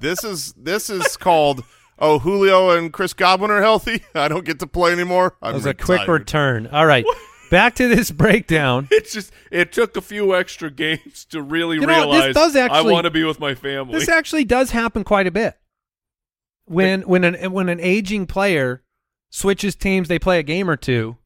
This 0.00 0.22
is 0.24 0.52
this 0.54 0.90
is 0.90 1.16
called 1.16 1.64
Oh, 2.00 2.18
Julio 2.18 2.70
and 2.70 2.92
Chris 2.92 3.12
Godwin 3.12 3.50
are 3.50 3.60
healthy. 3.60 4.02
I 4.14 4.28
don't 4.28 4.44
get 4.44 4.58
to 4.60 4.66
play 4.66 4.92
anymore. 4.92 5.36
I'm 5.42 5.54
was 5.54 5.66
a 5.66 5.74
quick 5.74 6.08
return. 6.08 6.66
All 6.68 6.86
right, 6.86 7.04
back 7.50 7.74
to 7.76 7.88
this 7.88 8.10
breakdown. 8.10 8.88
It's 8.92 9.12
just 9.12 9.32
it 9.50 9.72
took 9.72 9.96
a 9.96 10.00
few 10.00 10.34
extra 10.34 10.70
games 10.70 11.24
to 11.26 11.42
really 11.42 11.76
You 11.76 11.82
know, 11.86 12.10
this 12.12 12.24
realize 12.24 12.34
does 12.34 12.56
actually- 12.56 12.90
I 12.90 12.92
want 12.92 13.04
to 13.04 13.10
be 13.10 13.24
with 13.24 13.38
my 13.40 13.54
family. 13.54 13.98
This 13.98 14.08
actually 14.08 14.44
does 14.44 14.70
happen 14.70 15.04
quite 15.04 15.26
a 15.26 15.30
bit. 15.30 15.56
When 16.64 17.02
when 17.02 17.24
an 17.24 17.52
when 17.52 17.68
an 17.68 17.80
aging 17.80 18.26
player 18.26 18.82
switches 19.30 19.74
teams, 19.74 20.08
they 20.08 20.18
play 20.18 20.38
a 20.38 20.42
game 20.44 20.70
or 20.70 20.76
two, 20.76 21.16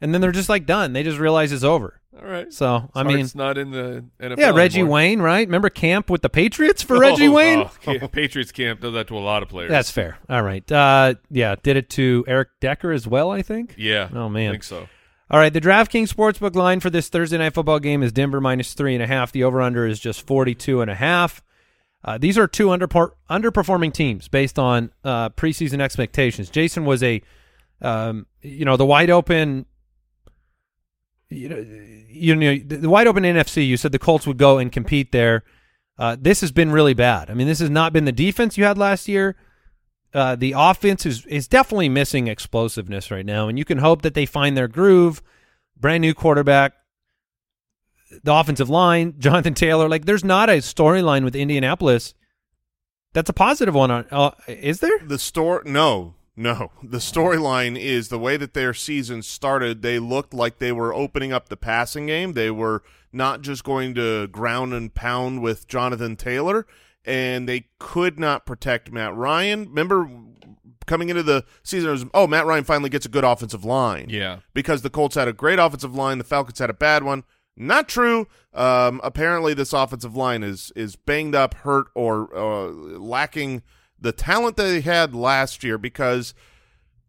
and 0.00 0.12
then 0.14 0.20
they're 0.20 0.32
just 0.32 0.48
like 0.48 0.64
done. 0.66 0.92
They 0.94 1.02
just 1.02 1.18
realize 1.18 1.52
it's 1.52 1.62
over. 1.64 2.00
All 2.18 2.26
right. 2.28 2.52
So 2.52 2.90
I 2.94 3.02
mean, 3.02 3.18
it's 3.20 3.34
not 3.34 3.58
in 3.58 3.70
the 3.70 4.04
NFL. 4.20 4.38
yeah, 4.38 4.50
Reggie 4.50 4.80
anymore. 4.80 4.94
Wayne, 4.94 5.20
right? 5.20 5.46
Remember 5.46 5.68
camp 5.68 6.08
with 6.10 6.22
the 6.22 6.28
Patriots 6.30 6.82
for 6.82 6.98
Reggie 6.98 7.28
Oh, 7.28 7.32
Wayne? 7.32 7.58
oh, 7.66 7.70
ca- 7.82 8.08
Patriots 8.08 8.52
camp 8.52 8.80
does 8.80 8.94
that 8.94 9.08
to 9.08 9.16
a 9.16 9.20
lot 9.20 9.42
of 9.42 9.48
players. 9.48 9.70
That's 9.70 9.90
fair. 9.90 10.18
All 10.28 10.42
right. 10.42 10.70
Uh, 10.72 11.14
yeah, 11.30 11.56
did 11.62 11.76
it 11.76 11.90
to 11.90 12.24
Eric 12.26 12.48
Decker 12.60 12.90
as 12.92 13.06
well, 13.06 13.30
I 13.30 13.42
think. 13.42 13.74
yeah. 13.76 14.08
Oh, 14.14 14.28
man. 14.28 14.48
I 14.48 14.52
think 14.52 14.64
so. 14.64 14.88
All 15.28 15.40
right, 15.40 15.52
the 15.52 15.60
DraftKings 15.60 16.12
Sportsbook 16.14 16.54
line 16.54 16.78
for 16.78 16.88
this 16.88 17.08
Thursday 17.08 17.36
night 17.38 17.52
football 17.52 17.80
game 17.80 18.02
is 18.04 18.12
Denver 18.12 18.40
minus 18.40 18.74
three 18.74 18.94
and 18.94 19.02
a 19.02 19.08
half. 19.08 19.32
The 19.32 19.42
over/under 19.42 19.84
is 19.84 19.98
just 19.98 20.24
forty-two 20.24 20.80
and 20.82 20.88
a 20.88 20.94
half. 20.94 21.42
Uh, 22.04 22.16
these 22.16 22.38
are 22.38 22.46
two 22.46 22.68
underpor- 22.68 23.10
underperforming 23.28 23.92
teams 23.92 24.28
based 24.28 24.56
on 24.56 24.92
uh, 25.02 25.30
preseason 25.30 25.80
expectations. 25.80 26.48
Jason 26.48 26.84
was 26.84 27.02
a, 27.02 27.20
um, 27.82 28.26
you 28.40 28.64
know, 28.64 28.76
the 28.76 28.86
wide 28.86 29.10
open, 29.10 29.66
you 31.28 31.48
know, 31.48 31.64
you 32.08 32.34
know, 32.34 32.58
the 32.58 32.88
wide 32.88 33.06
open 33.06 33.24
NFC. 33.24 33.66
You 33.66 33.76
said 33.76 33.92
the 33.92 33.98
Colts 33.98 34.26
would 34.26 34.38
go 34.38 34.58
and 34.58 34.70
compete 34.70 35.12
there. 35.12 35.44
Uh, 35.98 36.16
this 36.18 36.40
has 36.40 36.52
been 36.52 36.70
really 36.70 36.94
bad. 36.94 37.30
I 37.30 37.34
mean, 37.34 37.46
this 37.46 37.58
has 37.60 37.70
not 37.70 37.92
been 37.92 38.04
the 38.04 38.12
defense 38.12 38.58
you 38.58 38.64
had 38.64 38.78
last 38.78 39.08
year. 39.08 39.36
Uh, 40.14 40.36
the 40.36 40.54
offense 40.56 41.04
is 41.04 41.26
is 41.26 41.48
definitely 41.48 41.88
missing 41.88 42.28
explosiveness 42.28 43.10
right 43.10 43.26
now, 43.26 43.48
and 43.48 43.58
you 43.58 43.64
can 43.64 43.78
hope 43.78 44.02
that 44.02 44.14
they 44.14 44.26
find 44.26 44.56
their 44.56 44.68
groove. 44.68 45.22
Brand 45.78 46.00
new 46.00 46.14
quarterback, 46.14 46.72
the 48.22 48.32
offensive 48.32 48.70
line, 48.70 49.14
Jonathan 49.18 49.54
Taylor. 49.54 49.88
Like, 49.88 50.06
there's 50.06 50.24
not 50.24 50.48
a 50.48 50.58
storyline 50.58 51.22
with 51.24 51.36
Indianapolis 51.36 52.14
that's 53.16 53.30
a 53.30 53.32
positive 53.32 53.74
one. 53.74 53.90
On 53.90 54.04
uh, 54.10 54.30
is 54.46 54.80
there? 54.80 54.98
The 54.98 55.18
store 55.18 55.62
no, 55.64 56.15
no. 56.36 56.70
The 56.82 56.98
storyline 56.98 57.78
is 57.78 58.08
the 58.08 58.18
way 58.18 58.36
that 58.36 58.54
their 58.54 58.74
season 58.74 59.22
started, 59.22 59.82
they 59.82 59.98
looked 59.98 60.34
like 60.34 60.58
they 60.58 60.72
were 60.72 60.94
opening 60.94 61.32
up 61.32 61.48
the 61.48 61.56
passing 61.56 62.06
game. 62.06 62.34
They 62.34 62.50
were 62.50 62.82
not 63.12 63.40
just 63.40 63.64
going 63.64 63.94
to 63.94 64.26
ground 64.28 64.74
and 64.74 64.94
pound 64.94 65.42
with 65.42 65.66
Jonathan 65.66 66.16
Taylor 66.16 66.66
and 67.06 67.48
they 67.48 67.68
could 67.78 68.18
not 68.18 68.44
protect 68.44 68.90
Matt 68.92 69.14
Ryan. 69.14 69.68
Remember 69.68 70.10
coming 70.86 71.08
into 71.08 71.22
the 71.22 71.44
season 71.62 71.90
was 71.90 72.04
oh, 72.12 72.26
Matt 72.26 72.46
Ryan 72.46 72.64
finally 72.64 72.90
gets 72.90 73.06
a 73.06 73.08
good 73.08 73.24
offensive 73.24 73.64
line. 73.64 74.08
Yeah. 74.10 74.40
because 74.52 74.82
the 74.82 74.90
Colts 74.90 75.14
had 75.14 75.28
a 75.28 75.32
great 75.32 75.58
offensive 75.58 75.94
line, 75.94 76.18
the 76.18 76.24
Falcons 76.24 76.58
had 76.58 76.70
a 76.70 76.74
bad 76.74 77.04
one. 77.04 77.24
Not 77.56 77.88
true. 77.88 78.26
Um, 78.52 79.00
apparently, 79.02 79.54
this 79.54 79.72
offensive 79.72 80.14
line 80.14 80.42
is 80.42 80.72
is 80.76 80.94
banged 80.94 81.34
up, 81.34 81.54
hurt, 81.54 81.86
or 81.94 82.36
uh, 82.36 82.66
lacking 82.68 83.62
the 84.06 84.12
talent 84.12 84.56
that 84.56 84.62
they 84.62 84.82
had 84.82 85.16
last 85.16 85.64
year 85.64 85.76
because 85.76 86.32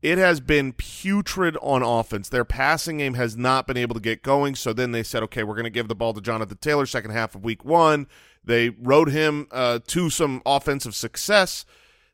it 0.01 0.17
has 0.17 0.39
been 0.39 0.73
putrid 0.73 1.55
on 1.61 1.83
offense. 1.83 2.27
Their 2.27 2.43
passing 2.43 2.97
game 2.97 3.13
has 3.13 3.37
not 3.37 3.67
been 3.67 3.77
able 3.77 3.93
to 3.93 4.01
get 4.01 4.23
going. 4.23 4.55
So 4.55 4.73
then 4.73 4.93
they 4.93 5.03
said, 5.03 5.21
okay, 5.23 5.43
we're 5.43 5.53
going 5.53 5.65
to 5.65 5.69
give 5.69 5.89
the 5.89 5.95
ball 5.95 6.13
to 6.13 6.21
Jonathan 6.21 6.57
Taylor 6.59 6.87
second 6.87 7.11
half 7.11 7.35
of 7.35 7.43
week 7.43 7.63
one. 7.63 8.07
They 8.43 8.69
rode 8.69 9.09
him 9.11 9.47
uh, 9.51 9.79
to 9.85 10.09
some 10.09 10.41
offensive 10.43 10.95
success. 10.95 11.65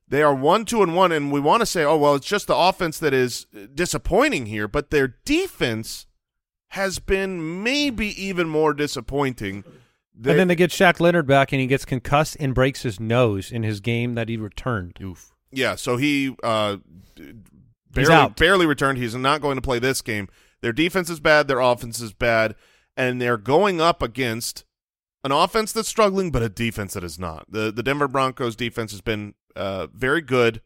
They 0.06 0.22
are 0.22 0.36
one, 0.36 0.66
two, 0.66 0.84
and 0.84 0.94
one, 0.98 1.14
and 1.14 1.32
we 1.32 1.40
want 1.40 1.62
to 1.62 1.66
say, 1.66 1.86
oh 1.86 1.96
well, 1.96 2.16
it's 2.16 2.28
just 2.28 2.48
the 2.48 2.56
offense 2.56 3.00
that 3.00 3.14
is 3.14 3.46
disappointing 3.74 4.48
here, 4.48 4.68
but 4.68 4.90
their 4.92 5.16
defense 5.24 6.08
has 6.70 7.00
been 7.00 7.64
maybe 7.64 8.08
even 8.22 8.50
more 8.50 8.74
disappointing. 8.74 9.64
They- 10.16 10.32
and 10.32 10.40
then 10.40 10.48
they 10.48 10.56
get 10.56 10.70
Shaq 10.72 11.00
Leonard 11.00 11.26
back, 11.28 11.52
and 11.52 11.60
he 11.62 11.68
gets 11.68 11.86
concussed 11.86 12.38
and 12.40 12.54
breaks 12.54 12.84
his 12.84 13.00
nose 13.00 13.52
in 13.52 13.64
his 13.64 13.80
game 13.80 14.14
that 14.16 14.30
he 14.30 14.38
returned. 14.38 14.98
Oof. 15.02 15.32
yeah, 15.52 15.76
so 15.76 15.98
he 15.98 16.36
uh, 16.44 16.78
barely 17.92 18.10
barely 18.38 18.66
returned. 18.66 18.98
He's 19.00 19.16
not 19.16 19.42
going 19.42 19.56
to 19.56 19.62
play 19.62 19.80
this 19.80 20.02
game. 20.02 20.28
Their 20.62 20.74
defense 20.74 21.10
is 21.10 21.20
bad. 21.20 21.48
Their 21.48 21.60
offense 21.60 22.00
is 22.00 22.14
bad, 22.14 22.56
and 22.96 23.22
they're 23.22 23.38
going 23.38 23.82
up 23.82 24.02
against 24.02 24.64
an 25.24 25.32
offense 25.32 25.72
that's 25.72 25.88
struggling, 25.90 26.32
but 26.32 26.42
a 26.44 26.50
defense 26.50 26.94
that 26.94 27.04
is 27.04 27.18
not. 27.20 27.46
the 27.52 27.72
The 27.72 27.84
Denver 27.84 28.08
Broncos 28.08 28.56
defense 28.56 28.92
has 28.92 29.02
been 29.02 29.34
uh, 29.56 29.88
very 29.94 30.22
good. 30.22 30.62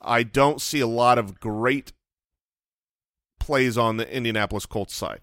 I 0.00 0.22
don't 0.22 0.60
see 0.60 0.80
a 0.80 0.86
lot 0.86 1.18
of 1.18 1.38
great 1.40 1.92
plays 3.38 3.76
on 3.78 3.96
the 3.96 4.10
Indianapolis 4.14 4.66
Colts 4.66 4.94
side. 4.94 5.20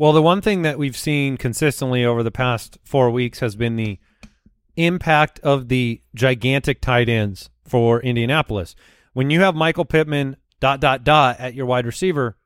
Well, 0.00 0.14
the 0.14 0.22
one 0.22 0.40
thing 0.40 0.62
that 0.62 0.78
we've 0.78 0.96
seen 0.96 1.36
consistently 1.36 2.06
over 2.06 2.22
the 2.22 2.30
past 2.30 2.78
four 2.82 3.10
weeks 3.10 3.40
has 3.40 3.54
been 3.54 3.76
the 3.76 3.98
impact 4.74 5.38
of 5.40 5.68
the 5.68 6.00
gigantic 6.14 6.80
tight 6.80 7.10
ends 7.10 7.50
for 7.66 8.00
Indianapolis. 8.00 8.74
When 9.12 9.28
you 9.28 9.42
have 9.42 9.54
Michael 9.54 9.84
Pittman 9.84 10.38
dot 10.58 10.80
dot 10.80 11.04
dot 11.04 11.38
at 11.38 11.52
your 11.52 11.66
wide 11.66 11.84
receiver 11.84 12.38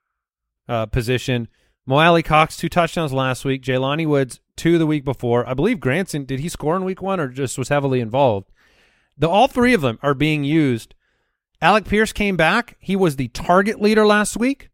uh, 0.68 0.86
position, 0.86 1.46
Mo 1.86 1.98
Alie-Cox 1.98 2.56
two 2.56 2.68
touchdowns 2.68 3.12
last 3.12 3.44
week, 3.44 3.62
Jelani 3.62 4.04
Woods 4.04 4.40
two 4.56 4.76
the 4.76 4.84
week 4.84 5.04
before. 5.04 5.48
I 5.48 5.54
believe 5.54 5.78
Granson 5.78 6.24
did 6.24 6.40
he 6.40 6.48
score 6.48 6.74
in 6.74 6.84
week 6.84 7.02
one 7.02 7.20
or 7.20 7.28
just 7.28 7.56
was 7.56 7.68
heavily 7.68 8.00
involved? 8.00 8.50
The 9.16 9.28
all 9.28 9.46
three 9.46 9.74
of 9.74 9.80
them 9.80 10.00
are 10.02 10.14
being 10.14 10.42
used. 10.42 10.96
Alec 11.62 11.84
Pierce 11.84 12.12
came 12.12 12.36
back. 12.36 12.76
He 12.80 12.96
was 12.96 13.14
the 13.14 13.28
target 13.28 13.80
leader 13.80 14.04
last 14.04 14.36
week. 14.36 14.70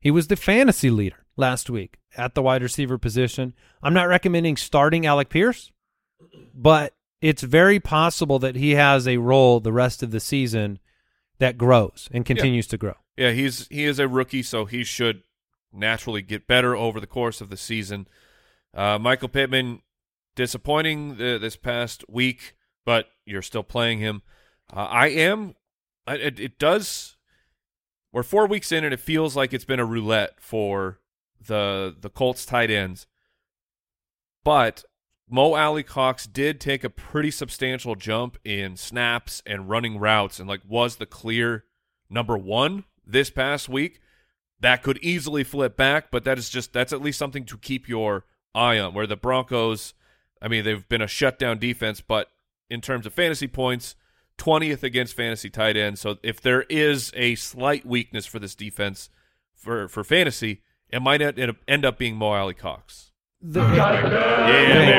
He 0.00 0.10
was 0.10 0.26
the 0.26 0.36
fantasy 0.36 0.90
leader 0.90 1.23
last 1.36 1.68
week 1.70 1.98
at 2.16 2.34
the 2.34 2.42
wide 2.42 2.62
receiver 2.62 2.98
position. 2.98 3.54
I'm 3.82 3.94
not 3.94 4.08
recommending 4.08 4.56
starting 4.56 5.04
Alec 5.06 5.28
Pierce, 5.28 5.72
but 6.54 6.94
it's 7.20 7.42
very 7.42 7.80
possible 7.80 8.38
that 8.40 8.56
he 8.56 8.72
has 8.72 9.08
a 9.08 9.16
role 9.18 9.60
the 9.60 9.72
rest 9.72 10.02
of 10.02 10.10
the 10.10 10.20
season 10.20 10.78
that 11.38 11.58
grows 11.58 12.08
and 12.12 12.24
continues 12.24 12.66
to 12.68 12.76
grow. 12.78 12.94
Yeah, 13.16 13.30
he's 13.32 13.66
he 13.68 13.84
is 13.84 13.98
a 13.98 14.08
rookie, 14.08 14.42
so 14.42 14.64
he 14.64 14.84
should 14.84 15.22
naturally 15.72 16.22
get 16.22 16.46
better 16.46 16.76
over 16.76 17.00
the 17.00 17.06
course 17.06 17.40
of 17.40 17.50
the 17.50 17.56
season. 17.56 18.06
Uh, 18.72 18.98
Michael 18.98 19.28
Pittman, 19.28 19.82
disappointing 20.34 21.16
th- 21.16 21.40
this 21.40 21.56
past 21.56 22.04
week, 22.08 22.54
but 22.84 23.06
you're 23.24 23.42
still 23.42 23.62
playing 23.62 23.98
him. 24.00 24.22
Uh, 24.72 24.80
I 24.90 25.08
am. 25.08 25.54
I- 26.06 26.16
It, 26.16 26.40
it 26.40 26.58
does. 26.58 27.16
We're 28.12 28.22
four 28.22 28.46
weeks 28.46 28.70
in, 28.72 28.84
and 28.84 28.92
it 28.94 29.00
feels 29.00 29.34
like 29.36 29.52
it's 29.52 29.64
been 29.64 29.80
a 29.80 29.84
roulette 29.84 30.40
for 30.40 31.00
the 31.46 31.94
the 31.98 32.10
Colts 32.10 32.44
tight 32.46 32.70
ends. 32.70 33.06
But 34.44 34.84
Mo 35.28 35.54
Alie-Cox 35.54 36.26
did 36.26 36.60
take 36.60 36.84
a 36.84 36.90
pretty 36.90 37.30
substantial 37.30 37.94
jump 37.94 38.36
in 38.44 38.76
snaps 38.76 39.42
and 39.46 39.70
running 39.70 39.98
routes, 39.98 40.38
and 40.38 40.48
like 40.48 40.60
was 40.68 40.96
the 40.96 41.06
clear 41.06 41.64
number 42.10 42.36
one 42.36 42.84
this 43.06 43.30
past 43.30 43.68
week. 43.68 44.00
that 44.60 44.82
could 44.82 44.98
easily 45.02 45.44
flip 45.44 45.76
back, 45.76 46.10
but 46.10 46.24
that 46.24 46.38
is 46.38 46.48
just 46.48 46.72
that's 46.72 46.92
at 46.92 47.02
least 47.02 47.18
something 47.18 47.44
to 47.44 47.58
keep 47.58 47.88
your 47.88 48.24
eye 48.54 48.78
on. 48.78 48.94
Where 48.94 49.06
the 49.06 49.16
Broncos, 49.16 49.92
I 50.40 50.48
mean, 50.48 50.64
they've 50.64 50.88
been 50.88 51.02
a 51.02 51.06
shutdown 51.06 51.58
defense, 51.58 52.00
but 52.00 52.28
in 52.70 52.80
terms 52.80 53.04
of 53.04 53.12
fantasy 53.12 53.46
points, 53.48 53.94
20th 54.38 54.82
against 54.82 55.14
fantasy 55.14 55.50
tight 55.50 55.76
ends. 55.76 56.00
So 56.00 56.16
if 56.22 56.40
there 56.40 56.62
is 56.62 57.12
a 57.14 57.34
slight 57.34 57.84
weakness 57.84 58.26
for 58.26 58.38
this 58.38 58.54
defense 58.54 59.10
for 59.54 59.86
for 59.88 60.02
fantasy, 60.02 60.62
it 60.94 61.00
might 61.00 61.20
end 61.22 61.56
end 61.68 61.84
up 61.84 61.98
being 61.98 62.16
Mo 62.16 62.32
Alie-Cox. 62.32 63.12
The- 63.42 63.60
Yeah, 63.60 64.98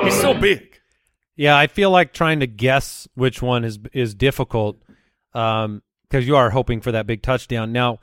baby. 0.00 0.04
He's 0.10 0.20
so 0.20 0.34
big. 0.34 0.80
Yeah, 1.36 1.56
I 1.56 1.66
feel 1.66 1.90
like 1.90 2.12
trying 2.12 2.40
to 2.40 2.46
guess 2.46 3.06
which 3.14 3.42
one 3.42 3.64
is 3.64 3.78
is 3.92 4.14
difficult 4.14 4.78
um, 5.34 5.82
because 6.08 6.26
you 6.26 6.36
are 6.36 6.50
hoping 6.50 6.80
for 6.80 6.92
that 6.92 7.06
big 7.06 7.22
touchdown. 7.22 7.72
Now, 7.72 7.98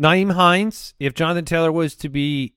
Nyheim 0.00 0.32
Hines, 0.32 0.94
if 0.98 1.14
Jonathan 1.14 1.44
Taylor 1.44 1.70
was 1.72 1.94
to 1.96 2.08
be 2.08 2.54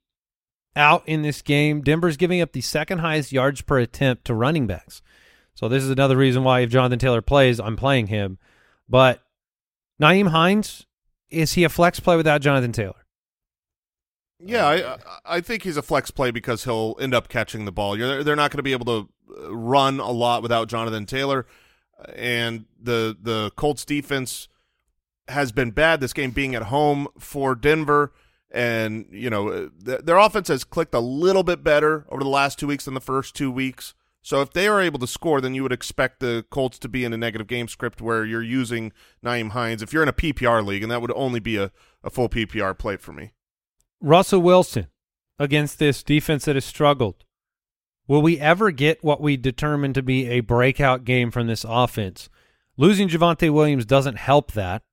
out 0.75 1.03
in 1.07 1.21
this 1.21 1.41
game, 1.41 1.81
Denver's 1.81 2.17
giving 2.17 2.41
up 2.41 2.51
the 2.53 2.61
second 2.61 2.99
highest 2.99 3.31
yards 3.31 3.61
per 3.61 3.79
attempt 3.79 4.25
to 4.25 4.33
running 4.33 4.65
backs. 4.67 5.01
So 5.53 5.67
this 5.67 5.83
is 5.83 5.89
another 5.89 6.15
reason 6.17 6.43
why 6.43 6.61
if 6.61 6.69
Jonathan 6.69 6.99
Taylor 6.99 7.21
plays, 7.21 7.59
I'm 7.59 7.75
playing 7.75 8.07
him. 8.07 8.37
But 8.87 9.21
Nyheim 10.01 10.29
Hines, 10.29 10.85
is 11.29 11.53
he 11.53 11.63
a 11.63 11.69
flex 11.69 11.99
play 11.99 12.15
without 12.15 12.41
Jonathan 12.41 12.71
Taylor? 12.71 12.98
Yeah, 14.41 14.65
I 14.67 14.97
I 15.37 15.41
think 15.41 15.63
he's 15.63 15.77
a 15.77 15.81
flex 15.81 16.11
play 16.11 16.31
because 16.31 16.63
he'll 16.63 16.95
end 16.99 17.13
up 17.13 17.27
catching 17.27 17.65
the 17.65 17.71
ball. 17.71 17.97
You're, 17.97 18.23
they're 18.23 18.35
not 18.35 18.51
going 18.51 18.57
to 18.57 18.63
be 18.63 18.71
able 18.71 18.85
to 18.85 19.09
uh, 19.37 19.55
run 19.55 19.99
a 19.99 20.11
lot 20.11 20.41
without 20.41 20.69
Jonathan 20.69 21.05
Taylor, 21.05 21.45
and 22.15 22.65
the 22.81 23.17
the 23.21 23.51
Colts 23.57 23.83
defense 23.83 24.47
has 25.27 25.51
been 25.51 25.71
bad. 25.71 25.99
This 25.99 26.13
game 26.13 26.31
being 26.31 26.55
at 26.55 26.63
home 26.63 27.07
for 27.17 27.53
Denver, 27.53 28.13
and 28.49 29.07
you 29.11 29.29
know 29.29 29.49
uh, 29.49 29.69
th- 29.85 30.01
their 30.01 30.17
offense 30.17 30.47
has 30.47 30.63
clicked 30.63 30.93
a 30.93 31.01
little 31.01 31.43
bit 31.43 31.61
better 31.61 32.05
over 32.09 32.23
the 32.23 32.29
last 32.29 32.57
two 32.57 32.67
weeks 32.67 32.85
than 32.85 32.93
the 32.93 33.01
first 33.01 33.35
two 33.35 33.51
weeks. 33.51 33.93
So 34.21 34.41
if 34.41 34.51
they 34.51 34.67
are 34.67 34.81
able 34.81 34.99
to 34.99 35.07
score, 35.07 35.41
then 35.41 35.53
you 35.53 35.63
would 35.63 35.71
expect 35.71 36.19
the 36.19 36.45
Colts 36.49 36.77
to 36.79 36.89
be 36.89 37.03
in 37.03 37.13
a 37.13 37.17
negative 37.17 37.47
game 37.47 37.67
script 37.67 38.01
where 38.01 38.25
you're 38.25 38.43
using 38.43 38.91
Nyheim 39.23 39.51
Hines. 39.51 39.81
If 39.81 39.91
you're 39.91 40.03
in 40.03 40.09
a 40.09 40.13
PPR 40.13 40.65
league, 40.65 40.83
and 40.83 40.91
that 40.91 41.01
would 41.01 41.11
only 41.15 41.39
be 41.39 41.57
a, 41.57 41.71
a 42.03 42.09
full 42.09 42.29
PPR 42.29 42.77
play 42.77 42.97
for 42.97 43.11
me. 43.13 43.31
Russell 44.01 44.41
Wilson 44.41 44.87
against 45.37 45.79
this 45.79 46.03
defense 46.03 46.45
that 46.45 46.55
has 46.55 46.65
struggled. 46.65 47.25
Will 48.07 48.21
we 48.21 48.39
ever 48.39 48.71
get 48.71 49.03
what 49.03 49.21
we 49.21 49.37
determine 49.37 49.93
to 49.93 50.01
be 50.01 50.27
a 50.27 50.39
breakout 50.39 51.05
game 51.05 51.31
from 51.31 51.47
this 51.47 51.65
offense? 51.67 52.29
Losing 52.75 53.07
Javonte 53.07 53.51
Williams 53.51 53.85
doesn't 53.85 54.17
help 54.17 54.53
that. 54.53 54.83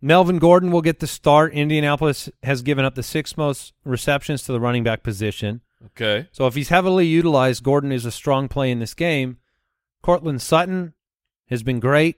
Melvin 0.00 0.38
Gordon 0.38 0.70
will 0.70 0.82
get 0.82 0.98
the 0.98 1.06
start. 1.06 1.54
Indianapolis 1.54 2.28
has 2.42 2.62
given 2.62 2.84
up 2.84 2.94
the 2.94 3.02
sixth 3.02 3.36
most 3.38 3.72
receptions 3.84 4.42
to 4.42 4.52
the 4.52 4.60
running 4.60 4.82
back 4.82 5.02
position. 5.02 5.60
Okay. 5.86 6.28
So 6.32 6.46
if 6.46 6.54
he's 6.54 6.68
heavily 6.68 7.06
utilized, 7.06 7.62
Gordon 7.62 7.92
is 7.92 8.04
a 8.04 8.10
strong 8.10 8.48
play 8.48 8.70
in 8.70 8.80
this 8.80 8.94
game. 8.94 9.38
Courtland 10.02 10.42
Sutton 10.42 10.94
has 11.48 11.62
been 11.62 11.80
great. 11.80 12.16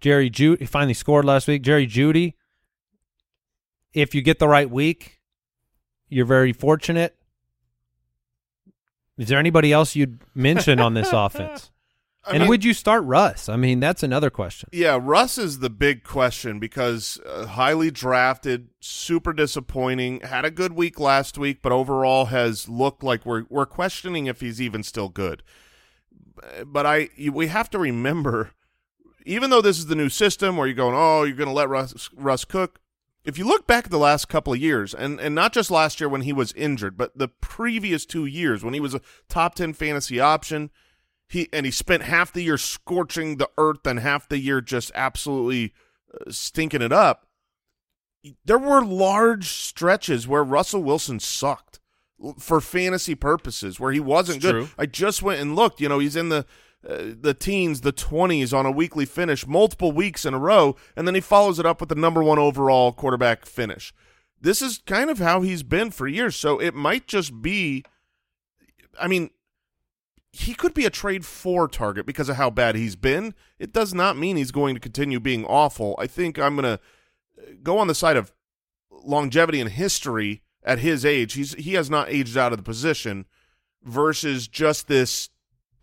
Jerry 0.00 0.30
Jeudy 0.30 0.68
finally 0.68 0.94
scored 0.94 1.24
last 1.24 1.48
week. 1.48 1.62
Jerry 1.62 1.86
Jeudy, 1.86 2.34
if 3.94 4.14
you 4.14 4.20
get 4.22 4.38
the 4.38 4.48
right 4.48 4.68
week, 4.68 5.20
you're 6.08 6.26
very 6.26 6.52
fortunate. 6.52 7.16
Is 9.16 9.28
there 9.28 9.38
anybody 9.38 9.72
else 9.72 9.94
you'd 9.94 10.20
mention 10.34 10.80
on 10.80 10.94
this 10.94 11.10
offense? 11.12 11.70
I 12.26 12.32
and 12.32 12.40
mean- 12.40 12.48
would 12.48 12.64
you 12.64 12.72
start 12.74 13.04
Russ? 13.04 13.48
I 13.48 13.56
mean, 13.56 13.80
that's 13.80 14.02
another 14.02 14.30
question. 14.30 14.68
Yeah, 14.72 14.98
Russ 15.00 15.38
is 15.38 15.58
the 15.58 15.70
big 15.70 16.04
question 16.04 16.58
because 16.58 17.20
uh, 17.26 17.46
highly 17.46 17.90
drafted, 17.90 18.68
super 18.80 19.32
disappointing. 19.32 20.20
Had 20.20 20.44
a 20.44 20.50
good 20.50 20.72
week 20.72 20.98
last 20.98 21.36
week, 21.36 21.58
but 21.62 21.70
overall 21.70 22.26
has 22.26 22.68
looked 22.68 23.02
like 23.04 23.26
we're 23.26 23.44
we're 23.50 23.66
questioning 23.66 24.26
if 24.26 24.40
he's 24.40 24.60
even 24.60 24.82
still 24.82 25.10
good. 25.10 25.42
But 26.66 26.86
I 26.86 27.10
we 27.30 27.48
have 27.48 27.68
to 27.70 27.78
remember, 27.78 28.52
even 29.26 29.50
though 29.50 29.60
this 29.62 29.78
is 29.78 29.86
the 29.86 29.94
new 29.94 30.08
system 30.08 30.56
where 30.56 30.66
you're 30.66 30.74
going, 30.74 30.94
oh, 30.96 31.24
you're 31.24 31.36
going 31.36 31.48
to 31.48 31.54
let 31.54 31.68
Russ 31.68 32.08
Russ 32.16 32.44
cook. 32.46 32.80
If 33.24 33.38
you 33.38 33.46
look 33.46 33.66
back 33.66 33.86
at 33.86 33.90
the 33.90 33.98
last 33.98 34.28
couple 34.28 34.52
of 34.52 34.58
years, 34.58 34.94
and 34.94 35.18
and 35.18 35.34
not 35.34 35.52
just 35.52 35.70
last 35.70 35.98
year 36.00 36.08
when 36.08 36.22
he 36.22 36.32
was 36.32 36.52
injured, 36.52 36.96
but 36.96 37.16
the 37.16 37.28
previous 37.28 38.04
two 38.04 38.26
years 38.26 38.62
when 38.62 38.74
he 38.74 38.80
was 38.80 38.94
a 38.94 39.00
top 39.28 39.54
ten 39.54 39.72
fantasy 39.72 40.20
option, 40.20 40.70
he 41.28 41.48
and 41.52 41.64
he 41.64 41.72
spent 41.72 42.02
half 42.02 42.32
the 42.32 42.42
year 42.42 42.58
scorching 42.58 43.38
the 43.38 43.48
earth 43.56 43.86
and 43.86 44.00
half 44.00 44.28
the 44.28 44.38
year 44.38 44.60
just 44.60 44.92
absolutely 44.94 45.72
uh, 46.12 46.30
stinking 46.30 46.82
it 46.82 46.92
up. 46.92 47.26
There 48.44 48.58
were 48.58 48.84
large 48.84 49.48
stretches 49.48 50.28
where 50.28 50.44
Russell 50.44 50.82
Wilson 50.82 51.20
sucked 51.20 51.80
for 52.38 52.60
fantasy 52.60 53.14
purposes, 53.14 53.78
where 53.80 53.92
he 53.92 54.00
wasn't 54.00 54.36
It's 54.36 54.44
good. 54.46 54.52
true. 54.52 54.68
I 54.78 54.86
just 54.86 55.22
went 55.22 55.40
and 55.40 55.56
looked. 55.56 55.80
You 55.80 55.88
know, 55.88 55.98
he's 55.98 56.16
in 56.16 56.28
the 56.30 56.46
uh, 56.88 57.14
the 57.20 57.34
teens, 57.34 57.80
the 57.80 57.92
twenties 57.92 58.52
on 58.52 58.66
a 58.66 58.70
weekly 58.70 59.04
finish, 59.04 59.46
multiple 59.46 59.92
weeks 59.92 60.24
in 60.24 60.34
a 60.34 60.38
row, 60.38 60.76
and 60.96 61.06
then 61.06 61.14
he 61.14 61.20
follows 61.20 61.58
it 61.58 61.66
up 61.66 61.80
with 61.80 61.88
the 61.88 61.94
number 61.94 62.22
one 62.22 62.38
overall 62.38 62.92
quarterback 62.92 63.46
finish. 63.46 63.92
This 64.40 64.60
is 64.60 64.82
kind 64.84 65.08
of 65.08 65.18
how 65.18 65.40
he's 65.40 65.62
been 65.62 65.90
for 65.90 66.06
years. 66.06 66.36
So 66.36 66.58
it 66.58 66.74
might 66.74 67.06
just 67.06 67.40
be. 67.40 67.84
I 69.00 69.08
mean, 69.08 69.30
he 70.32 70.52
could 70.54 70.74
be 70.74 70.84
a 70.84 70.90
trade 70.90 71.24
for 71.24 71.68
target 71.68 72.06
because 72.06 72.28
of 72.28 72.36
how 72.36 72.50
bad 72.50 72.74
he's 72.74 72.96
been. 72.96 73.34
It 73.58 73.72
does 73.72 73.94
not 73.94 74.16
mean 74.16 74.36
he's 74.36 74.50
going 74.50 74.74
to 74.74 74.80
continue 74.80 75.20
being 75.20 75.44
awful. 75.44 75.96
I 75.98 76.06
think 76.06 76.38
I'm 76.38 76.56
going 76.56 76.76
to 76.76 76.80
go 77.62 77.78
on 77.78 77.86
the 77.86 77.94
side 77.94 78.16
of 78.16 78.32
longevity 78.90 79.60
and 79.60 79.70
history 79.70 80.42
at 80.62 80.80
his 80.80 81.04
age. 81.04 81.34
He's 81.34 81.54
he 81.54 81.74
has 81.74 81.88
not 81.88 82.08
aged 82.08 82.36
out 82.36 82.52
of 82.52 82.58
the 82.58 82.64
position 82.64 83.26
versus 83.82 84.48
just 84.48 84.88
this 84.88 85.30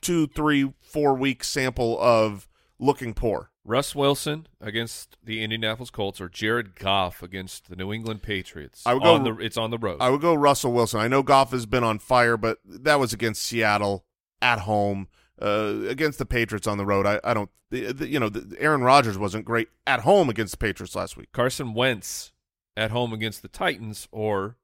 two, 0.01 0.27
three, 0.27 0.73
four 0.91 1.13
week 1.15 1.43
sample 1.43 1.99
of 1.99 2.47
looking 2.79 3.13
poor. 3.13 3.51
Russ 3.63 3.93
Wilson 3.93 4.47
against 4.59 5.17
the 5.23 5.43
Indianapolis 5.43 5.91
Colts 5.91 6.19
or 6.19 6.27
Jared 6.27 6.75
Goff 6.75 7.21
against 7.21 7.69
the 7.69 7.75
New 7.75 7.93
England 7.93 8.23
Patriots. 8.23 8.81
I 8.85 8.93
would 8.95 9.03
go- 9.03 9.13
on 9.13 9.23
the, 9.23 9.37
it's 9.37 9.57
on 9.57 9.69
the 9.69 9.77
road. 9.77 9.97
I 10.01 10.09
would 10.09 10.21
go 10.21 10.33
Russell 10.33 10.73
Wilson. 10.73 10.99
I 10.99 11.07
know 11.07 11.21
Goff 11.21 11.51
has 11.51 11.65
been 11.65 11.83
on 11.83 11.99
fire, 11.99 12.37
but 12.37 12.57
that 12.65 12.99
was 12.99 13.13
against 13.13 13.43
Seattle 13.43 14.05
at 14.41 14.59
home. 14.59 15.07
Uh, 15.41 15.87
against 15.87 16.19
the 16.19 16.25
Patriots 16.25 16.67
on 16.67 16.77
the 16.77 16.85
road, 16.85 17.07
I, 17.07 17.19
I 17.23 17.33
don't. 17.33 17.49
The, 17.71 17.91
the, 17.93 18.07
you 18.07 18.19
know, 18.19 18.29
the, 18.29 18.55
Aaron 18.59 18.81
Rodgers 18.81 19.17
wasn't 19.17 19.43
great 19.43 19.69
at 19.87 20.01
home 20.01 20.29
against 20.29 20.51
the 20.51 20.57
Patriots 20.57 20.95
last 20.95 21.17
week. 21.17 21.31
Carson 21.31 21.73
Wentz 21.73 22.31
at 22.77 22.91
home 22.91 23.11
against 23.11 23.41
the 23.41 23.47
Titans 23.47 24.07
or 24.11 24.57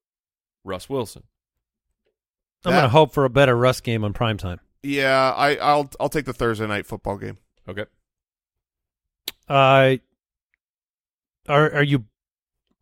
Russ 0.63 0.87
Wilson. 0.87 1.23
I'm 2.63 2.73
going 2.73 2.83
to 2.83 2.89
hope 2.89 3.11
for 3.11 3.25
a 3.25 3.29
better 3.29 3.55
Russ 3.55 3.81
game 3.81 4.03
on 4.03 4.13
primetime. 4.13 4.59
Yeah, 4.83 5.33
I, 5.35 5.55
I'll 5.55 5.89
I'll 5.99 6.09
take 6.09 6.25
the 6.25 6.33
Thursday 6.33 6.67
night 6.67 6.85
football 6.85 7.17
game. 7.17 7.37
Okay. 7.67 7.85
Uh, 9.49 9.97
are 11.47 11.71
are 11.73 11.83
you 11.83 12.05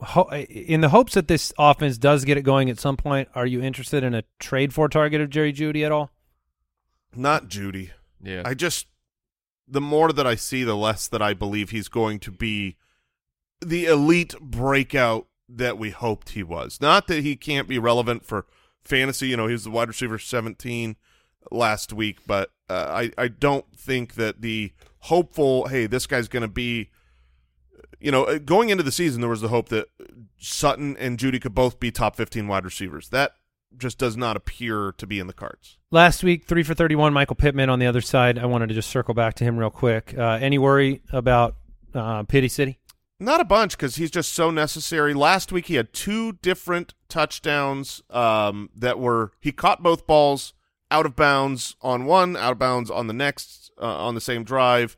ho- 0.02 0.30
in 0.32 0.82
the 0.82 0.90
hopes 0.90 1.14
that 1.14 1.28
this 1.28 1.54
offense 1.58 1.98
does 1.98 2.26
get 2.26 2.38
it 2.38 2.42
going 2.42 2.70
at 2.70 2.80
some 2.80 2.98
point? 2.98 3.30
Are 3.36 3.46
you 3.46 3.62
interested 3.62 4.04
in 4.04 4.14
a 4.14 4.24
trade 4.40 4.74
for 4.74 4.90
target 4.90 5.22
of 5.22 5.30
Jerry 5.30 5.54
Jeudy 5.54 5.86
at 5.86 5.92
all? 5.92 6.12
Not 7.16 7.48
Jeudy. 7.48 7.92
Yeah. 8.22 8.44
I 8.46 8.54
just 8.54 8.88
the 9.68 9.82
more 9.82 10.12
that 10.12 10.28
I 10.28 10.36
see, 10.36 10.64
the 10.64 10.76
less 10.76 11.08
that 11.08 11.22
I 11.22 11.34
believe 11.34 11.70
he's 11.70 11.88
going 11.88 12.20
to 12.20 12.32
be 12.32 12.78
the 13.62 13.86
elite 13.86 14.36
breakout 14.40 15.28
that 15.50 15.78
we 15.78 15.92
hoped 15.92 16.30
he 16.30 16.44
was. 16.44 16.80
Not 16.82 17.08
that 17.08 17.24
he 17.24 17.36
can't 17.36 17.68
be 17.68 17.80
relevant 17.80 18.26
for 18.26 18.46
fantasy. 18.84 19.28
You 19.30 19.38
know, 19.38 19.48
he 19.48 19.54
was 19.54 19.64
the 19.64 19.72
wide 19.72 19.88
receiver 19.88 20.20
seventeen 20.20 20.98
last 21.52 21.94
week, 21.94 22.20
but 22.28 22.52
uh, 22.70 22.88
I 22.90 23.12
I 23.18 23.28
don't 23.28 23.66
think 23.76 24.16
that 24.16 24.42
the 24.42 24.74
hopeful. 25.00 25.68
Hey, 25.68 25.88
this 25.88 26.08
guy's 26.08 26.28
going 26.28 26.42
to 26.42 26.48
be. 26.48 26.90
You 28.00 28.12
know, 28.12 28.26
uh, 28.26 28.38
going 28.38 28.70
into 28.70 28.84
the 28.84 28.92
season, 28.92 29.22
there 29.22 29.30
was 29.30 29.42
the 29.42 29.48
hope 29.48 29.70
that 29.70 29.88
Sutton 30.38 30.96
and 30.98 31.18
Jeudy 31.18 31.40
could 31.42 31.56
both 31.56 31.80
be 31.80 31.92
top 31.92 32.16
fifteen 32.16 32.48
wide 32.48 32.66
receivers. 32.66 33.10
That 33.10 33.34
just 33.78 33.98
does 33.98 34.16
not 34.16 34.38
appear 34.38 34.94
to 34.98 35.08
be 35.08 35.20
in 35.20 35.28
the 35.28 35.34
cards. 35.34 35.78
Last 35.92 36.24
week, 36.24 36.46
three 36.46 36.64
for 36.64 36.74
thirty-one. 36.74 37.14
Michael 37.14 37.36
Pittman 37.36 37.70
on 37.70 37.80
the 37.80 37.88
other 37.88 38.02
side. 38.02 38.38
I 38.38 38.46
wanted 38.46 38.68
to 38.68 38.76
just 38.76 38.90
circle 38.90 39.14
back 39.14 39.34
to 39.36 39.44
him 39.44 39.58
real 39.58 39.70
quick. 39.70 40.14
Uh, 40.18 40.38
any 40.42 40.58
worry 40.58 41.02
about 41.12 41.56
uh, 41.94 42.24
Pity 42.24 42.48
City? 42.48 42.80
Not 43.18 43.40
a 43.40 43.46
bunch 43.46 43.78
because 43.78 43.96
he's 43.96 44.12
just 44.12 44.34
so 44.34 44.52
necessary. 44.52 45.14
Last 45.14 45.52
week 45.54 45.68
he 45.68 45.76
had 45.76 45.94
two 45.94 46.34
different 46.34 46.94
touchdowns 47.08 48.04
um, 48.10 48.70
that 48.76 49.00
were 49.00 49.32
he 49.40 49.54
caught 49.54 49.82
both 49.82 50.06
balls 50.06 50.54
out 50.92 51.06
of 51.06 51.16
bounds 51.16 51.76
on 51.82 52.06
one, 52.06 52.38
out 52.38 52.54
of 52.54 52.60
bounds 52.60 52.90
on 52.92 53.08
the 53.08 53.14
next 53.14 53.72
uh, 53.82 53.86
on 53.86 54.16
the 54.16 54.22
same 54.22 54.44
drive. 54.44 54.96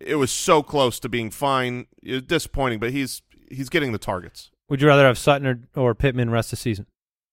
It 0.00 0.16
was 0.16 0.30
so 0.30 0.62
close 0.62 0.98
to 1.00 1.08
being 1.08 1.30
fine. 1.30 1.86
It 2.02 2.12
was 2.12 2.22
disappointing, 2.22 2.78
but 2.78 2.90
he's 2.92 3.22
he's 3.50 3.68
getting 3.68 3.92
the 3.92 3.98
targets. 3.98 4.50
Would 4.68 4.80
you 4.80 4.88
rather 4.88 5.04
have 5.04 5.18
Sutton 5.18 5.46
or, 5.46 5.60
or 5.74 5.94
Pittman 5.94 6.30
rest 6.30 6.50
the 6.50 6.56
season? 6.56 6.86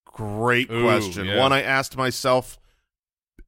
Great 0.05 0.69
Ooh, 0.69 0.83
question. 0.83 1.25
yeah. 1.25 1.39
One 1.39 1.53
I 1.53 1.61
asked 1.61 1.95
myself 1.95 2.59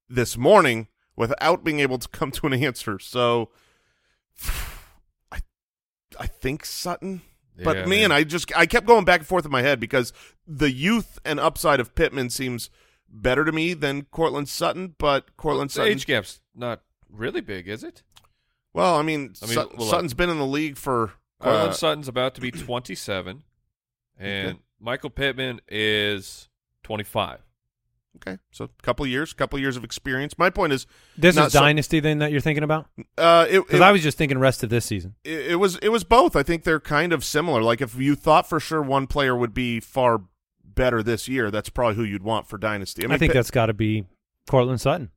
this 0.09 0.37
morning 0.37 0.87
without 1.15 1.63
being 1.63 1.79
able 1.79 1.97
to 1.99 2.07
come 2.07 2.31
to 2.39 2.47
an 2.47 2.53
answer. 2.53 2.99
So 2.99 3.49
I 5.31 5.39
I 6.19 6.27
think 6.27 6.65
Sutton, 6.65 7.21
But 7.63 7.77
Yeah, 7.77 7.85
man, 7.85 8.11
I 8.11 8.23
just 8.23 8.55
I 8.57 8.65
kept 8.65 8.87
going 8.87 9.05
back 9.05 9.21
and 9.21 9.27
forth 9.27 9.45
in 9.45 9.51
my 9.51 9.61
head 9.61 9.79
because 9.79 10.13
the 10.47 10.71
youth 10.71 11.19
and 11.25 11.39
upside 11.39 11.79
of 11.79 11.95
Pittman 11.95 12.29
seems 12.29 12.69
better 13.13 13.45
to 13.45 13.51
me 13.51 13.73
than 13.73 14.03
Courtland 14.11 14.49
Sutton. 14.49 14.95
But 14.97 15.37
Courtland 15.37 15.69
the 15.69 15.75
Sutton, 15.75 15.91
age 15.93 16.05
gap's 16.05 16.41
not 16.55 16.81
really 17.09 17.41
big, 17.41 17.67
is 17.69 17.83
it? 17.83 18.03
well, 18.73 18.95
I 18.95 19.03
mean, 19.03 19.33
I 19.41 19.45
mean, 19.45 19.53
Sut- 19.55 19.77
well, 19.77 19.87
Sutton's 19.87 20.13
been 20.15 20.29
in 20.31 20.39
the 20.39 20.45
league 20.47 20.77
for 20.77 21.13
Courtland 21.39 21.69
uh, 21.69 21.73
Sutton's 21.73 22.07
about 22.07 22.33
to 22.35 22.41
be 22.41 22.49
27, 22.51 23.43
and 24.17 24.47
Okay. 24.49 24.59
Michael 24.79 25.09
Pittman 25.11 25.61
is 25.69 26.49
25. 26.83 27.39
okay, 28.17 28.37
so 28.51 28.65
a 28.65 28.69
couple 28.83 29.05
years, 29.07 29.31
couple 29.33 29.57
years 29.59 29.77
of 29.77 29.83
experience. 29.83 30.37
My 30.37 30.49
point 30.49 30.73
is, 30.73 30.85
This 31.17 31.35
Not 31.35 31.47
is 31.47 31.53
so- 31.53 31.59
dynasty 31.59 31.99
then 31.99 32.19
that 32.19 32.31
you're 32.31 32.41
thinking 32.41 32.63
about? 32.63 32.87
uh, 33.17 33.45
Because 33.45 33.79
it, 33.79 33.81
I 33.81 33.91
was 33.91 34.01
just 34.01 34.17
thinking 34.17 34.39
rest 34.39 34.63
of 34.63 34.69
this 34.69 34.85
season. 34.85 35.15
it, 35.23 35.51
it 35.51 35.55
was 35.55 35.77
it 35.77 35.89
was 35.89 36.03
both. 36.03 36.35
I 36.35 36.43
think 36.43 36.63
they're 36.63 36.79
kind 36.79 37.13
of 37.13 37.23
similar. 37.23 37.61
Like 37.61 37.79
if 37.81 37.95
you 37.95 38.15
thought 38.15 38.47
for 38.49 38.59
sure 38.59 38.81
one 38.81 39.07
player 39.07 39.35
would 39.35 39.53
be 39.53 39.79
far 39.79 40.21
better 40.75 41.03
this 41.03 41.27
year, 41.27 41.51
that's 41.51 41.69
probably 41.69 41.95
who 41.95 42.03
you'd 42.03 42.23
want 42.23 42.47
for 42.47 42.57
dynasty. 42.57 43.05
I, 43.05 43.13
I, 43.13 43.17
think 43.17 43.31
Pitt- 43.31 43.39
that's 43.39 43.51
got 43.51 43.67
to 43.67 43.73
be 43.73 44.05
Courtland 44.47 44.81
Sutton. 44.81 45.11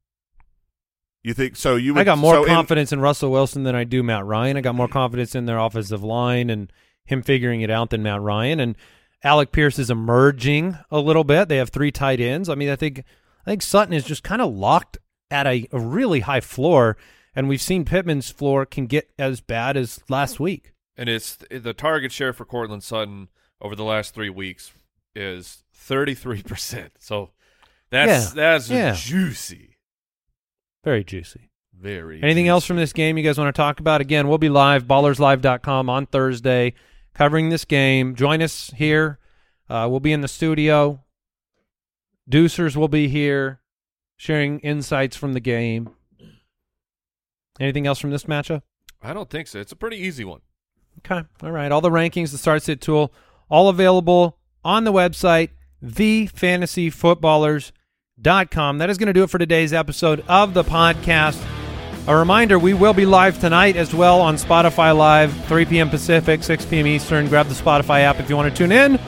you 1.22 1.34
think 1.34 1.57
so. 1.57 1.76
You 1.76 1.94
would, 1.94 2.00
I 2.00 2.04
got 2.04 2.18
more 2.18 2.34
so 2.34 2.44
in- 2.44 2.48
confidence 2.48 2.92
in 2.92 3.00
Russell 3.00 3.30
Wilson 3.30 3.64
than 3.64 3.74
I 3.74 3.84
do 3.84 4.02
Matt 4.02 4.24
Ryan. 4.24 4.57
I 4.57 4.61
got 4.61 4.74
more 4.74 4.88
confidence 4.88 5.34
in 5.34 5.46
their 5.46 5.59
offensive 5.59 6.02
line 6.02 6.50
and 6.50 6.72
him 7.04 7.22
figuring 7.22 7.61
it 7.61 7.70
out 7.70 7.90
than 7.90 8.02
Matt 8.02 8.20
Ryan. 8.20 8.61
And 8.61 8.76
Alec 9.22 9.52
Pierce 9.52 9.78
is 9.78 9.90
emerging 9.90 10.78
a 10.90 11.00
little 11.00 11.24
bit. 11.24 11.48
They 11.48 11.57
have 11.57 11.70
three 11.70 11.90
tight 11.90 12.20
ends. 12.20 12.48
I 12.48 12.54
mean, 12.54 12.68
I 12.68 12.76
think 12.76 13.02
I 13.46 13.50
think 13.50 13.62
Sutton 13.62 13.94
is 13.94 14.04
just 14.04 14.22
kind 14.22 14.42
of 14.42 14.54
locked 14.54 14.98
at 15.30 15.46
a, 15.46 15.66
a 15.72 15.80
really 15.80 16.20
high 16.20 16.40
floor, 16.40 16.96
and 17.34 17.48
we've 17.48 17.62
seen 17.62 17.84
Pittman's 17.84 18.30
floor 18.30 18.66
can 18.66 18.86
get 18.86 19.11
as 19.18 19.40
bad 19.40 19.76
as 19.76 20.00
last 20.09 20.38
week. 20.38 20.72
And 20.96 21.09
it's 21.09 21.36
the 21.50 21.74
target 21.74 22.12
share 22.12 22.32
for 22.32 22.44
Courtland 22.44 22.82
Sutton 22.82 23.28
over 23.61 23.74
the 23.74 23.84
last 23.84 24.14
three 24.14 24.30
weeks 24.30 24.72
is 25.16 25.64
33%. 25.88 26.90
So 26.98 27.30
that's 27.90 28.34
Yeah, 28.34 28.34
that's 28.34 28.70
yeah. 28.70 28.94
juicy. 28.96 29.76
Very 30.84 31.02
juicy. 31.04 31.50
Very. 31.78 32.22
Anything 32.22 32.48
else 32.48 32.64
from 32.64 32.76
this 32.76 32.92
game 32.92 33.18
you 33.18 33.24
guys 33.24 33.38
want 33.38 33.54
to 33.54 33.58
talk 33.58 33.80
about? 33.80 34.00
Again, 34.00 34.28
we'll 34.28 34.38
be 34.38 34.48
live, 34.48 34.84
ballerslive.com 34.84 35.90
on 35.90 36.06
Thursday, 36.06 36.74
covering 37.14 37.48
this 37.50 37.64
game. 37.64 38.14
Join 38.14 38.40
us 38.42 38.70
here. 38.76 39.18
Uh, 39.68 39.86
we'll 39.90 40.00
be 40.00 40.12
in 40.12 40.20
the 40.20 40.28
studio. 40.28 41.02
Deucers 42.28 42.76
will 42.76 42.88
be 42.88 43.08
here, 43.08 43.60
sharing 44.16 44.58
insights 44.60 45.16
from 45.16 45.32
the 45.32 45.40
game. 45.40 45.90
Anything 47.60 47.86
else 47.86 47.98
from 47.98 48.10
this 48.10 48.24
matchup? 48.24 48.62
I 49.02 49.12
don't 49.12 49.30
think 49.30 49.48
so. 49.48 49.60
It's 49.60 49.72
a 49.72 49.76
pretty 49.76 49.96
easy 49.98 50.24
one. 50.24 50.40
Okay. 50.98 51.26
All 51.42 51.52
right. 51.52 51.70
All 51.70 51.80
the 51.80 51.90
rankings, 51.90 52.32
the 52.32 52.38
start 52.38 52.62
sit 52.62 52.80
tool, 52.80 53.12
all 53.48 53.68
available 53.68 54.36
on 54.66 54.84
the 54.84 54.92
website, 54.92 55.50
thefantasyfootballers.com. 55.84 58.78
That 58.78 58.90
is 58.90 58.98
going 58.98 59.06
to 59.06 59.12
do 59.12 59.22
it 59.22 59.30
for 59.30 59.38
today's 59.38 59.72
episode 59.72 60.24
of 60.26 60.52
the 60.54 60.64
podcast. 60.64 61.40
A 62.08 62.16
reminder, 62.16 62.58
we 62.58 62.74
will 62.74 62.92
be 62.92 63.06
live 63.06 63.38
tonight 63.40 63.76
as 63.76 63.94
well 63.94 64.20
on 64.20 64.34
Spotify 64.36 64.96
Live, 64.96 65.32
3 65.46 65.64
p.m. 65.66 65.88
Pacific, 65.88 66.42
6 66.42 66.66
p.m. 66.66 66.86
Eastern. 66.86 67.28
Grab 67.28 67.46
the 67.46 67.54
Spotify 67.54 68.00
app 68.00 68.18
if 68.20 68.28
you 68.28 68.36
want 68.36 68.52
to 68.52 68.56
tune 68.56 68.72
in. 68.72 68.98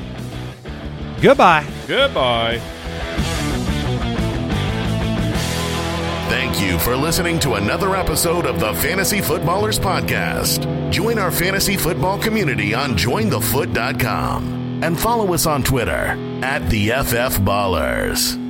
Goodbye. 1.21 1.67
Goodbye. 1.89 2.61
Thank 6.29 6.61
you 6.61 6.79
for 6.79 6.95
listening 6.97 7.41
to 7.41 7.55
another 7.55 7.97
episode 7.97 8.47
of 8.47 8.61
the 8.61 8.73
Fantasy 8.75 9.21
Footballers 9.21 9.79
Podcast. 9.79 10.91
Join 10.93 11.19
our 11.19 11.33
fantasy 11.33 11.77
football 11.77 12.19
community 12.19 12.75
on 12.75 12.91
jointhefoot.com 12.91 14.68
and 14.83 14.99
follow 14.99 15.35
us 15.35 15.47
on 15.47 15.63
Twitter 15.63 16.17
at 16.43 16.69
the 16.71 16.89
FF 16.89 17.39
Ballers. 17.41 18.48